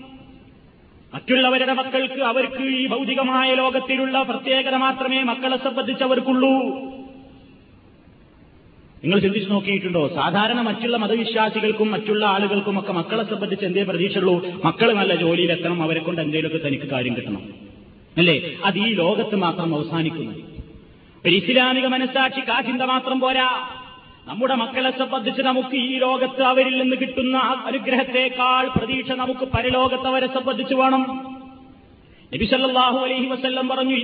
മറ്റുള്ളവരുടെ 1.14 1.74
മക്കൾക്ക് 1.74 2.22
അവർക്ക് 2.22 2.64
ഈ 2.64 2.88
ഭൗതികമായ 2.88 3.54
ലോകത്തിലുള്ള 3.54 4.22
പ്രത്യേകത 4.22 4.76
മാത്രമേ 4.76 5.24
മക്കളെ 5.24 5.58
സംബന്ധിച്ച് 5.58 6.04
അവർക്കുള്ളൂ 6.04 6.50
നിങ്ങൾ 9.04 9.20
ചിന്തിച്ചു 9.20 9.50
നോക്കിയിട്ടുണ്ടോ? 9.50 10.08
സാധാരണ 10.08 10.62
മറ്റുള്ള 10.62 10.98
മതവിശ്വാസികൾക്കും 10.98 11.92
മറ്റുള്ള 11.92 12.26
ആളുകൾക്കും 12.26 12.80
ഒക്കെ 12.80 12.94
മക്കളെ 12.94 13.24
സംബന്ധിച്ച് 13.24 13.66
എന്തേ 13.66 13.84
പ്രതീക്ഷയുള്ളൂ? 13.84 14.46
മക്കൾ 14.66 14.94
നല്ല 14.94 15.16
ജോലിയിലെത്തണം 15.16 15.84
അവരെ 15.84 16.00
കൊണ്ട് 16.00 16.22
എന്തെങ്കിലുമൊക്കെ 16.22 16.68
തനിക്ക് 16.68 16.86
കാര്യം 16.86 17.16
കിട്ടണം. 17.16 17.44
അല്ലേ? 18.18 18.54
അത് 18.66 18.78
ഈ 18.78 18.94
ലോകത്ത് 18.94 19.36
മാത്രം 19.36 19.76
അവസാനിക്കുന്നു. 19.76 20.32
ഒരു 21.26 21.36
ഇസ്ലാമിക 21.36 21.86
മനസ്സാക്ഷിക്ക് 21.86 22.52
ആ 22.52 22.62
ചിന്ത 22.62 22.82
മാത്രം 22.82 23.20
പോരാ. 23.20 23.70
നമ്മുടെ 24.30 24.56
മക്കളെ 24.56 24.92
സംബന്ധിച്ച് 24.92 25.42
നമുക്ക് 25.42 25.76
ഈ 25.76 25.96
ലോകത്ത് 25.96 26.44
അവരിൽ 26.44 26.82
നിന്ന് 26.82 26.96
കിട്ടുന്ന 26.96 27.38
അനുഗ്രഹത്തെക്കാൾ 27.38 28.68
പ്രതീക്ഷ 28.68 29.12
നമുക്ക് 29.12 29.40
പരലോകത്ത് 29.40 30.08
അവരെ 30.08 30.28
സംബന്ധിച്ച് 30.28 30.74
വേണം. 30.74 31.02
നബി 32.34 32.46
സല്ലല്ലാഹു 32.46 33.00
അലൈഹി 33.00 33.26
വസല്ലം 33.26 33.68
പറഞ്ഞു 33.68 33.96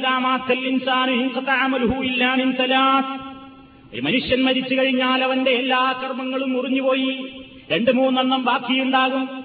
ഒരു 3.93 4.01
മനുഷ്യൻ 4.01 4.43
മരിച്ചു 4.43 4.76
കഴിഞ്ഞാൽ 4.76 5.23
അവന്റെ 5.23 5.51
എല്ലാ 5.51 6.01
കർമ്മങ്ങളും 6.03 6.53
മുറിഞ്ഞുപോയി. 6.53 7.43
രണ്ട് 7.71 7.91
മൂന്നെണ്ണം 7.91 8.45
ബാക്കിയുണ്ടാകും. 8.45 9.43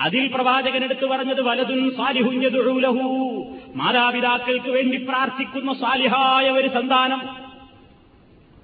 അതിൽ 0.00 0.30
പ്രവാചകൻ 0.34 0.84
എടുത്തു 0.84 1.06
പറഞ്ഞത് 1.06 1.42
വലതും 1.42 1.96
സാലിഹുഞ്ഞതുഴൂലഹു 1.96 3.46
മാതാപിതാക്കൾക്ക് 3.76 4.70
വേണ്ടി 4.70 4.96
പ്രാർത്ഥിക്കുന്ന 4.96 5.74
സാലിഹായ 5.74 6.50
ഒരു 6.50 6.68
സന്താനം. 6.68 7.45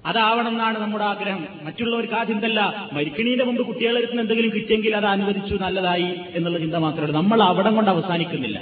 അതാവണമെന്നാണ് 0.05 0.79
നമ്മുടെ 0.79 1.03
ആഗ്രഹം. 1.03 1.47
മറ്റുള്ളവർക്ക് 1.63 2.13
ആ 2.13 2.23
ചിന്തല്ല 2.23 2.89
മരിക്കണീന്റെ 2.93 3.43
മുമ്പ് 3.43 3.63
കുട്ടികളെടുത്ത് 3.63 4.19
എന്തെങ്കിലും 4.19 4.51
കിട്ടിയെങ്കിൽ 4.51 4.95
അത് 4.95 5.05
അനുവദിച്ചു 5.05 5.55
നല്ലതായി 5.55 6.09
എന്നുള്ള 6.35 6.57
ചിന്ത 6.57 6.75
മാത്രമേ 6.75 7.11
നമ്മൾ 7.11 7.43
അവിടം 7.43 7.75
കൊണ്ട് 7.75 7.91
അവസാനിക്കുന്നില്ല. 7.91 8.59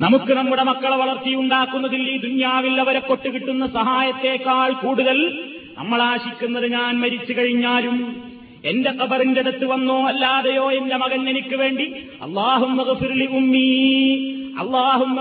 നമുക്ക് 0.00 0.32
നമ്മുടെ 0.32 0.62
മക്കളെ 0.62 0.96
വളർത്തിയുണ്ടാക്കുന്നതിൽ 0.96 2.10
ഈ 2.10 2.18
ദുന്യാവിൽ 2.18 2.80
അവരെ 2.80 2.98
കൊട്ടുകിട്ടുന്ന 2.98 3.66
സഹായത്തേക്കാൾ 3.66 4.72
കൂടുതൽ 4.72 5.18
നമ്മൾ 5.78 6.02
ആശിക്കുന്നത് 6.02 6.72
ഞാൻ 6.72 7.00
മരിച്ചു 7.00 7.32
കഴിഞ്ഞാലും 7.32 7.96
എന്റെ 8.64 8.90
കബറിന്റെ 8.90 9.40
അടുത്ത് 9.40 9.64
വന്നോ 9.64 10.08
അല്ലാതെയോ 10.08 10.72
എന്റെ 10.72 10.96
മകൻ 10.96 11.28
എനിക്ക് 11.28 11.56
വേണ്ടി? 11.56 12.08
അള്ളാഹും 12.22 12.82
ഉമ്മീ 13.26 14.16
അള്ളാഹും 14.58 15.20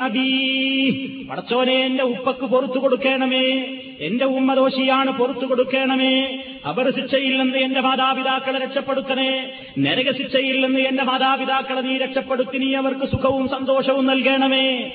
അബീ. 0.00 0.90
പടച്ചോനെ 1.30 1.72
എന്റെ 1.72 2.04
ഉപ്പക്ക് 2.04 2.44
പുറത്തു 2.44 2.78
കൊടുക്കണമേ. 2.78 3.76
എന്റെ 4.00 4.24
ഉമ്മ 4.24 4.54
ദോഷിയാണ് 4.54 5.10
പുറത്തു 5.10 5.46
കൊടുക്കണമേ. 5.46 6.42
അവർ 6.64 6.94
ശിക്ഷയില്ലെന്ന് 6.96 7.58
എന്റെ 7.58 7.80
മാതാപിതാക്കളെ 7.80 8.58
രക്ഷപ്പെടുത്തണേ. 8.58 9.52
നരക 9.78 10.16
ശിക്ഷയില്ലെന്ന് 10.16 10.80
എന്റെ 10.80 11.02
മാതാപിതാക്കളെ 11.02 11.80
നീ 11.80 11.96
രക്ഷപ്പെടുത്തി 11.96 12.58
നീ 12.58 12.74
അവർക്ക് 12.74 13.06
സുഖവും 13.06 13.48
സന്തോഷവും 13.48 14.06
നൽകണമേ. 14.06 14.92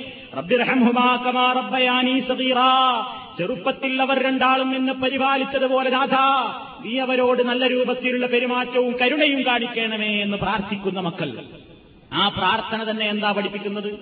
റബ്ബയാനി 1.58 2.20
സദീറാ 2.20 3.06
ചെറുപ്പത്തിൽ 3.38 4.02
അവർ 4.02 4.24
രണ്ടാളും 4.24 4.72
നിന്നെ 4.72 4.94
പരിപാലിച്ചതുപോലെ 4.94 5.90
രാധ 5.90 6.16
നീ 6.86 7.00
അവരോട് 7.00 7.42
നല്ല 7.42 7.68
രൂപത്തിലുള്ള 7.68 8.26
പെരുമാറ്റവും 8.26 8.98
കരുണയും 9.02 9.46
കാണിക്കണമേ 9.46 10.22
എന്ന് 10.22 10.38
പ്രാർത്ഥിക്കുന്ന 10.38 11.00
മക്കൾ. 11.00 11.46
ആ 12.14 12.28
പ്രാർത്ഥന 12.28 12.92
തന്നെ 12.92 13.06
എന്താ 13.10 13.32
പഠിപ്പിക്കുന്നത്? 13.32 14.00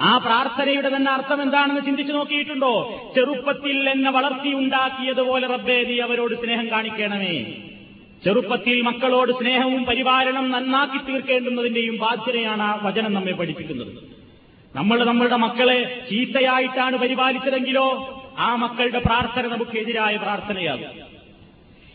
ആ 0.00 0.18
പ്രാർത്ഥനയുടെ 0.18 0.96
തന്നെ 0.96 1.10
അർത്ഥം 1.10 1.42
എന്താണെന്ന് 1.42 1.82
ചിന്തിച്ചു 1.86 2.12
നോക്കിയിട്ടുണ്ടോ? 2.12 2.90
ചെറുപ്പത്തിൽ 3.14 3.88
എന്നെ 3.88 4.10
വളർത്തിയുണ്ടാക്കിയതുപോലെ 4.10 5.46
റബ്ബേ 5.46 5.84
നീ 5.84 5.98
അവരോട് 6.00 6.34
സ്നേഹം 6.34 6.70
കാണിക്കണമേ. 6.70 7.62
ചെറുപ്പത്തിൽ 8.24 8.82
മക്കളോട് 8.82 9.32
സ്നേഹവും 9.32 9.84
പരിപാലനം 9.84 10.50
നന്നാക്കി 10.50 11.12
തീർക്കേണ്ടുന്നതിന്റെയും 11.12 11.96
ബാധ്യതയാണ് 11.96 12.62
ആ 12.62 12.80
വചനം 12.82 13.14
നമ്മെ 13.14 13.32
പഠിപ്പിക്കുന്നത്. 13.32 14.16
നമ്മൾ 14.76 15.04
നമ്മളുടെ 15.04 15.36
മക്കളെ 15.36 16.06
ചീത്തയായിട്ടാണ് 16.10 16.96
പരിപാലിച്ചതെങ്കിലോ 16.96 18.15
ആ 18.38 18.56
മക്കളുടെ 18.56 18.98
പ്രാർത്ഥന 18.98 19.46
നമുക്ക് 19.46 19.78
എതിരായ 19.78 20.16
പ്രാർത്ഥനയാകും. 20.16 21.16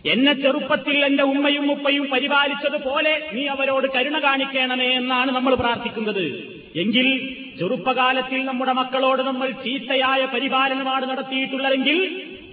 എന്നെ 0.06 0.34
ചെറുപ്പത്തിൽ 0.34 1.06
എന്റെ 1.06 1.24
ഉമ്മയും 1.24 1.72
ഉപ്പയും 1.72 2.10
പരിപാലിച്ചതുപോലെ 2.12 3.30
നീ 3.34 3.46
അവരോട് 3.48 3.88
കരുണ 3.96 4.20
കാണിക്കണമേ 4.20 4.90
എന്നാണ് 4.94 5.32
നമ്മൾ 5.32 5.56
പ്രാർത്ഥിക്കുന്നത്. 5.56 6.26
എങ്കിൽ 6.76 7.08
ചെറുപ്പകാലത്തിൽ 7.60 8.46
നമ്മുടെ 8.46 8.72
മക്കളോട് 8.72 9.22
നമ്മൾ 9.22 9.52
ചീത്തയായ 9.52 10.26
പരിപാലനമാണ് 10.26 11.10
നടത്തിയിട്ടുള്ളതെങ്കിൽ 11.10 11.98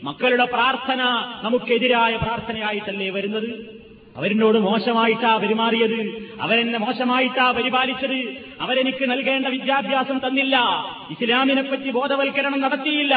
മക്കളുടെ 0.05 0.45
പ്രാർത്ഥന 0.45 1.03
നമുക്കെതിരായ 1.43 2.17
പ്രാർത്ഥനയായിട്ടല്ലേ 2.17 3.11
വരുന്നത്? 3.11 3.79
അവരിനോട് 4.17 4.59
മോശമായിട്ടാ 4.59 5.37
പെരുമാറിയത്? 5.37 6.29
അവരെന്നെ 6.41 6.79
മോശമായിട്ടാ 6.79 7.51
പരിപാലിച്ചത്? 7.51 8.19
അവരെനിക്ക് 8.61 9.11
നൽകേണ്ട 9.11 9.47
വിദ്യാഭ്യാസം 9.47 10.19
തന്നില്ല. 10.19 10.57
ഇസ്ലാമിനെപ്പറ്റി 11.11 11.91
ബോധവൽക്കരണം 11.91 12.61
നടത്തിയില്ല. 12.61 13.15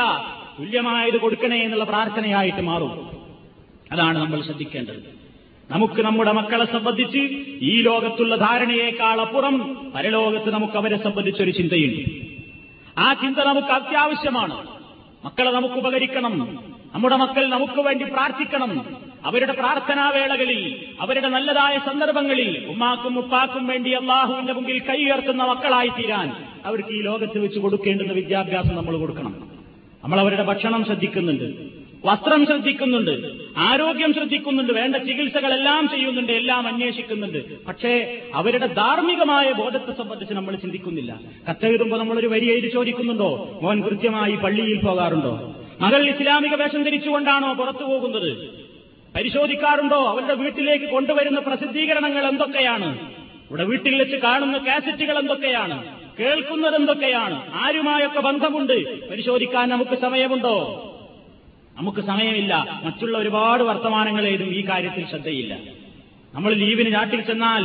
തുല്യമായത് 0.59 1.17
കൊടുക്കണേ 1.17 1.63
എന്നുള്ള 1.63 1.83
പ്രാർത്ഥനയായിട്ട് 1.83 2.61
മാറും. 2.61 3.11
അതാണ് 3.91 4.17
നമ്മൾ 4.17 4.41
ശ്രദ്ധിക്കേണ്ടത്. 4.41 5.21
നമുക്ക് 5.71 6.01
നമ്മുടെ 6.01 6.31
മക്കളെ 6.31 6.65
സംബന്ധിച്ച് 6.65 7.17
ഈ 7.61 7.81
ലോകത്തുള്ള 7.81 8.35
ധാരണയേക്കാൾ 8.35 9.21
അപ്പുറം 9.21 9.91
പരലോകത്ത് 9.95 10.53
നമുക്ക് 10.53 10.73
അവരെ 10.73 11.03
സംബന്ധിച്ചൊരു 11.03 11.51
ചിന്തയുണ്ട്. 11.51 12.09
ആ 12.97 13.13
ചിന്ത 13.13 13.37
നമുക്ക് 13.39 13.67
അത്യാവശ്യമാണ്. 13.67 14.67
മക്കളെ 15.25 15.51
നമുക്ക് 15.51 15.75
ഉപകരിക്കണം. 15.75 16.63
നമ്മുടെ 16.93 17.15
മക്കൾ 17.15 17.49
നമുക്ക് 17.49 17.81
വേണ്ടി 17.81 18.05
പ്രാർത്ഥിക്കണം. 18.05 18.95
അവരുടെ 19.25 19.53
പ്രാർത്ഥനാവേളകളിൽ 19.53 20.85
അവരുടെ 20.99 21.27
നല്ലതായ 21.27 21.77
സന്ദർഭങ്ങളിൽ 21.77 22.65
ഉമ്മാക്കും 22.69 23.19
ഉപ്പാക്കും 23.19 23.67
വേണ്ടി 23.67 23.91
അള്ളാഹുവിന്റെ 23.91 24.53
മുമ്പിൽ 24.53 24.79
കൈ 24.79 25.03
ഉയർത്തുന്ന 25.03 25.43
മക്കളായി 25.43 25.87
തീരാൻ 25.87 26.33
അവർക്ക് 26.65 26.89
ഈ 26.89 27.01
ലോകത്ത് 27.01 27.39
വെച്ച് 27.39 27.59
കൊടുക്കേണ്ടുന്ന 27.59 28.13
വിദ്യാഭ്യാസം 28.13 28.75
നമ്മൾ 28.75 28.97
കൊടുക്കണം. 28.97 29.50
നമ്മൾ 30.03 30.19
അവരുടെ 30.19 30.43
ഭക്ഷണം 30.43 30.85
ശ്രദ്ധിക്കുന്നുണ്ട്. 30.85 31.81
വസ്ത്രം 32.05 32.45
ശ്രദ്ധിക്കുന്നുണ്ട്. 32.45 33.31
ആരോഗ്യം 33.57 34.13
ശ്രദ്ധിക്കുന്നുണ്ട്. 34.13 34.73
വേണ്ട 34.73 34.95
ചികിത്സകളെല്ലാം 34.95 35.89
ചെയ്യുന്നുണ്ട്. 35.89 36.31
എല്ലാം 36.31 36.67
അന്വേഷിക്കുന്നുണ്ട്. 36.67 37.65
പക്ഷേ 37.65 38.21
അവരുടെ 38.35 38.67
ധാർമ്മികമായ 38.67 39.51
ബോധത്തെ 39.51 39.91
സംബന്ധിച്ച് 39.91 40.33
നമ്മൾ 40.33 40.55
ചിന്തിക്കുന്നില്ല. 40.55 41.19
കത്തെഴുതുമ്പോൾ 41.49 41.99
നമ്മളൊരു 41.99 42.27
വരി 42.27 42.51
എഴുതി 42.51 42.67
ചോദിക്കുന്നുണ്ടോ? 42.67 43.59
മോൻ 43.61 43.81
കൃത്യമായി 43.81 44.35
പള്ളിയിൽ 44.35 44.85
പോകാറുണ്ടോ? 44.85 45.55
മകൾ 45.81 46.09
ഇസ്ലാമിക 46.09 46.55
വേഷം 46.55 46.83
ധരിച്ചുകൊണ്ടാണോ 46.83 47.53
പുറത്തു 47.53 47.83
പോകുന്നത്? 47.83 48.49
പരിശോധിക്കാറുണ്ടോ? 49.15 50.07
അവരുടെ 50.07 50.33
വീട്ടിലേക്ക് 50.33 50.85
കൊണ്ടുവരുന്ന 50.85 51.39
പ്രസിദ്ധീകരണങ്ങൾ 51.39 52.27
എന്തൊക്കെയാണ്? 52.27 53.11
ഇവിടെ 53.49 53.63
വീട്ടിൽ 53.63 53.99
വെച്ച് 53.99 54.15
കാണുന്ന 54.15 54.57
കാസറ്റുകൾ 54.57 55.19
എന്തൊക്കെയാണ്? 55.19 56.00
കേൾക്കുന്നത് 56.21 56.75
എന്തൊക്കെയാണ്? 56.75 57.51
ആരുമായൊക്കെ 57.53 58.19
ബന്ധമുണ്ട്? 58.19 59.07
പരിശോധിക്കാൻ 59.09 59.69
നമുക്ക് 59.69 59.97
സമയമുണ്ടോ? 60.01 60.87
നമുക്ക് 61.77 62.01
സമയമില്ല. 62.01 62.81
മറ്റുള്ള 62.83 63.17
ഒരുപാട് 63.17 63.63
വർത്തമാനങ്ങളേതും 63.63 64.53
ഈ 64.55 64.67
കാര്യത്തിൽ 64.69 65.09
ശ്രദ്ധയില്ല. 65.09 65.57
നമ്മൾ 66.33 66.53
ലീവിന് 66.53 66.95
നാട്ടിൽ 66.95 67.21
ചെന്നാൽ 67.21 67.63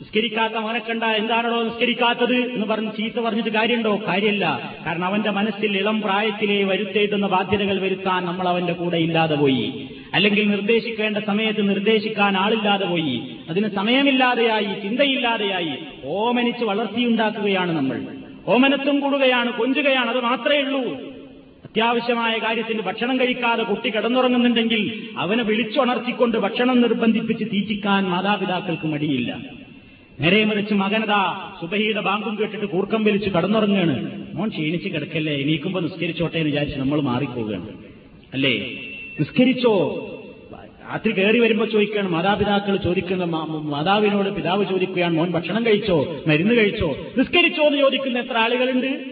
നിസ്കരിക്കാത്ത 0.00 0.52
മോനെ 0.52 0.78
കണ്ട 0.78 1.04
എന്താണോ 1.04 1.62
നിസ്കരിക്കാത്തത് 1.62 2.34
എന്ന് 2.34 2.66
പറഞ്ഞ് 2.66 2.90
ചീത്ത 2.96 3.20
പറഞ്ഞിട്ട് 3.20 3.50
കാര്യമുണ്ടോ? 3.50 4.00
കാര്യമില്ല. 4.08 4.74
കാരണം 4.86 5.04
അവന്റെ 5.04 5.30
മനസ്സിൽ 5.30 5.76
ഇളം 5.76 6.00
പ്രായത്തിലേ 6.00 6.64
വരുത്തേണ്ടുന്ന 6.64 7.26
ബാധ്യതകൾ 7.26 7.80
വരുത്താൻ 7.80 8.24
നമ്മൾ 8.24 8.48
അവന്റെ 8.48 8.72
കൂടെ 8.72 8.96
ഇല്ലാതെ 8.96 9.34
പോയി. 9.34 9.88
അല്ലെങ്കിൽ 10.14 10.48
നിർദ്ദേശിക്കേണ്ട 10.48 11.18
സമയത്ത് 11.18 11.68
നിർദ്ദേശിക്കാൻ 11.68 12.36
ആളില്ലാതെ 12.36 12.84
പോയി. 12.84 13.36
അതിന് 13.48 13.68
സമയമില്ലാതെയായി 13.68 14.80
ചിന്തയില്ലാതെയായി 14.80 15.70
ഓമനിച്ച് 16.04 16.64
വളർത്തിയുണ്ടാക്കുകയാണ് 16.64 17.72
നമ്മൾ. 17.72 18.02
ഓമനത്തും 18.46 19.00
കൂടുകയാണ് 19.00 19.52
കൊഞ്ചുകയാണ് 19.52 20.10
അത് 20.10 20.20
മാത്രമേ 20.20 20.60
ഉള്ളൂ. 20.60 20.82
അത്യാവശ്യമായ 21.64 22.38
കാര്യത്തിന് 22.38 22.82
ഭക്ഷണം 22.82 23.20
കഴിക്കാതെ 23.20 23.62
കുട്ടി 23.62 23.90
കിടന്നുറങ്ങുന്നുണ്ടെങ്കിൽ 23.90 25.08
അവനെ 25.18 25.42
വിളിച്ചുണർത്തിക്കൊണ്ട് 25.42 26.38
ഭക്ഷണം 26.38 26.80
നിർബന്ധിപ്പിച്ച് 26.80 27.44
തീറ്റിക്കാൻ 27.44 28.04
മാതാപിതാക്കൾക്ക് 28.04 28.86
മടിയില്ല. 28.86 29.38
നേരെ 30.20 30.44
മറിച്ച് 30.44 30.74
മകനതാ 30.74 31.52
സുബഹിയുടെ 31.60 32.00
ബാങ്കും 32.00 32.38
കേട്ടിട്ട് 32.40 32.66
കൂർക്കം 32.66 33.04
വലിച്ച് 33.04 33.30
കടന്നുറങ്ങുകയാണ് 33.30 34.26
മോൻ 34.34 34.48
ക്ഷീണിച്ച് 34.48 34.88
കിടക്കല്ലേ 34.88 35.44
നീക്കുമ്പോൾ 35.44 35.82
നിസ്കരിച്ചോട്ടെ 35.82 36.36
എന്ന് 36.36 36.50
വിചാരിച്ച് 36.50 36.78
നമ്മൾ 36.78 37.00
മാറിപ്പോവുകയാണ്. 37.00 37.68
അല്ലേ? 38.32 38.80
നിസ്കരിച്ചോ? 39.20 40.00
രാത്രി 40.90 41.12
കയറി 41.12 41.38
വരുമ്പോൾ 41.38 41.70
ചോദിക്കുകയാണ് 41.70 42.08
മാതാപിതാക്കൾ 42.08 42.76
ചോദിക്കുന്ന 42.76 43.24
മാതാവിനോട് 43.50 44.30
പിതാവ് 44.30 44.64
ചോദിക്കുകയാണ് 44.64 45.14
മോൻ 45.14 45.30
ഭക്ഷണം 45.30 45.66
കഴിച്ചോ? 45.66 46.22
മരുന്ന് 46.26 46.54
കഴിച്ചോ? 46.54 46.96
നിസ്കരിച്ചോ 47.18 47.62
എന്ന് 47.62 47.78
ചോദിക്കുന്ന 47.78 48.18
എത്ര 48.18 48.38
ആളുകളുണ്ട്? 48.38 49.04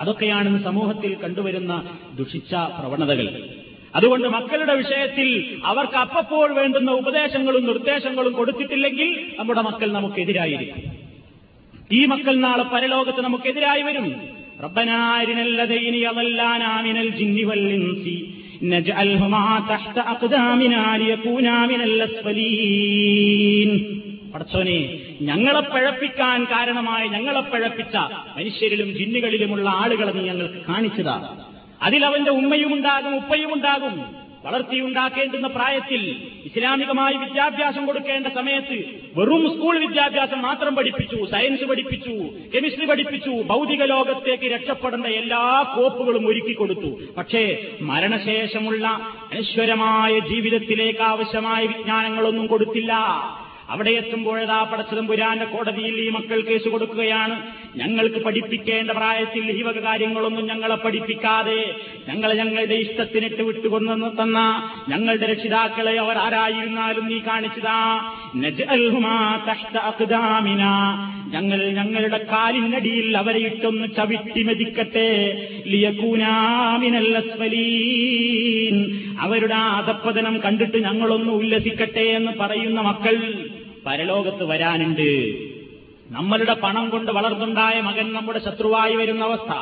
അതൊക്കെയാണ് 0.00 0.64
സമൂഹത്തിൽ 0.64 1.14
കണ്ടുവരുന്ന 1.14 1.98
ദുഷിച്ച 2.14 2.54
പ്രവണതകൾ. 2.54 3.48
അതുകൊണ്ട് 3.94 4.28
മക്കളുടെ 4.28 4.74
വിഷയത്തിൽ 4.74 5.60
അവർക്ക് 5.64 5.96
അപ്പപ്പോൾ 5.96 6.52
വേണ്ടുന്ന 6.52 6.90
ഉപദേശങ്ങളും 6.90 7.66
നിർദ്ദേശങ്ങളും 7.66 8.32
കൊടുത്തിട്ടില്ലെങ്കിൽ 8.32 9.32
നമ്മുടെ 9.38 9.60
മക്കൾ 9.60 9.92
നമുക്കെതിരായിരിക്കും. 9.92 10.82
ഈ 11.92 12.04
മക്കൾ 12.04 12.34
നാളെ 12.34 12.62
പരലോകത്ത് 12.62 13.20
നമുക്കെതിരായി 13.20 13.82
വരും. 13.82 14.14
റബ്ബനാരിനല്ലതൈനി 14.62 15.98
അവല്ലാനാമിനൽ 15.98 17.08
ജിന്നി 17.08 17.42
പടച്ചോനെ 24.34 24.98
ഞങ്ങളെ 25.20 25.60
പഴപ്പിക്കാൻ 25.60 26.44
കാരണമായ 26.44 27.08
ഞങ്ങളെ 27.08 27.40
പഴപ്പിച്ച 27.40 27.96
മനുഷ്യരിലും 28.36 28.94
ജിന്നുകളിലുമുള്ള 28.94 29.68
ആളുകളെ 29.68 30.12
നീ 30.12 30.22
ഞങ്ങൾക്ക് 30.22 30.66
കാണിച്ചതാ. 30.68 31.36
അതിലവന്റെ 31.82 32.30
ഉമ്മയുമുണ്ടാകും 32.30 33.16
ഉപ്പയുമുണ്ടാകും. 33.16 34.27
വളർത്തിയുണ്ടാക്കേണ്ടുന്ന 34.44 35.46
പ്രായത്തിൽ 35.46 36.02
ഇസ്ലാമികമായി 36.44 37.16
വിദ്യാഭ്യാസം 37.16 37.86
കൊടുക്കേണ്ട 37.86 38.26
സമയത്ത് 38.26 38.78
വെറും 39.16 39.56
സ്കൂൾ 39.56 39.78
വിദ്യാഭ്യാസം 39.78 40.42
മാത്രം 40.42 40.74
പഠിപ്പിച്ചു 40.74 41.16
സയൻസ് 41.30 41.64
പഠിപ്പിച്ചു 41.64 42.14
കെമിസ്ട്രി 42.56 42.86
പഠിപ്പിച്ചു 42.86 43.30
ഭൗതിക 43.30 43.82
ലോകത്തേക്ക് 43.84 44.44
രക്ഷപ്പെടേണ്ട 44.44 45.06
എല്ലാ 45.06 45.74
കോപ്പുകളും 45.76 46.26
ഒരുക്കി 46.26 46.52
കൊടുത്തു. 46.52 46.98
പക്ഷേ 47.16 47.64
മരണശേഷമുള്ള 47.80 48.86
അനശ്വരമായ 49.32 50.18
ജീവിതത്തിലേക്ക് 50.18 51.00
ആവശ്യമായ 51.00 51.66
വിജ്ഞാനങ്ങളൊന്നും 51.66 52.46
കൊടുത്തില്ല. 52.46 52.94
അവിടെ 53.70 53.90
എത്തുമ്പോഴതാ 53.90 54.62
പടച്ചതും 54.62 55.06
പുരാന്റെ 55.06 55.44
കോടതിയിൽ 55.44 56.00
ഈ 56.00 56.08
മക്കൾ 56.08 56.40
കേസ് 56.40 56.68
കൊടുക്കുകയാണ്. 56.68 57.42
ഞങ്ങൾക്ക് 57.76 58.16
പഠിപ്പിക്കേണ്ട 58.16 58.90
പ്രായത്തിൽ 58.90 59.50
ഈ 59.50 59.62
വക 59.62 59.78
കാര്യങ്ങളൊന്നും 59.78 60.46
ഞങ്ങളെ 60.46 60.74
പഠിപ്പിക്കാതെ 60.74 61.74
ഞങ്ങളെ 62.08 62.34
ഞങ്ങളുടെ 62.34 62.74
ഇഷ്ടത്തിനിട്ട് 62.74 63.42
വിട്ടുകൊന്നു 63.42 64.22
തന്ന 64.22 64.70
ഞങ്ങളുടെ 64.88 65.26
രക്ഷിതാക്കളെ 65.26 65.98
അവർ 65.98 66.18
ആരായിരുന്നാലും 66.18 67.08
നീ 67.08 67.18
കാണിച്ചതാ. 67.18 68.12
ഞങ്ങൾ 71.32 71.68
ഞങ്ങളുടെ 71.72 72.26
കാലിനടിയിൽ 72.32 73.16
അവരെ 73.16 73.38
ഇട്ടൊന്ന് 73.38 73.88
ചവിട്ടി 73.96 74.42
മെതിക്കട്ടെ. 74.42 75.48
അവരുടെ 79.20 79.54
അധപ്പതനം 79.54 80.40
കണ്ടിട്ട് 80.44 80.78
ഞങ്ങളൊന്ന് 80.84 81.32
ഉല്ലസിക്കട്ടെ 81.32 82.00
എന്ന് 82.00 82.32
പറയുന്ന 82.40 82.80
മക്കൾ 82.80 83.48
പരലോകത്ത് 83.86 84.44
വരാനുണ്ട്. 84.44 85.38
നമ്മളുടെ 86.10 86.54
പണം 86.54 86.90
കൊണ്ട് 86.90 87.12
വളർന്നുണ്ടായ 87.12 87.80
മകൻ 87.80 88.12
നമ്മുടെ 88.12 88.38
ശത്രുവായി 88.38 88.96
വരുന്ന 88.96 89.24
അവസ്ഥ. 89.24 89.52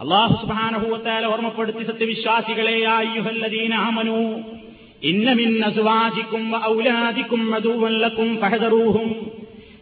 അള്ളാഹു 0.00 0.46
സുബാനഹൂവത്താൽ 0.46 1.26
ഓർമ്മപ്പെടുത്തി 1.26 1.84
സത്യവിശ്വാസികളെ 1.84 2.84
ആയുഹല്ലദീനാമനു 2.84 4.40
ഇന്നമിൻ 5.02 5.64
അസുവാജിക്കും 5.64 6.64
ഔലാദിക്കും 6.64 7.50
മധുവല്ലക്കും 7.50 8.38
ഫഹദറൂഹും. 8.40 9.30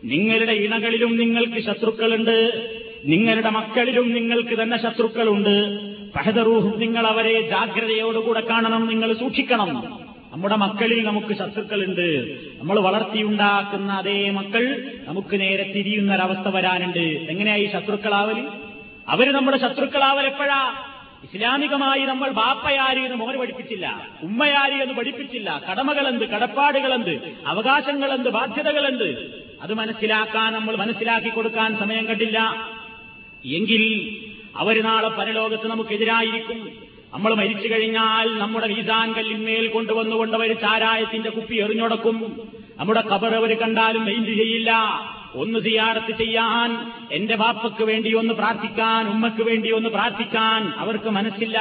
നിങ്ങളുടെ 0.05 0.53
ഇണകളിലും 0.53 1.17
നിങ്ങൾക്ക് 1.17 1.61
ശത്രുക്കളുണ്ട് 1.61 2.71
നിങ്ങളുടെ 3.05 3.51
മക്കളിലും 3.51 4.13
നിങ്ങൾക്ക് 4.13 4.63
തന്നെ 4.63 4.83
ശത്രുക്കളുണ്ട്. 4.83 5.79
ഫഹദറൂഹും 6.15 6.81
നിങ്ങൾ 6.81 7.07
അവരെ 7.07 7.41
ജാഗ്രതയോടുകൂടെ 7.41 8.41
കാണണം 8.41 8.87
നിങ്ങൾ 8.87 9.13
സൂക്ഷിക്കണം. 9.13 10.01
നമ്മുടെ 10.33 10.57
മക്കളിൽ 10.57 11.05
നമുക്ക് 11.05 11.35
ശത്രുക്കളുണ്ട്. 11.35 12.39
നമ്മൾ 12.59 12.81
വളർത്തിയുണ്ടാക്കുന്ന 12.81 13.93
അതേ 13.93 14.31
മക്കൾ 14.31 14.93
നമുക്ക് 15.05 15.41
നേരെ 15.41 15.73
തിരിയുന്ന 15.73 16.15
ഒരവസ്ഥ 16.15 16.49
വരാനുണ്ട് 16.49 16.99
എങ്ങനെയായി 16.99 17.71
ശത്രുക്കളാവൽ 17.75 18.49
അവർ 19.09 19.33
നമ്മുടെ 19.33 19.57
ശത്രുക്കളാവൽ 19.57 20.27
എപ്പോഴാ? 20.27 20.75
ഇസ്ലാമികമായി 21.25 22.01
നമ്മൾ 22.01 22.31
ബാപ്പയാരി 22.31 23.01
എന്ന് 23.01 23.17
മോന് 23.17 23.39
പഠിപ്പിച്ചില്ല 23.39 24.09
ഉമ്മയാരി 24.23 24.83
എന്ന് 24.83 24.95
പഠിപ്പിച്ചില്ല. 24.95 25.63
കടമകളെന്ത് 25.71 26.25
കടപ്പാടുകളെന്ത് 26.25 27.33
അവകാശങ്ങളെന്ത് 27.47 28.29
ബാധ്യതകളെന്ത് 28.29 29.43
അത് 29.63 29.75
മനസ്സിലാക്കാൻ 29.75 30.53
നമ്മൾ 30.53 30.77
മനസ്സിലാക്കി 30.77 31.29
കൊടുക്കാൻ 31.29 31.79
സമയം 31.79 32.07
കണ്ടില്ല. 32.07 32.39
എങ്കിൽ 33.45 33.85
അവർ 34.57 34.83
നാളെ 34.83 35.09
പരലോകത്ത് 35.09 35.67
നമുക്കെതിരായിരിക്കും. 35.67 36.90
നമ്മൾ 37.15 37.35
മരിച്ചു 37.35 37.69
കഴിഞ്ഞാൽ 37.69 38.39
നമ്മുടെ 38.39 38.67
വീസാൻ 38.67 39.13
കല്ലിന്മേൽ 39.13 39.67
കൊണ്ടുവന്നുകൊണ്ട് 39.67 40.37
ഒരു 40.37 40.53
ചാരായത്തിന്റെ 40.53 41.31
കുപ്പി 41.31 41.57
എറിഞ്ഞുടക്കും. 41.57 42.49
നമ്മുടെ 42.77 43.01
കബർ 43.01 43.35
അവർ 43.35 43.59
കണ്ടാലും 43.59 44.05
മെയിൻ 44.05 44.25
ചെയ്യില്ല. 44.25 44.73
ഒന്ന് 45.35 45.59
സിയാറത്ത് 45.59 46.19
ചെയ്യാൻ 46.19 46.93
എന്റെ 47.13 47.37
ബാപ്പയ്ക്ക് 47.37 47.85
വേണ്ടി 47.85 48.15
ഒന്ന് 48.15 48.35
പ്രാർത്ഥിക്കാൻ 48.35 49.09
ഉമ്മയ്ക്ക് 49.09 49.43
വേണ്ടി 49.43 49.71
ഒന്ന് 49.71 49.89
പ്രാർത്ഥിക്കാൻ 49.89 50.73
അവർക്ക് 50.77 51.11
മനസ്സില്ല. 51.11 51.59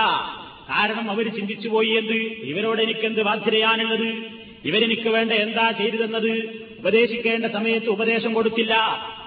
കാരണം 0.69 1.11
അവർ 1.11 1.35
ചിന്തിച്ചുപോയി 1.35 1.89
എന്ത്? 1.89 2.13
ഇവരോട് 2.23 2.81
എനിക്കെന്ത് 2.81 3.21
ബാധ്യതയാണുള്ളത്? 3.21 4.23
ഇവരെനിക്ക് 4.65 5.09
വേണ്ട 5.09 5.31
എന്താ 5.31 5.71
ചെയ്തതെന്നത്? 5.71 6.65
ഉപദേശിക്കേണ്ട 6.79 7.45
സമയത്ത് 7.45 7.87
ഉപദേശം 7.87 8.33
കൊടുത്തില്ല. 8.33 8.75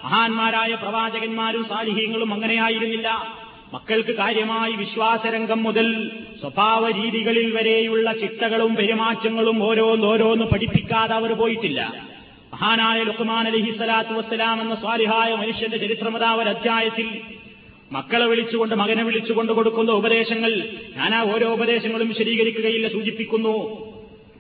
മഹാന്മാരായ 0.05 0.75
പ്രവാചകന്മാരും 0.75 1.65
സാലിഹ്യങ്ങളും 1.69 2.35
അങ്ങനെയായിരുന്നില്ല. 2.35 3.39
മക്കൾക്ക് 3.75 4.13
കാര്യമായി 4.13 4.73
വിശ്വാസരംഗം 4.73 5.63
മുതൽ 5.63 5.87
സ്വഭാവ 6.41 6.83
രീതികളിൽ 6.91 7.47
വരെയുള്ള 7.57 8.13
ചിട്ടകളും 8.13 8.73
പെരുമാറ്റങ്ങളും 8.77 9.59
ഓരോന്നോരോന്ന് 9.69 10.45
പഠിപ്പിക്കാതെ 10.45 11.15
അവർ 11.15 11.33
പോയിട്ടില്ല. 11.33 11.81
മഹാനായ 12.55 12.99
ലുക്മാൻ 13.03 13.45
അലഹി 13.51 13.71
സ്വലാത്തു 13.77 14.13
വസ്സലാം 14.15 14.57
എന്ന 14.61 14.75
സ്വാലിഹായ 14.75 15.31
മനുഷ്യന്റെ 15.35 15.79
ചരിത്രമതാ 15.85 16.31
ഒരു 16.35 16.49
അധ്യായത്തിൽ 16.49 17.09
മക്കളെ 17.93 18.27
വിളിച്ചുകൊണ്ട് 18.27 18.75
മകനെ 18.75 19.03
വിളിച്ചുകൊണ്ട് 19.05 19.53
കൊടുക്കുന്ന 19.53 19.91
ഉപദേശങ്ങൾ 19.93 20.53
ഞാൻ 20.97 21.15
ആ 21.15 21.23
ഓരോ 21.33 21.49
ഉപദേശങ്ങളും 21.57 22.09
വിശദീകരിക്കുകയില്ല 22.09 22.89
സൂചിപ്പിക്കുന്നു. 22.89 23.57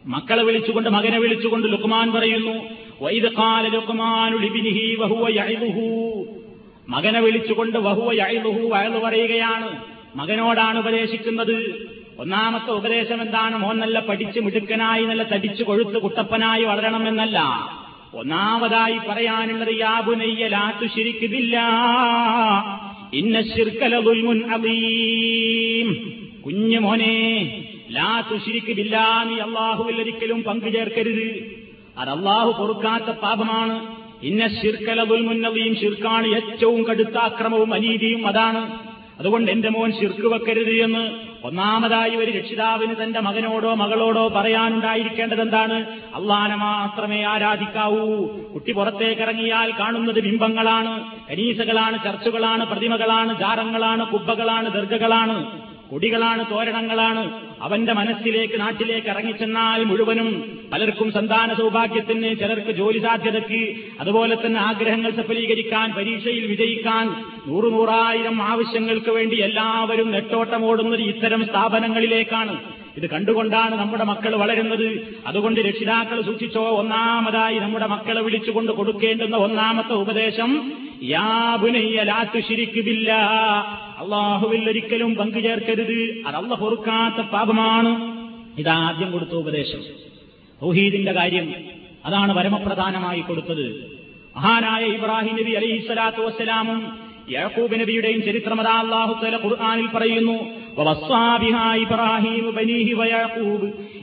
മക്കളെ 0.06 0.42
വിളിച്ചുകൊണ്ട് 0.42 0.88
മകനെ 0.90 1.18
വിളിച്ചുകൊണ്ട് 1.18 1.66
ലുക്മാൻ 1.72 2.06
പറയുന്നു 2.12 2.54
വൈദ 3.02 3.26
കാല 3.40 3.64
വഹുവ 5.02 5.26
യഅ്ലുഹു 5.40 5.86
മകനെ 6.88 7.20
വിളിച്ചുകൊണ്ട് 7.20 7.78
വഹുവ 7.78 8.12
യഅ്ലുഹു 8.12 8.68
വയലു 8.68 8.98
പറയുകയാണ്. 8.98 9.82
മകനോടാണ് 10.16 10.78
ഉപദേശിക്കുന്നത്. 10.78 11.86
ഒന്നാമത്തെ 12.18 12.70
ഉപദേശം 12.70 13.22
എന്താണ്? 13.22 13.56
മോൻ 13.56 13.78
നല്ല 13.78 14.00
പഠിച്ച് 14.00 14.40
മിടുക്കനായി 14.40 15.04
നല്ല 15.04 15.22
തടിച്ചു 15.22 15.62
കൊഴുത്ത് 15.62 15.98
കുട്ടപ്പനായി 15.98 16.64
വളരണം 16.64 17.08
എന്നല്ല. 17.08 17.38
ഒന്നാമതായി 18.14 18.98
പറയാനുള്ളത് 19.08 19.78
യാബുനയ്യ 19.78 20.48
ലാത്തു 20.48 20.86
ശിരിക്കുന്നില്ല 20.86 21.58
ഇന്ന 23.12 23.40
ശിർക്കലുൻ 23.40 24.50
അബീം 24.52 26.16
കുഞ്ഞു 26.46 26.78
മോനെ 26.78 27.16
ലാ 27.90 28.24
തുശിരിക്കില്ല 28.32 29.24
നീ 29.28 29.38
അള്ളാഹുവിൽ 29.38 30.00
ഒരിക്കലും 30.00 30.42
പങ്കുചേർക്കരുത് 30.42 31.58
അത് 31.98 32.10
അള്ളാഹു 32.10 32.62
പൊറുക്കാത്ത 32.62 33.10
പാപമാണ്. 33.10 34.01
ഇന്ന 34.22 34.48
ശിർക്കലതുൽ 34.48 35.20
മുന്നവിയും 35.26 35.74
ശിർക്കാണ് 35.76 36.26
ഏറ്റവും 36.26 36.82
കടുത്ത 36.82 37.16
അക്രമവും 37.16 37.74
അനീതിയും 37.74 38.26
അതാണ്. 38.26 38.92
അതുകൊണ്ട് 39.18 39.50
എന്റെ 39.50 39.68
മോൻ 39.68 39.92
ശിർക്ക് 39.92 40.26
വെക്കരുത് 40.26 40.70
എന്ന് 40.70 41.32
ഒന്നാമതായി 41.46 42.14
ഒരു 42.16 42.30
രക്ഷിതാവിന് 42.30 42.94
തന്റെ 43.02 43.20
മകനോടോ 43.20 43.74
മകളോടോ 43.74 44.28
പറയാനുണ്ടായിരിക്കേണ്ടത് 44.28 45.40
എന്താണ് 45.40 45.86
അള്ളാനെ 46.14 46.56
മാത്രമേ 46.56 47.22
ആരാധിക്കാവൂ. 47.22 48.26
കുട്ടി 48.54 48.72
പുറത്തേക്കിറങ്ങിയാൽ 48.72 49.70
കാണുന്നത് 49.80 50.20
ബിംബങ്ങളാണ്. 50.20 50.92
കനീസകളാണ് 51.30 51.98
ചർച്ചുകളാണ് 52.04 52.66
പ്രതിമകളാണ് 52.66 53.38
ജാറങ്ങളാണ് 53.38 54.06
കുബ്ബകളാണ് 54.06 54.72
ദർഗകളാണ്. 54.72 55.36
കൊടികളാണ് 55.92 56.44
തോരണങ്ങളാണ്. 56.50 57.22
അവന്റെ 57.62 57.92
മനസ്സിലേക്ക് 57.92 58.60
നാട്ടിലേക്ക് 58.60 59.08
ഇറങ്ങിച്ചെന്നാൽ 59.08 59.84
മുഴുവനും 59.84 60.28
പലർക്കും 60.72 61.08
സന്താന 61.12 61.54
സൗഭാഗ്യത്തിന് 61.54 62.28
ചിലർക്ക് 62.40 62.72
ജോലി 62.72 62.98
സാധ്യതയ്ക്ക്. 62.98 63.62
അതുപോലെ 64.00 64.36
തന്നെ 64.36 64.60
ആഗ്രഹങ്ങൾ 64.60 65.10
സഫലീകരിക്കാൻ 65.10 65.92
പരീക്ഷയിൽ 65.96 66.46
വിജയിക്കാൻ 66.46 67.06
നൂറുനൂറായിരം 67.48 68.42
ആവശ്യങ്ങൾക്ക് 68.42 69.10
വേണ്ടി 69.10 69.36
എല്ലാവരും 69.36 70.10
നെട്ടോട്ടമോടുന്നത് 70.10 71.02
ഇത്തരം 71.02 71.42
സ്ഥാപനങ്ങളിലേക്കാണ്. 71.44 72.54
ഇത് 72.96 73.06
കണ്ടുകൊണ്ടാണ് 73.10 73.74
നമ്മുടെ 73.80 74.04
മക്കൾ 74.04 74.36
വളരുന്നത്. 74.36 74.88
അതുകൊണ്ട് 75.26 75.60
രക്ഷിതാക്കൾ 75.60 76.22
സൂക്ഷിച്ചോ 76.22 76.64
ഒന്നാമതായി 76.80 77.58
നമ്മുടെ 77.58 77.86
മക്കളെ 77.86 78.22
വിളിച്ചുകൊണ്ട് 78.22 78.72
കൊടുക്കേണ്ടുന്ന 78.72 79.36
ഒന്നാമത്തെ 79.36 79.94
ഉപദേശം 80.04 80.50
അള്ളാഹുവിൽ 83.99 84.63
ഒരിക്കലും 84.71 85.11
പങ്കുചേർക്കരുത് 85.19 85.97
അത് 86.27 86.35
അള്ള 86.35 86.55
പൊറുക്കാത്ത 86.55 87.25
പാപമാണ് 87.33 87.91
ഇതാദ്യം 88.61 89.09
കൊടുത്ത 89.11 89.33
ഉപദേശം 89.41 89.81
തൗഹീദിന്റെ 90.61 91.13
കാര്യം 91.19 91.47
അതാണ് 92.07 92.31
പരമപ്രധാനമായി 92.37 93.21
കൊടുത്തത് 93.21 93.65
മഹാനായ 94.35 94.85
ഇബ്രാഹിം 94.97 95.35
നബി 95.39 95.53
അലൈഹി 95.59 95.79
സ്വലാത്തു 95.87 96.21
വസ്സലാമും 96.27 96.79
യാക്കൂബ് 97.31 97.77
നബിയുടെയും 97.81 98.21
ചരിത്രം 98.27 98.59
അതാ 98.61 98.75
അള്ളാഹു 98.83 99.13
തല 99.23 99.35
ഖുർആനിൽ 99.45 99.89
പറയുന്നു 99.95 100.37
ووصى 100.77 101.27
بها 101.39 101.67
إبراهيم 101.77 102.45
بنيه 102.51 102.87
ويعقوب 102.95 103.61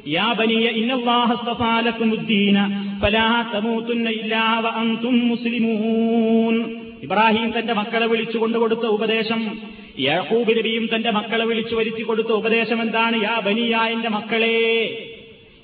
يا 0.09 0.29
بني 0.35 0.65
إن 0.79 0.91
الله 0.91 1.27
اصطفى 1.33 1.75
لكم 1.81 2.09
الدين 2.13 2.57
فلا 2.99 3.31
تموتن 3.55 4.07
إلا 4.11 4.45
وأنتم 4.61 5.15
مسلمون 5.33 6.55
ഇബ്രാഹിം 7.04 7.60
തന്റെ 7.60 7.74
മക്കളെ 7.74 8.08
വിളിച്ചു 8.08 8.38
കൊടുത്ത 8.38 8.80
ഉപദേശം 8.80 9.62
യഹൂബ് 10.00 10.58
നബിയും 10.58 10.90
തന്റെ 10.96 11.12
മക്കളെ 11.12 11.46
വിളിച്ചു 11.46 11.76
വരുത്തി 11.76 12.02
കൊടുത്ത 12.02 12.28
ഉപദേശം 12.28 12.82
എന്താണ്? 12.82 13.24
യാ 13.24 13.40
ബനിയ 13.40 13.76
എന്റെ 13.76 14.10
മക്കളെ 14.10 15.06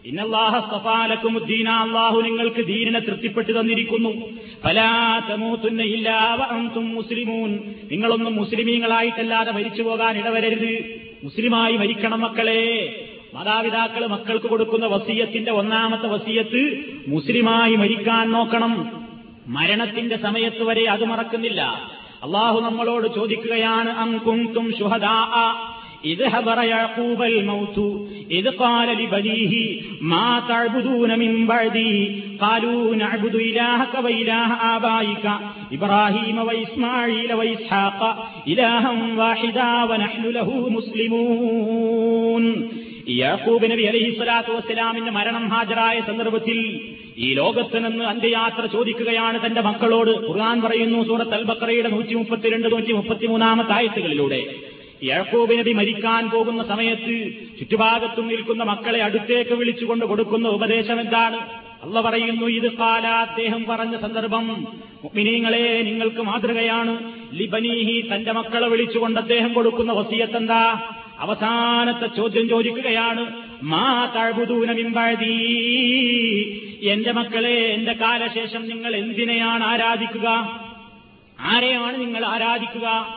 ഇന്നല്ലാഹുദ്ദീന 0.06 1.70
അള്ളാഹു 1.70 2.22
നിങ്ങൾക്ക് 2.22 2.66
ദീനിനെ 2.66 3.00
തൃപ്തിപ്പെട്ടു 3.00 3.52
തന്നിരിക്കുന്നു. 3.52 4.30
മുസ്ലിമൂൻ. 6.80 7.60
നിങ്ങളൊന്നും 7.92 8.36
മുസ്ലിമീങ്ങളായിട്ടല്ലാതെ 8.36 9.52
മരിച്ചു 9.52 9.82
പോകാൻ 9.82 10.18
ഇടവരരുത്. 10.18 11.02
മുസ്ലിമായി 11.24 11.78
മരിക്കണം 11.78 12.20
മക്കളെ. 12.20 12.96
മാതാപിതാക്കൾ 13.34 14.06
മക്കൾക്ക് 14.06 14.46
കൊടുക്കുന്ന 14.46 14.86
വസീയത്തിന്റെ 14.86 15.52
ഒന്നാമത്തെ 15.52 16.08
വസീയത്ത് 16.08 16.84
മുസ്ലിമായി 17.08 17.76
മരിക്കാൻ 17.76 18.32
നോക്കണം. 18.32 19.05
മരണത്തിന്റെ 19.47 20.17
സമയത്ത് 20.17 20.63
വരെ 20.63 20.85
അത് 20.87 21.05
മറക്കുന്നില്ല 21.05 21.61
അള്ളാഹു 22.27 22.59
നമ്മളോട് 22.61 23.07
ചോദിക്കുകയാണ് 23.19 23.93
അം 24.05 24.11
കുന്തും 24.19 24.67
ശുഹദാ 24.81 25.19
إذ 26.05 26.21
حضر 26.29 26.63
يعقوب 26.65 27.23
الموت 27.23 27.79
إذ 28.31 28.49
قال 28.51 28.89
لبنيه 28.89 29.83
ما 30.03 30.43
تعبدون 30.49 31.19
من 31.19 31.47
بعدي 31.47 32.23
قالوا 32.41 32.95
نعبد 32.97 33.35
إلهك 33.35 34.05
وإله 34.05 34.49
آبائك 34.77 35.25
إبراهيم 35.73 36.39
وإسماعيل 36.39 37.35
وإسحاق 37.35 38.01
إلها 38.47 38.91
واحدا 39.17 39.85
ونحن 39.85 40.25
له 40.29 40.49
مسلمون 40.71 42.45
യാക്കൂബ് 43.10 43.72
നബി 43.72 43.84
അലഹി 43.84 44.16
സ്വലാത്തു 44.16 44.50
വസ്സലാമിന്റെ 44.50 45.12
മരണം 45.12 45.50
ഹാജരായ 45.50 46.02
സന്ദർഭത്തിൽ 46.02 46.80
ഈ 47.18 47.34
ലോകത്ത് 47.34 47.86
നിന്ന് 47.86 48.06
അന്ത്യയാത്ര 48.06 48.66
ചോദിക്കുകയാണ് 48.66 49.46
തന്റെ 49.46 49.62
മക്കളോട്. 49.62 50.28
ഖുർആൻ 50.28 50.62
പറയുന്നു 50.62 51.04
സൂറത്ത് 51.04 51.34
അൽബക്കറയുടെ 51.34 51.90
നൂറ്റി 51.90 52.14
മുപ്പത്തിരണ്ട് 52.14 52.72
നൂറ്റി 52.72 52.92
മുപ്പത്തിമൂന്നാമത്തെ 52.92 53.72
ആയത്തുകളിലൂടെ. 53.72 54.56
യാക്കൂബ് 55.04 55.60
നബി 55.60 55.74
മരിക്കാൻ 55.74 56.30
പോകുന്ന 56.30 56.64
സമയത്ത് 56.64 57.32
ചുറ്റുഭാഗത്തും 57.60 58.28
നിൽക്കുന്ന 58.28 58.64
മക്കളെ 58.64 59.04
അടുത്തേക്ക് 59.04 59.54
വിളിച്ചുകൊണ്ട് 59.54 60.06
കൊടുക്കുന്ന 60.06 60.48
ഉപദേശം 60.48 61.02
എന്താണ്? 61.02 61.36
അള്ള 61.84 62.02
പറയുന്നു 62.02 62.46
ഇത് 62.46 62.72
കാല 62.72 63.08
അദ്ദേഹം 63.08 63.66
പറഞ്ഞ 63.70 63.98
സന്ദർഭം. 63.98 64.68
മിനിങ്ങളെ 65.16 65.82
നിങ്ങൾക്ക് 65.82 66.22
മാതൃകയാണ്. 66.22 67.14
ലിബനീഹി 67.34 68.10
തന്റെ 68.14 68.32
മക്കളെ 68.32 68.68
വിളിച്ചുകൊണ്ട് 68.68 69.20
അദ്ദേഹം 69.20 69.54
കൊടുക്കുന്ന 69.54 69.94
വസിയത്ത് 69.94 70.38
എന്താ? 70.38 70.82
അവസാനത്തെ 71.20 72.08
ചോദ്യം 72.08 72.50
ചോദിക്കുകയാണ് 72.50 73.34
മാ 73.64 74.14
തഴുതൂന 74.16 74.72
മിമ്പഴതീ 74.72 75.36
എന്റെ 76.84 77.12
മക്കളെ 77.12 77.54
എന്റെ 77.54 77.94
കാലശേഷം 77.94 78.70
നിങ്ങൾ 78.70 78.96
എന്തിനെയാണ് 78.96 79.64
ആരാധിക്കുക? 79.64 80.28
ആരെയാണ് 81.40 82.02
നിങ്ങൾ 82.02 82.26
ആരാധിക്കുക? 82.26 83.08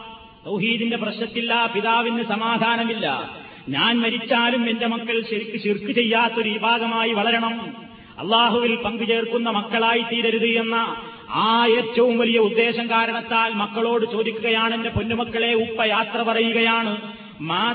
തൗഹീദിന്റെ 0.47 0.97
പ്രശ്നത്തില്ല 0.97 1.73
പിതാവിന് 1.75 2.25
സമാധാനമില്ല. 2.25 3.31
ഞാൻ 3.69 4.01
മരിച്ചാലും 4.01 4.71
എന്റെ 4.71 4.87
മക്കൾ 4.87 5.23
ശരിക്ക് 5.31 5.65
ശിർക്ക് 5.65 5.93
ചെയ്യാത്തൊരു 5.93 6.49
വിഭാഗമായി 6.49 7.13
വളരണം. 7.13 7.77
അള്ളാഹുവിൽ 8.19 8.77
പങ്കുചേർക്കുന്ന 8.77 9.51
മക്കളായി 9.51 10.03
തീരരുത് 10.03 10.47
എന്ന 10.47 10.97
ആ 11.31 11.67
ഏറ്റവും 11.67 12.19
വലിയ 12.19 12.39
ഉദ്ദേശം 12.39 12.91
കാരണത്താൽ 12.91 13.55
മക്കളോട് 13.55 14.13
ചോദിക്കുകയാണ് 14.13 14.75
എന്റെ 14.75 14.89
പൊന്നുമക്കളെ 14.89 15.55
ഉപ്പ 15.55 15.85
യാത്ര 15.85 16.23
പറയുകയാണ്. 16.23 17.13
മാ 17.41 17.73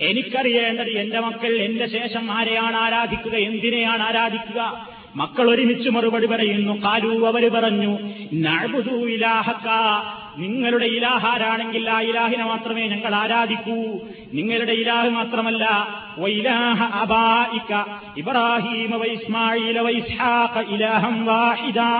എനിക്കറിയേണ്ടത് 0.00 0.88
എന്റെ 0.88 1.20
മക്കൾ 1.20 1.56
എന്റെ 1.56 1.86
ശേഷം 1.86 2.32
ആരെയാണ് 2.32 2.76
ആരാധിക്കുക 2.76 3.34
എന്തിനെയാണ് 3.34 4.02
ആരാധിക്കുക? 4.02 4.88
മക്കൾ 5.16 5.50
ഒരുമിച്ച് 5.50 5.90
മറുപടി 5.90 6.26
പറയുന്നു 6.26 6.82
കാലു 6.84 7.26
അവർ 7.26 7.50
പറഞ്ഞു 7.50 7.98
നഴുതു 8.32 9.06
ഇലാഹക്ക. 9.06 9.66
നിങ്ങളുടെ 10.38 10.84
ഇലാഹാരാണെങ്കിൽ 10.84 11.90
ആ 11.90 12.00
ഇലാഹിനെ 12.00 12.44
മാത്രമേ 12.44 12.86
ഞങ്ങൾ 12.86 13.14
ആരാധിക്കൂ. 13.14 13.98
നിങ്ങളുടെ 14.32 14.72
ഇലാഹ് 14.72 15.10
മാത്രമല്ല 15.10 15.88
വൈലാഹ 16.18 16.82
അബായിക്ക 16.82 17.84
ഇബ്രാഹീമ 18.16 18.96
വൈസ്മായില 18.96 19.80
വൈസ്ഹാഖ 19.80 20.60
വാഹിദാ. 21.24 21.90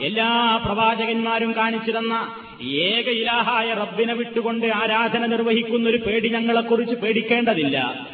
എല്ലാ 0.00 0.60
പ്രവാചകന്മാരും 0.64 1.52
കാണിച്ചു 1.56 1.90
തന്ന 1.90 2.34
ഏക 2.62 3.08
ഇലാഹായ 3.08 3.74
റബ്ബിനെ 3.74 4.14
വിട്ടുകൊണ്ട് 4.14 4.66
ആരാധന 4.66 5.26
നിർവഹിക്കുന്ന 5.26 5.88
ഒരു 5.88 5.96
പേടി 5.96 6.28
ഞങ്ങളെക്കുറിച്ച് 6.28 6.94
പേടിക്കേണ്ടതില്ല. 6.94 8.06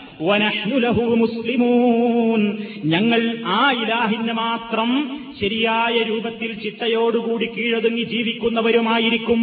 മുസ്ലിമൂൻ. 1.14 2.58
ഞങ്ങൾ 2.84 3.38
ആ 3.46 3.72
ഇലാഹിന് 3.72 4.32
മാത്രം 4.32 5.20
ശരിയായ 5.40 6.02
രൂപത്തിൽ 6.02 6.52
ചിട്ടയോടുകൂടി 6.52 7.46
കീഴൊതുങ്ങി 7.46 8.02
ജീവിക്കുന്നവരുമായിരിക്കും. 8.02 9.42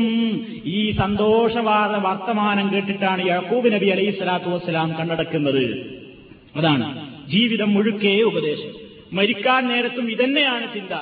ഈ 0.66 0.92
സന്തോഷവാദ 0.92 1.92
വർത്തമാനം 1.92 2.74
കേട്ടിട്ടാണ് 2.74 3.28
യാക്കൂബ് 3.28 3.74
നബി 3.74 3.86
അലൈഹി 3.86 4.12
സ്വലാത്തു 4.12 4.50
വസ്സലാം 4.50 4.96
കണ്ണടക്കുന്നത്. 5.00 5.96
അതാണ് 6.56 7.16
ജീവിതം 7.30 7.74
മുഴുക്കേ 7.74 8.22
ഉപദേശം. 8.22 8.74
മരിക്കാൻ 9.14 9.68
നേരത്തും 9.68 10.12
ഇതന്നെയാണ് 10.12 10.74
ചിന്ത. 10.74 11.00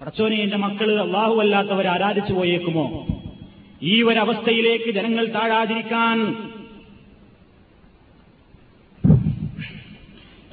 പടച്ചോനെ 0.00 0.36
എന്റെ 0.36 0.56
മക്കൾ 0.56 1.00
അള്ളാഹു 1.00 1.40
അല്ലാത്തവർ 1.40 1.86
ആരാധിച്ചു 1.86 2.32
പോയേക്കുമോ? 2.32 3.06
ഈ 3.82 4.02
ഒരവസ്ഥയിലേക്ക് 4.02 4.90
ജനങ്ങൾ 4.90 5.24
താഴാതിരിക്കാൻ 5.26 6.18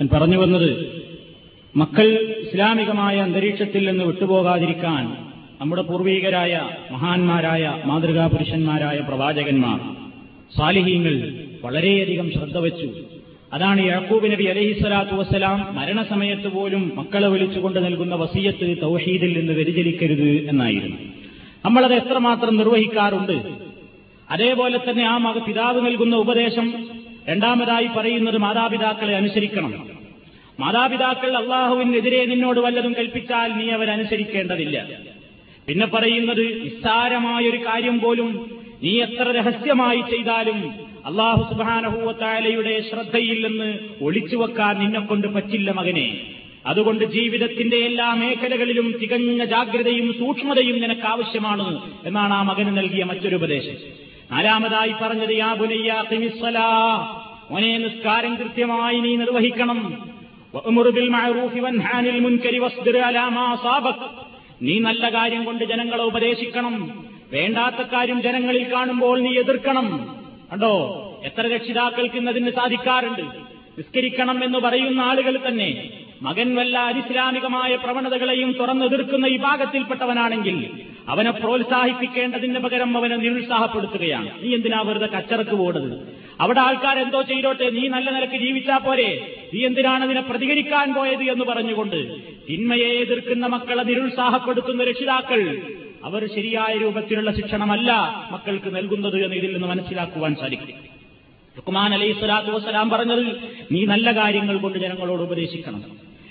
ഞാൻ 0.01 0.09
പറഞ്ഞു 0.13 0.37
വന്നത് 0.37 0.96
മക്കൾ 1.77 2.05
ഇസ്ലാമികമായ 2.47 3.17
അന്തരീക്ഷത്തിൽ 3.17 3.89
നിന്ന് 3.89 4.03
വിട്ടുപോകാതിരിക്കാൻ 4.03 5.17
നമ്മുടെ 5.61 5.81
പൂർവീകരായ 5.81 6.69
മഹാന്മാരായ 6.91 7.81
മാതൃകാ 7.85 8.27
പുരുഷന്മാരായ 8.27 8.99
പ്രവാചകന്മാർ 8.99 9.79
സാലിഹീങ്ങൾ 10.57 11.33
വളരെയധികം 11.63 12.31
ശ്രദ്ധ 12.31 12.57
വച്ചു. 12.57 12.89
അതാണ് 13.53 13.85
യാക്കൂബ് 13.85 14.31
നബി 14.31 14.43
അലഹിസ്വലാത്തു 14.43 15.15
വസ്സലാം 15.15 15.75
മരണസമയത്ത് 15.75 16.47
പോലും 16.47 16.91
മക്കളെ 16.95 17.27
വിളിച്ചുകൊണ്ട് 17.27 17.85
നൽകുന്ന 17.85 18.15
വസീയത്ത് 18.15 18.77
തൗഹീദിൽ 18.81 19.39
നിന്ന് 19.39 19.53
വ്യതിചലിക്കരുത് 19.53 20.49
എന്നായിരുന്നു. 20.49 20.97
നമ്മളത് 21.65 21.93
എത്രമാത്രം 21.93 22.57
നിർവഹിക്കാറുണ്ട്? 22.57 23.37
അതേപോലെ 24.31 24.77
തന്നെ 24.77 25.03
ആ 25.03 25.31
പിതാവ് 25.47 25.85
നൽകുന്ന 25.85 26.15
ഉപദേശം 26.15 26.73
രണ്ടാമതായി 27.29 27.87
പറയുന്നത് 27.97 28.37
മാതാപിതാക്കളെ 28.37 29.15
അനുസരിക്കണം. 29.15 29.96
മാതാപിതാക്കൾ 30.59 31.37
അള്ളാഹുവിനെതിരെ 31.37 32.25
നിന്നോട് 32.25 32.59
വല്ലതും 32.59 32.93
കൽപ്പിച്ചാൽ 32.93 33.49
നീ 33.51 33.69
അവരനുസരിക്കേണ്ടതില്ല. 33.69 34.77
പിന്നെ 35.67 35.85
പറയുന്നത് 35.85 36.43
നിസ്സാരമായൊരു 36.63 37.57
കാര്യം 37.57 37.99
പോലും 37.99 38.29
നീ 38.83 39.01
എത്ര 39.01 39.27
രഹസ്യമായി 39.31 40.01
ചെയ്താലും 40.11 40.59
അള്ളാഹു 41.05 41.53
സുബാനഹൂവത്തായാലയുടെ 41.53 42.81
ശ്രദ്ധയിൽ 42.89 43.47
നിന്ന് 43.47 43.69
ഒളിച്ചുവെക്കാൻ 44.01 44.79
നിന്നെക്കൊണ്ട് 44.79 45.27
പറ്റില്ല 45.27 45.71
മകനെ. 45.71 46.07
അതുകൊണ്ട് 46.65 47.03
ജീവിതത്തിന്റെ 47.05 47.77
എല്ലാ 47.77 48.13
മേഖലകളിലും 48.13 48.87
തികഞ്ഞ 49.01 49.45
ജാഗ്രതയും 49.45 50.07
സൂക്ഷ്മതയും 50.19 50.81
നിനക്ക് 50.81 51.07
ആവശ്യമാണ് 51.07 51.67
എന്നാണ് 52.05 52.33
ആ 52.33 52.41
മകന് 52.41 52.77
നൽകിയ 52.77 53.03
മറ്റൊരു 53.03 53.35
ഉപദേശം 53.35 53.77
നാലാമതായി 54.31 54.93
പറഞ്ഞത് 55.01 55.33
യാ 55.37 55.53
ബുനയ്യ 55.53 55.93
മോനെ 57.51 57.77
നിസ്കാരം 57.77 58.35
കൃത്യമായി 58.35 58.97
നീ 58.99 59.15
നിർവഹിക്കണം. 59.15 59.79
നീ 64.61 64.79
നല്ല 64.79 65.09
കാര്യം 65.13 65.45
കൊണ്ട് 65.45 65.63
ജനങ്ങളെ 65.63 66.03
ഉപദേശിക്കണം. 66.03 67.05
വേണ്ടാത്ത 67.31 67.75
കാര്യം 67.75 68.21
ജനങ്ങളിൽ 68.21 68.73
കാണുമ്പോൾ 68.73 69.21
നീ 69.21 69.37
എതിർക്കണം. 69.37 70.17
കണ്ടോ? 70.51 71.03
എത്ര 71.25 71.47
രക്ഷിതാക്കൾക്ക് 71.47 72.15
ഇന്നതിന് 72.15 72.49
സാധിക്കാറുണ്ട്? 72.49 73.21
നിസ്കരിക്കണം 73.77 74.43
എന്ന് 74.43 74.59
പറയുന്ന 74.59 75.01
ആളുകൾ 75.01 75.47
തന്നെ 75.47 75.89
മകൻ 76.21 76.55
വല്ല 76.55 76.79
അനിസ്ലാമികമായ 76.79 77.75
പ്രവണതകളെയും 77.75 78.51
തുറന്നെതിർക്കുന്ന 78.51 79.25
ഈ 79.25 79.37
ഭാഗത്തിൽപ്പെട്ടവനാണെങ്കിൽ 79.37 80.69
അവനെ 81.07 81.31
പ്രോത്സാഹിപ്പിക്കേണ്ടതിന് 81.31 82.59
പകരം 82.59 82.97
അവനെ 82.97 83.15
നിരുത്സാഹപ്പെടുത്തുകയാണ്. 83.15 84.43
നീ 84.43 84.55
എന്തിനാ 84.55 84.81
വെറുതെ 84.81 85.05
കച്ചറക്ക് 85.05 85.51
പോടുന്നത് 85.51 86.26
അവിടെ 86.41 86.59
ആൾക്കാർ 86.59 86.99
എന്തോ 86.99 87.21
ചെയ്തോട്ടെ 87.21 87.69
നീ 87.69 87.87
നല്ല 87.87 88.09
നിലയ്ക്ക് 88.11 88.35
ജീവിച്ചാ 88.35 88.77
പോരെ. 88.77 89.37
നീ 89.53 89.65
എന്തിനാണ് 89.65 90.03
അതിനെ 90.03 90.21
പ്രതികരിക്കാൻ 90.21 90.93
പോയത് 90.93 91.23
എന്ന് 91.23 91.45
പറഞ്ഞുകൊണ്ട് 91.45 91.99
തിന്മയെ 92.49 92.89
എതിർക്കുന്ന 93.03 93.45
മക്കളെ 93.45 93.83
നിരുത്സാഹപ്പെടുത്തുന്ന 93.83 94.83
രക്ഷിതാക്കൾ 94.83 95.61
അവർ 96.03 96.27
ശരിയായ 96.27 96.77
രൂപത്തിലുള്ള 96.77 97.31
ശിക്ഷണമല്ല 97.31 97.91
മക്കൾക്ക് 98.31 98.75
നൽകുന്നത് 98.75 99.23
എന്ന് 99.23 99.35
ഇതിൽ 99.35 99.53
നിന്ന് 99.53 99.67
മനസ്സിലാക്കുവാൻ 99.67 100.35
സാധിക്കും. 100.35 100.75
ലുക്മാൻ 101.55 101.93
അലൈഹി 101.93 102.13
സ്വലാത്തു 102.19 102.51
വസ്സലാം 102.51 102.89
പറഞ്ഞത് 102.89 103.25
നീ 103.71 103.85
നല്ല 103.85 104.11
കാര്യങ്ങൾ 104.11 104.57
കൊണ്ട് 104.57 104.79
ജനങ്ങളോട് 104.79 105.21
ഉപദേശിക്കണം. 105.21 105.83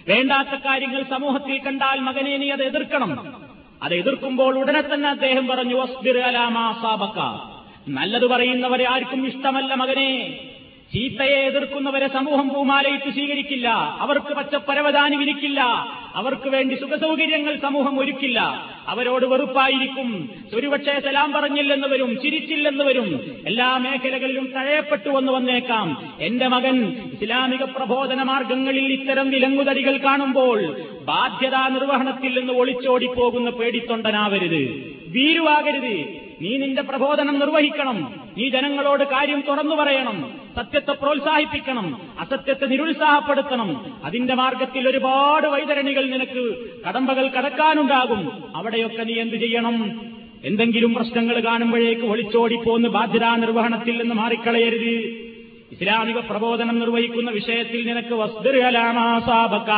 വേണ്ടാത്ത 0.08 0.54
കാര്യങ്ങൾ 0.66 1.02
സമൂഹത്തിൽ 1.02 1.58
കണ്ടാൽ 1.66 1.98
മകനെ 2.00 2.36
നീ 2.36 2.50
അത് 2.50 2.62
എതിർക്കണം. 2.62 3.10
അത് 3.82 3.94
എതിർക്കുമ്പോൾ 3.94 4.58
ഉടനെ 4.58 4.82
തന്നെ 4.82 5.08
അദ്ദേഹം 5.08 5.46
പറഞ്ഞു 5.48 5.76
അലാമാ 6.30 6.66
സാബക്ക 6.82 7.18
നല്ലത് 7.88 8.26
പറയുന്നവരെ 8.26 8.88
ആർക്കും 8.88 9.26
ഇഷ്ടമല്ല 9.26 9.74
മകനെ. 9.74 10.38
ചീത്തയെ 10.94 11.36
എതിർക്കുന്നവരെ 11.36 12.08
സമൂഹം 12.08 12.48
പൂമാലയിട്ട് 12.48 13.10
സ്വീകരിക്കില്ല. 13.10 13.68
അവർക്ക് 14.00 14.34
പച്ചപ്പരവധാനി 14.34 15.16
വിരിക്കില്ല 15.16 15.60
അവർക്ക് 16.14 16.48
വേണ്ടി 16.48 16.74
സുഖസൗകര്യങ്ങൾ 16.74 17.56
സമൂഹം 17.56 18.00
ഒരുക്കില്ല. 18.00 18.70
അവരോട് 18.88 19.26
വെറുപ്പായിരിക്കും. 19.26 20.30
ഒരുപക്ഷെ 20.54 21.00
സലാം 21.00 21.32
പറഞ്ഞില്ലെന്ന് 21.32 21.88
വരും 21.88 22.18
വരും 22.82 23.36
എല്ലാ 23.46 23.76
മേഖലകളിലും 23.76 24.52
തഴയപ്പെട്ടു 24.52 25.08
വന്നു 25.08 25.32
വന്നേക്കാം. 25.32 26.14
എന്റെ 26.20 26.46
മകൻ 26.46 26.96
ഇസ്ലാമിക 27.22 27.62
പ്രബോധന 27.62 28.22
മാർഗങ്ങളിൽ 28.22 28.92
ഇത്തരം 28.92 29.30
വിലങ്ങുതടികൾ 29.30 29.96
കാണുമ്പോൾ 29.96 30.76
ബാധ്യതാ 31.04 31.68
നിർവഹണത്തിൽ 31.68 32.38
നിന്ന് 32.38 32.52
ഒളിച്ചോടിപ്പോകുന്ന 32.52 33.50
പേടിത്തൊണ്ടനാവരുത്. 33.50 34.94
ഭീരുവാകരുത് 35.14 36.25
നീ 36.42 36.56
നിന്റെ 36.56 36.82
പ്രബോധനം 36.82 37.38
നിർവഹിക്കണം. 37.38 38.20
നീ 38.38 38.48
ജനങ്ങളോട് 38.48 39.04
കാര്യം 39.04 39.44
തുറന്നു 39.48 39.76
പറയണം. 39.76 40.40
സത്യത്തെ 40.56 40.92
പ്രോത്സാഹിപ്പിക്കണം. 40.92 42.00
അസത്യത്തെ 42.20 42.66
നിരുത്സാഹപ്പെടുത്തണം. 42.66 43.94
അതിന്റെ 44.04 44.34
മാർഗത്തിൽ 44.34 44.88
ഒരുപാട് 44.88 45.46
വൈതരണികൾ 45.46 46.10
നിനക്ക് 46.10 46.56
കടമ്പകൾ 46.88 47.28
കടക്കാനുണ്ടാകും. 47.28 48.42
അവിടെയൊക്കെ 48.56 49.02
നീ 49.02 49.14
എന്ത് 49.14 49.36
ചെയ്യണം? 49.36 50.00
എന്തെങ്കിലും 50.44 50.94
പ്രശ്നങ്ങൾ 50.94 51.40
കാണുമ്പോഴേക്ക് 51.40 52.02
ഒളിച്ചോടിപ്പോന്ന് 52.02 52.88
ബാധ്യതാ 52.88 53.36
നിർവഹണത്തിൽ 53.36 53.98
നിന്ന് 53.98 54.14
മാറിക്കളയരുത്. 54.14 55.26
ഇസ്ലാമിക 55.72 56.18
പ്രബോധനം 56.18 56.78
നിർവഹിക്കുന്ന 56.78 57.30
വിഷയത്തിൽ 57.30 57.86
നിനക്ക് 57.86 58.14
വസ്തുരലാമാസാബക്ക 58.14 59.70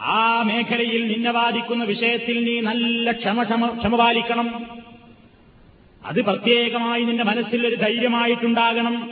ആ 0.00 0.42
മേഖലയിൽ 0.42 1.12
നിന്നെ 1.12 1.32
ബാധിക്കുന്ന 1.32 1.84
വിഷയത്തിൽ 1.84 2.44
നീ 2.44 2.60
നല്ല 2.60 3.10
ക്ഷമ 3.12 3.42
ക്ഷമ 3.42 3.96
പാലിക്കണം 3.96 4.77
അത് 6.08 6.20
പ്രത്യേകമായി 6.20 7.04
നിന്റെ 7.04 7.24
മനസ്സിൽ 7.24 7.66
ഒരു 7.66 7.74
ധൈര്യമായിട്ടുണ്ടാകണം. 7.74 9.10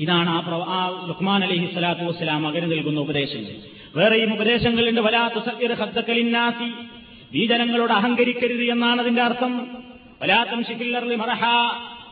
ഇതാണ് 0.00 0.30
ആ 0.30 0.38
ആ 0.68 1.04
ലുക്മാൻ 1.08 1.44
അലഹി 1.44 1.66
സ്വലാത്തു 1.66 2.00
വസ്സലാം 2.00 2.42
മകന് 2.42 2.70
നൽകുന്ന 2.70 3.00
ഉപദേശങ്ങൾ. 3.00 3.52
വേറെയും 3.96 4.34
ഉപദേശങ്ങളുണ്ട് 4.34 5.00
വലാത്ത 5.00 5.44
സത്യർ 5.44 5.72
ഹദ്ദക്കലിന്നാസി 5.72 6.72
നീ 7.34 7.46
ജനങ്ങളോട് 7.46 7.92
അഹങ്കരിക്കരുത് 7.92 8.62
എന്നാണ് 8.62 9.00
അതിന്റെ 9.00 9.22
അർത്ഥം. 9.22 9.68
വലാത്തം 10.22 10.64
ഷിഫില്ലർലി 10.64 11.14
മറഹ. 11.14 11.44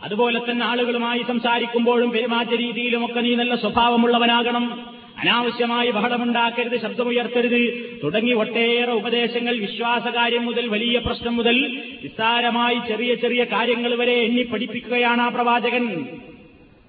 അതുപോലെ 0.03 0.41
തന്നെ 0.51 0.67
ആളുകളുമായി 0.67 1.23
സംസാരിക്കുമ്പോഴും 1.29 2.11
പെരുമാറ്റ 2.11 2.49
രീതിയിലുമൊക്കെ 2.49 3.21
നീ 3.21 3.35
നല്ല 3.35 3.55
സ്വഭാവമുള്ളവനാകണം. 3.55 4.98
അനാവശ്യമായി 5.19 5.91
ബഹളമുണ്ടാക്കരുത് 5.91 6.83
ശബ്ദമുയർത്തരുത്. 6.83 7.75
തുടങ്ങി 8.05 8.33
ഒട്ടേറെ 8.33 8.93
ഉപദേശങ്ങൾ 8.93 9.59
വിശ്വാസകാര്യം 9.59 10.47
മുതൽ 10.47 10.69
വലിയ 10.69 10.99
പ്രശ്നം 10.99 11.37
മുതൽ 11.37 11.83
നിസ്സാരമായി 12.03 12.79
ചെറിയ 12.89 13.15
ചെറിയ 13.15 13.45
കാര്യങ്ങൾ 13.45 13.95
വരെ 13.95 14.13
എണ്ണി 14.13 14.43
പഠിപ്പിക്കുകയാണ് 14.43 15.23
ആ 15.23 15.29
പ്രവാചകൻ. 15.29 16.07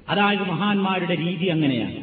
അതായത് 0.10 0.42
മഹാന്മാരുടെ 0.42 1.18
രീതി 1.18 1.46
അങ്ങനെയാണ്. 1.46 1.96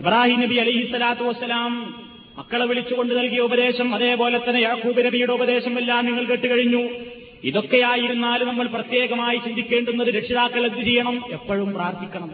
ഇബ്രാഹിം 0.00 0.40
നബി 0.40 0.54
അലൈഹി 0.54 0.86
സ്വലാത്തു 0.86 1.22
വസ്സലാം 1.22 1.94
മക്കളെ 2.38 2.66
വിളിച്ചുകൊണ്ട് 2.66 3.18
നൽകിയ 3.18 3.38
ഉപദേശം 3.38 3.94
അതേപോലെ 3.94 4.38
തന്നെ 4.38 4.60
യാക്കൂബ് 4.60 5.06
നബിയുടെ 5.06 5.32
ഉപദേശം 5.32 5.78
എല്ലാം 5.78 6.06
നിങ്ങൾ 6.06 6.24
കേട്ടുകഴിഞ്ഞു. 6.24 6.88
ഇതൊക്കെയായിരുന്നാലും 7.44 8.48
നമ്മൾ 8.48 8.66
പ്രത്യേകമായി 8.66 9.36
ചിന്തിക്കേണ്ടുന്നത് 9.36 10.08
രക്ഷിതാക്കൾ 10.08 10.66
എന്ത് 10.66 10.84
ചെയ്യണം? 10.84 11.24
എപ്പോഴും 11.32 11.74
പ്രാർത്ഥിക്കണം. 11.74 12.30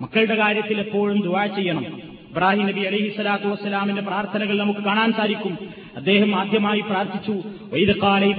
മക്കളുടെ 0.00 0.34
കാര്യത്തിൽ 0.34 0.80
എപ്പോഴും 0.80 1.20
ദുവാ 1.20 1.46
ചെയ്യണം. 1.46 2.17
ഇബ്രാഹിം 2.30 2.66
നബി 2.66 2.80
അലൈഹി 2.80 3.08
സ്വലാത്തു 3.08 3.44
വസ്സലാമിന്റെ 3.44 4.02
പ്രാർത്ഥനകൾ 4.02 4.58
നമുക്ക് 4.58 4.80
കാണാൻ 4.80 5.12
സാധിക്കും. 5.12 5.58
അദ്ദേഹം 5.96 6.36
ആദ്യമായി 6.36 6.80
പ്രാർത്ഥിച്ചു 6.80 7.42
ഇബ്രാഹിം 7.72 8.32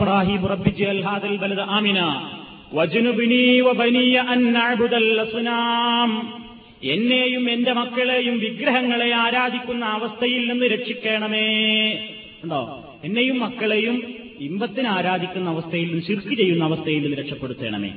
ആമിന 1.61 2.29
എന്നെയും 6.83 7.51
എന്റെ 7.51 7.73
മക്കളെയും 7.73 8.39
വിഗ്രഹങ്ങളെ 8.39 9.15
ആരാധിക്കുന്ന 9.15 9.85
അവസ്ഥയിൽ 9.85 10.49
നിന്ന് 10.49 10.65
രക്ഷിക്കണമേ. 10.65 11.99
ഉണ്ടോ? 12.43 12.85
എന്നെയും 13.03 13.39
മക്കളെയും 13.39 14.13
ഇമ്പത്തിന് 14.39 14.87
ആരാധിക്കുന്ന 14.87 15.49
അവസ്ഥയിൽ 15.49 15.87
നിന്ന് 15.87 16.05
ശിർക്ക് 16.05 16.35
ചെയ്യുന്ന 16.35 16.63
അവസ്ഥയിൽ 16.63 17.01
നിന്ന് 17.01 17.17
രക്ഷപ്പെടുത്തണമേ. 17.17 17.93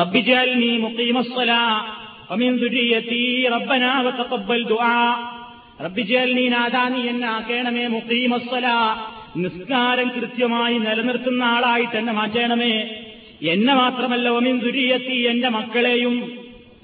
റബ്ബിജാൽ 0.00 0.58
നീ 0.58 0.76
മുഖീമസ്വലാ 0.76 1.86
ومن 2.29 2.51
ذريتي 2.57 3.25
ربنا 3.47 3.91
وتقبل 4.01 4.59
دعاء 4.65 5.15
رب 5.81 5.97
جعلني 6.01 6.45
നാദാനി 6.55 7.01
എന്നെ 7.11 7.27
ആക്കണമേ 7.35 7.85
മുഖീമസ്വല 7.87 8.67
നിസ്കാരം 9.35 10.07
കൃത്യമായി 10.09 10.77
നിലനിർത്തുന്ന 10.79 11.43
ആളായി 11.55 11.85
തന്നെ 11.85 12.13
മാറ്റണമേ 12.13 12.73
എന്നെ 13.45 13.73
മാത്രമല്ല 13.75 14.27
ഒമിൻ 14.29 14.55
ദുരിയത്തി 14.59 15.17
എന്റെ 15.31 15.49
മക്കളെയും 15.49 16.15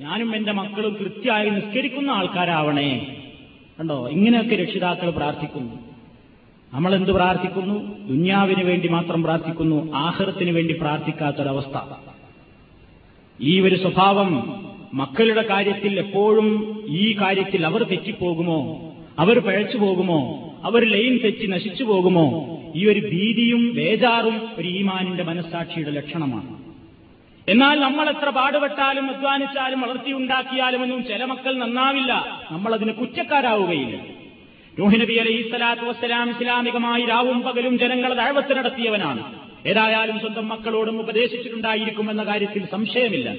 ഞാനും 0.02 0.30
എന്റെ 0.36 0.54
മക്കളും 0.54 0.94
കൃത്യമായി 0.94 1.50
നിസ്കരിക്കുന്ന 1.50 2.10
ആൾക്കാരാവണേ 2.12 2.90
കണ്ടോ 3.80 3.98
ഇങ്ങനെയൊക്കെ 4.16 4.56
രക്ഷിതാക്കൾ 4.56 5.10
പ്രാർത്ഥിക്കുന്നു 5.12 5.76
നമ്മൾ 6.74 6.92
എന്ത് 6.94 7.12
പ്രാർത്ഥിക്കുന്നു 7.12 7.76
ദുന്യാവിന് 8.08 8.64
വേണ്ടി 8.64 8.88
മാത്രം 8.90 9.20
പ്രാർത്ഥിക്കുന്നു 9.24 9.78
ആഹൃത്തിന് 10.06 10.54
വേണ്ടി 10.58 10.74
പ്രാർത്ഥിക്കാത്തൊരവസ്ഥ 10.82 11.78
ഈ 13.40 13.54
ഒരു 13.60 13.78
സ്വഭാവം 13.78 14.32
മക്കളുടെ 14.95 15.43
കാര്യത്തിൽ 15.43 15.99
എപ്പോഴും 15.99 16.81
ഈ 16.89 17.17
കാര്യത്തിൽ 17.21 17.67
അവർ 17.67 17.83
തെറ്റിപ്പോകുമോ? 17.83 18.93
അവർ 19.19 19.39
പഴച്ചു 19.39 19.77
പോകുമോ? 19.77 20.53
അവർ 20.65 20.85
ലൈൻ 20.85 21.19
തെറ്റി 21.25 21.47
നശിച്ചു 21.47 21.85
പോകുമോ? 21.85 22.57
ഈ 22.77 22.89
ഒരു 22.89 23.01
ഭീതിയും 23.01 23.75
ബേജാറും 23.75 24.49
ഒരു 24.59 24.69
ഈമാനിന്റെ 24.69 25.25
മനസ്സാക്ഷിയുടെ 25.25 25.91
ലക്ഷണമാണ്. 25.91 26.61
എന്നാൽ 27.51 27.81
നമ്മൾ 27.81 28.09
എത്ര 28.09 28.31
പാടുപെട്ടാലും 28.31 29.17
അധ്വാനിച്ചാലും 29.17 29.81
വളർത്തിയുണ്ടാക്കിയാലും 29.81 30.83
ഒന്നും 30.83 31.05
ചില 31.05 31.25
മക്കൾ 31.25 31.57
നന്നാവില്ല. 31.57 32.43
നമ്മളതിന് 32.51 32.93
കുറ്റക്കാരാവുകയില്ല. 32.93 34.21
നബി 35.03 35.15
അലൈഹി 35.15 35.49
സ്വലാത്തു 35.49 35.83
വസ്സലാം 35.83 36.31
ഇസ്ലാമികമായി 36.31 37.05
രാവും 37.05 37.43
പകലും 37.43 37.79
ജനങ്ങളെ 37.79 38.15
ദഴവത്ത് 38.15 38.59
നടത്തിയവനാണ്. 38.59 39.23
ഏതായാലും 39.67 40.21
സ്വന്തം 40.21 40.49
മക്കളോടും 40.49 41.01
ഉപദേശിച്ചിട്ടുണ്ടായിരിക്കുമെന്ന 41.01 42.23
കാര്യത്തിൽ 42.23 42.67
സംശയമില്ല. 42.67 43.35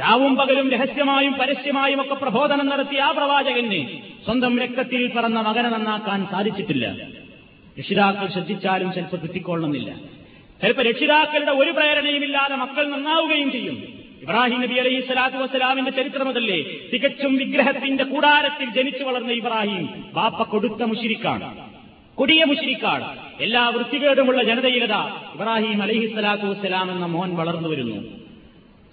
രാവും 0.00 0.36
പകലും 0.36 0.70
രഹസ്യമായും 0.70 1.32
പരസ്യമായും 1.32 2.00
ഒക്കെ 2.00 2.14
പ്രബോധനം 2.14 2.66
നടത്തിയ 2.66 3.00
ആ 3.00 3.10
പ്രവാചകന് 3.10 3.98
സ്വന്തം 4.24 4.58
രക്തത്തിൽ 4.58 5.12
പറന്ന 5.16 5.40
മകനെ 5.40 5.68
നന്നാക്കാൻ 5.68 6.26
സാധിച്ചിട്ടില്ല. 6.30 6.96
രക്ഷിതാക്കൾ 7.78 8.26
ശ്രദ്ധിച്ചാലും 8.26 8.92
ചിലപ്പോൾ 8.92 9.16
കിട്ടിക്കൊള്ളുന്നില്ല. 9.16 9.94
ചിലപ്പോൾ 10.62 10.82
രക്ഷിതാക്കളുടെ 10.82 11.50
ഒരു 11.50 11.70
പ്രേരണയുമില്ലാതെ 11.70 12.56
മക്കൾ 12.56 12.90
നന്നാവുകയും 12.90 13.52
ചെയ്യും. 13.52 14.04
ഇബ്രാഹിം 14.22 14.60
നബി 14.60 14.74
അലൈഹി 14.74 15.00
സ്വലാത്തു 15.00 15.36
വസ്സലാമിന്റെ 15.36 15.90
ചരിത്രമതല്ലേ 15.90 16.64
തികച്ചും 16.92 17.36
വിഗ്രഹത്തിന്റെ 17.36 18.04
കൂടാരത്തിൽ 18.04 18.70
ജനിച്ചു 18.70 19.04
വളർന്ന 19.04 19.32
ഇബ്രാഹിം 19.32 20.04
ബാപ്പ 20.14 20.42
കൊടുത്ത 20.42 20.82
മുഷിരിക്കാണ്. 20.82 21.70
കൊടിയ 22.14 22.44
മുഷിരിക്കാണ്. 22.44 23.18
എല്ലാ 23.40 23.68
വൃത്തികേടുമുള്ള 23.68 24.42
ജനതയിലത 24.42 24.92
ഇബ്രാഹിം 25.34 25.82
അലൈഹി 25.82 26.06
സ്വലാത്തു 26.06 26.42
വസ്സലാം 26.42 26.90
എന്ന 26.90 27.06
മോൻ 27.06 27.36
വളർന്നു 27.36 27.68
വരുന്നു. 27.68 28.23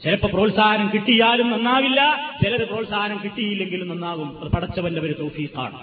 ചിലപ്പോൾ 0.03 0.27
പ്രോത്സാഹനം 0.27 0.91
കിട്ടിയാലും 0.93 1.51
നന്നാവില്ല 1.51 2.19
ചിലർ 2.43 2.63
പ്രോത്സാഹനം 2.63 3.19
കിട്ടിയില്ലെങ്കിലും 3.23 3.89
നന്നാകും. 3.89 4.43
അത് 4.43 4.51
പടച്ചവന്റെ 4.51 5.01
ഒരു 5.01 5.13
തൗഫീഖാണ്. 5.19 5.77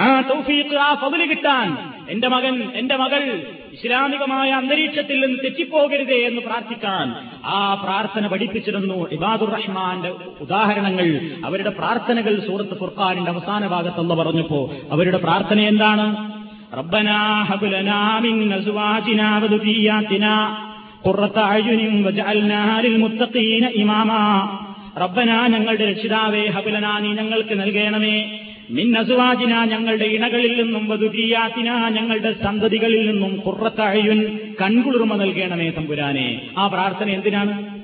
ആ 0.00 0.20
തൗഫീഖ് 0.20 0.76
ആ 0.76 0.94
ഫതിൽ 0.94 1.26
കിട്ടാൻ 1.26 1.92
എന്റെ 2.08 2.28
മകൻ 2.28 2.72
എന്റെ 2.74 2.96
മകൾ 2.96 3.46
ഇസ്ലാമികമായ 3.72 4.50
അന്തരീക്ഷത്തിൽ 4.50 5.20
നിന്ന് 5.20 5.38
തെറ്റിപ്പോകരുതേ 5.44 6.26
എന്ന് 6.26 6.40
പ്രാർത്ഥിക്കാൻ 6.40 7.28
ആ 7.44 7.74
പ്രാർത്ഥന 7.74 8.26
പഠിപ്പിച്ചിരുന്നു 8.26 9.10
ഇബാദുർ 9.12 9.50
റഹ്മാന്റെ 9.50 10.08
ഉദാഹരണങ്ങൾ. 10.40 11.20
അവരുടെ 11.44 11.70
പ്രാർത്ഥനകൾ 11.70 12.46
സൂറത്ത് 12.46 12.78
ഫുർഖാനിന്റെ 12.78 13.30
അവസാന 13.30 13.66
ഭാഗത്തുള്ള 13.66 14.14
പറഞ്ഞപ്പോ 14.14 14.70
അവരുടെ 14.90 15.18
പ്രാർത്ഥന 15.18 15.60
എന്താണ്? 15.60 16.06
റബ്ബനാ 16.78 17.42
ഹബുലനാ 17.42 18.20
ഇമാമാ 23.76 24.20
റബ്ബനാ 25.00 25.46
ഞങ്ങളുടെ 25.46 25.90
രക്ഷിതാവേ 25.90 26.46
ഹബുലനാ 26.46 26.98
നീ 26.98 27.08
ഞങ്ങൾക്ക് 27.12 27.60
നൽകണമേ. 27.60 28.40
മിന്നസുവാജിന 28.70 29.64
ഞങ്ങളുടെ 29.64 30.04
ഇണകളിൽ 30.04 30.62
നിന്നും 30.62 30.88
വധുരിയാത്തിന 30.88 31.88
ഞങ്ങളുടെ 31.88 32.32
സന്തതികളിൽ 32.32 33.10
നിന്നും 33.10 33.36
കുറത്തഴയുൻ 33.36 34.38
കൺകുളിർമ 34.60 35.16
നൽകണമേ 35.16 35.70
തമ്പുരാനെ. 35.70 36.40
ആ 36.58 36.66
പ്രാർത്ഥന 36.66 37.08
എന്തിനാണ്? 37.10 37.75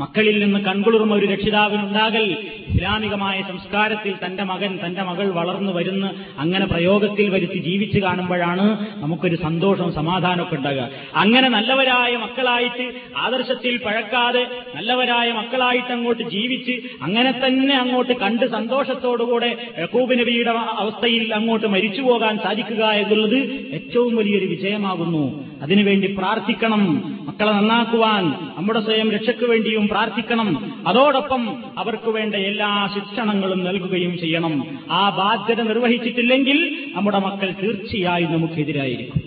മക്കളിൽ 0.00 0.44
നിന്ന് 0.44 0.60
കൺകുളിർമ 0.60 1.14
ഒരു 1.14 1.26
രക്ഷിതാവിനുണ്ടാകൽ. 1.26 2.36
ഇസ്ലാമികമായ 2.68 3.42
സംസ്കാരത്തിൽ 3.42 4.14
തന്റെ 4.26 4.44
മകൻ 4.44 4.78
തന്റെ 4.86 5.02
മകൾ 5.02 5.28
വളർന്നു 5.28 5.72
വരുന്ന് 5.72 6.40
അങ്ങനെ 6.40 6.66
പ്രയോഗത്തിൽ 6.66 7.30
വരുത്തി 7.30 7.58
ജീവിച്ചു 7.58 7.98
കാണുമ്പോഴാണ് 7.98 8.86
നമുക്കൊരു 9.02 9.36
സന്തോഷവും 9.36 9.92
സമാധാനമൊക്കെ 9.92 10.56
ഉണ്ടാകുക. 10.56 10.88
അങ്ങനെ 11.16 11.48
നല്ലവരായ 11.48 12.16
മക്കളായിട്ട് 12.16 12.92
ആദർശത്തിൽ 13.16 13.76
പഴക്കാതെ 13.76 14.46
നല്ലവരായ 14.76 15.32
മക്കളായിട്ട് 15.32 15.92
അങ്ങോട്ട് 15.92 16.22
ജീവിച്ച് 16.22 16.72
അങ്ങനെ 17.02 17.32
തന്നെ 17.46 17.76
അങ്ങോട്ട് 17.78 18.12
കണ്ട് 18.12 18.46
സന്തോഷത്തോടുകൂടെ 18.46 19.56
യക്കൂബ് 19.78 20.20
നബിയുടെ 20.20 20.50
അവസ്ഥയിൽ 20.50 21.34
അങ്ങോട്ട് 21.34 21.66
മരിച്ചു 21.66 22.02
പോകാൻ 22.02 22.38
സാധിക്കുക 22.38 22.84
എന്നുള്ളത് 22.84 23.38
ഏറ്റവും 23.72 24.16
വലിയൊരു 24.16 24.46
വിജയമാകുന്നു. 24.46 25.47
അതിനുവേണ്ടി 25.62 26.14
പ്രാർത്ഥിക്കണം. 26.18 27.02
മക്കളെ 27.26 27.52
നന്നാക്കുവാൻ 27.52 28.24
നമ്മുടെ 28.56 28.80
സ്വയം 28.80 29.10
രക്ഷയ്ക്ക് 29.10 29.44
വേണ്ടിയും 29.44 29.88
പ്രാർത്ഥിക്കണം. 29.88 30.72
അതോടൊപ്പം 30.86 31.64
അവർക്ക് 31.78 32.10
വേണ്ട 32.10 32.34
എല്ലാ 32.34 32.88
ശിക്ഷണങ്ങളും 32.94 33.64
നൽകുകയും 33.64 34.18
ചെയ്യണം. 34.18 34.78
ആ 34.90 35.10
ബാധ്യത 35.10 35.62
നിർവഹിച്ചിട്ടില്ലെങ്കിൽ 35.62 36.90
നമ്മുടെ 36.94 37.18
മക്കൾ 37.18 37.54
തീർച്ചയായും 37.62 38.32
നമുക്കെതിരായിരിക്കും. 38.32 39.22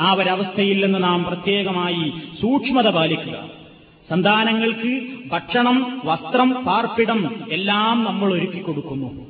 ആ 0.00 0.12
ഒരവസ്ഥയിൽ 0.12 0.84
നിന്ന് 0.84 1.02
നാം 1.02 1.24
പ്രത്യേകമായി 1.24 2.12
സൂക്ഷ്മത 2.40 2.88
പാലിക്കുക. 2.88 3.66
സന്താനങ്ങൾക്ക് 4.10 5.00
ഭക്ഷണം 5.30 6.02
വസ്ത്രം 6.04 6.50
പാർപ്പിടം 6.50 7.40
എല്ലാം 7.52 8.04
നമ്മൾ 8.04 8.32
ഒരുക്കി 8.32 8.58
കൊടുക്കുന്നു 8.58 9.25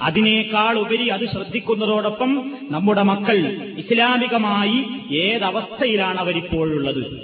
അതിനേക്കാൾ 0.00 0.78
ഉപരി 0.78 1.08
അത് 1.08 1.28
ശ്രദ്ധിക്കുന്നതോടൊപ്പം 1.28 2.52
നമ്മുടെ 2.70 3.02
മക്കൾ 3.02 3.38
ഇസ്ലാമികമായി 3.78 4.84
ഏതവസ്ഥയിലാണ് 5.16 6.18
അവരിപ്പോഴുള്ളത് 6.18 7.20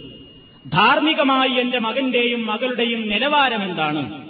ധാർമ്മികമായി 0.72 1.50
എന്റെ 1.50 1.78
മകന്റെയും 1.78 2.46
മകളുടെയും 2.46 3.08
നിലവാരം 3.08 3.62
എന്താണ്? 3.62 4.22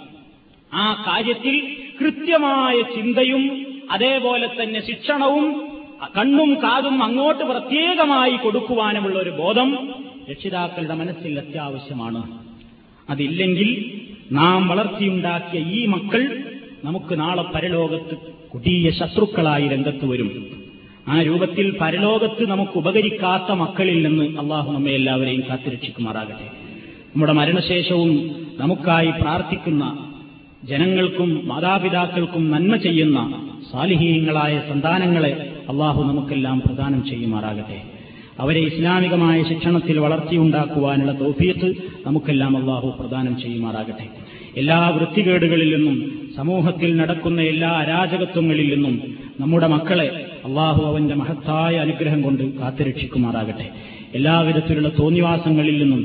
ആ 0.73 1.05
കാര്യത്തിൽ 1.07 1.77
കൃത്യമായ 2.01 2.81
ചിന്തയും 2.81 3.65
അതേപോലെ 3.91 4.47
തന്നെ 4.47 4.81
ശിക്ഷണവും 4.87 5.69
കണ്ണും 6.17 6.53
കാതും 6.53 7.03
അങ്ങോട്ട് 7.03 7.43
പ്രത്യേകമായി 7.43 8.31
കൊടുക്കുവാനുമുള്ള 8.31 9.19
ഒരു 9.19 9.29
ബോധം 9.29 9.89
രക്ഷിതാക്കളുടെ 10.31 10.93
മനസ്സിൽ 10.93 11.39
അത്യാവശ്യമാണ്. 11.39 12.39
അതില്ലെങ്കിൽ 13.09 13.69
നാം 14.31 14.67
വളർത്തിയുണ്ടാക്കിയ 14.67 15.59
ഈ 15.59 15.85
മക്കൾ 15.85 16.52
നമുക്ക് 16.83 17.19
നാളെ 17.19 17.43
പരലോകത്ത് 17.43 18.17
കൊടിയ 18.49 18.91
ശത്രുക്കളായി 18.91 19.67
രംഗത്ത് 19.67 20.05
വരും. 20.05 20.47
ആ 21.07 21.21
രൂപത്തിൽ 21.21 21.77
പരലോകത്ത് 21.81 22.49
നമുക്ക് 22.49 22.71
ഉപകരിക്കാത്ത 22.75 23.51
മക്കളിൽ 23.51 24.07
നിന്ന് 24.07 24.39
അള്ളാഹു 24.39 24.71
നമ്മെ 24.71 24.91
എല്ലാവരെയും 24.91 25.43
കാത്തുരക്ഷിക്കുമാറാകട്ടെ. 25.49 26.47
നമ്മുടെ 27.15 27.33
മരണശേഷവും 27.33 28.35
നമുക്കായി 28.57 29.11
പ്രാർത്ഥിക്കുന്ന 29.21 30.13
ജനങ്ങൾക്കും 30.63 31.41
മാതാപിതാക്കൾക്കും 31.47 32.51
നന്മ 32.51 32.75
ചെയ്യുന്ന 32.75 33.47
സാലിഹീയങ്ങളായ 33.71 34.61
സന്താനങ്ങളെ 34.69 35.53
അള്ളാഹു 35.69 36.03
നമുക്കെല്ലാം 36.03 36.61
പ്രദാനം 36.61 37.09
ചെയ്യുമാറാകട്ടെ. 37.09 37.81
അവരെ 38.39 38.59
ഇസ്ലാമികമായ 38.59 39.43
ശിക്ഷണത്തിൽ 39.43 39.99
വളർത്തിയുണ്ടാക്കുവാനുള്ള 39.99 41.19
തോഫീത്ത് 41.19 41.73
നമുക്കെല്ലാം 42.05 42.57
അള്ളാഹു 42.57 42.97
പ്രദാനം 42.99 43.41
ചെയ്യുമാറാകട്ടെ. 43.41 44.09
എല്ലാ 44.57 44.89
വൃത്തികേടുകളിൽ 44.89 45.75
നിന്നും 45.75 46.22
സമൂഹത്തിൽ 46.36 46.90
നടക്കുന്ന 46.96 47.40
എല്ലാ 47.52 47.70
അരാജകത്വങ്ങളിൽ 47.82 48.68
നിന്നും 48.74 48.94
നമ്മുടെ 49.40 49.66
മക്കളെ 49.66 50.08
അള്ളാഹു 50.48 50.80
അവന്റെ 50.82 51.14
മഹത്തായ 51.14 51.74
അനുഗ്രഹം 51.78 52.20
കൊണ്ട് 52.22 52.44
കാത്തുരക്ഷിക്കുമാറാകട്ടെ 52.60 53.66
എല്ലാവിധത്തിലുള്ള 54.14 54.90
തോന്നിവാസങ്ങളിൽ 54.98 55.76
നിന്നും 55.82 56.02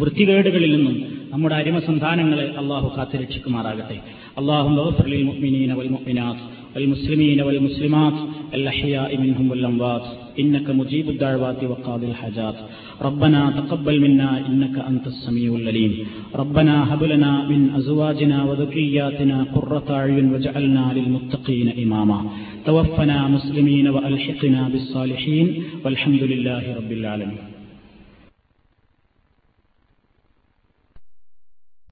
വൃത്തികേടുകളിൽ 0.00 0.72
നിന്നും 0.76 0.96
നമ്മുടെ 1.32 1.54
അരിമസന്താനങ്ങളെ 1.54 2.46
അള്ളാഹു 2.62 2.88
കാത്തുരക്ഷിക്കുമാറാകട്ടെ 2.96 3.98
അള്ളാഹു 4.36 4.68
للمؤمنين 5.12 5.70
والمؤمنات 5.72 6.38
والمسلمين 6.74 7.38
والمسلمات 7.40 8.16
الأحياء 8.54 9.10
منهم 9.16 9.46
والأموات 9.50 10.04
إنك 10.39 10.69
مجيب 10.69 11.09
الدعوات 11.09 11.63
وقاضي 11.63 12.05
الحاجات. 12.05 12.55
ربنا 13.01 13.51
تقبل 13.51 14.01
منا 14.01 14.47
إنك 14.47 14.79
أنت 14.79 15.07
السميع 15.07 15.55
العليم. 15.55 15.93
ربنا 16.35 16.93
هب 16.93 17.03
لنا 17.03 17.49
من 17.49 17.69
أزواجنا 17.75 18.43
وذرياتنا 18.43 19.43
قرة 19.55 19.85
أعين 19.89 20.33
واجعلنا 20.33 20.93
للمتقين 20.95 21.67
إماما. 21.83 22.25
توفنا 22.65 23.27
مسلمين 23.27 23.87
وألحقنا 23.87 24.69
بالصالحين. 24.69 25.63
والحمد 25.85 26.23
لله 26.23 26.75
رب 26.75 26.91
العالمين. 26.91 27.54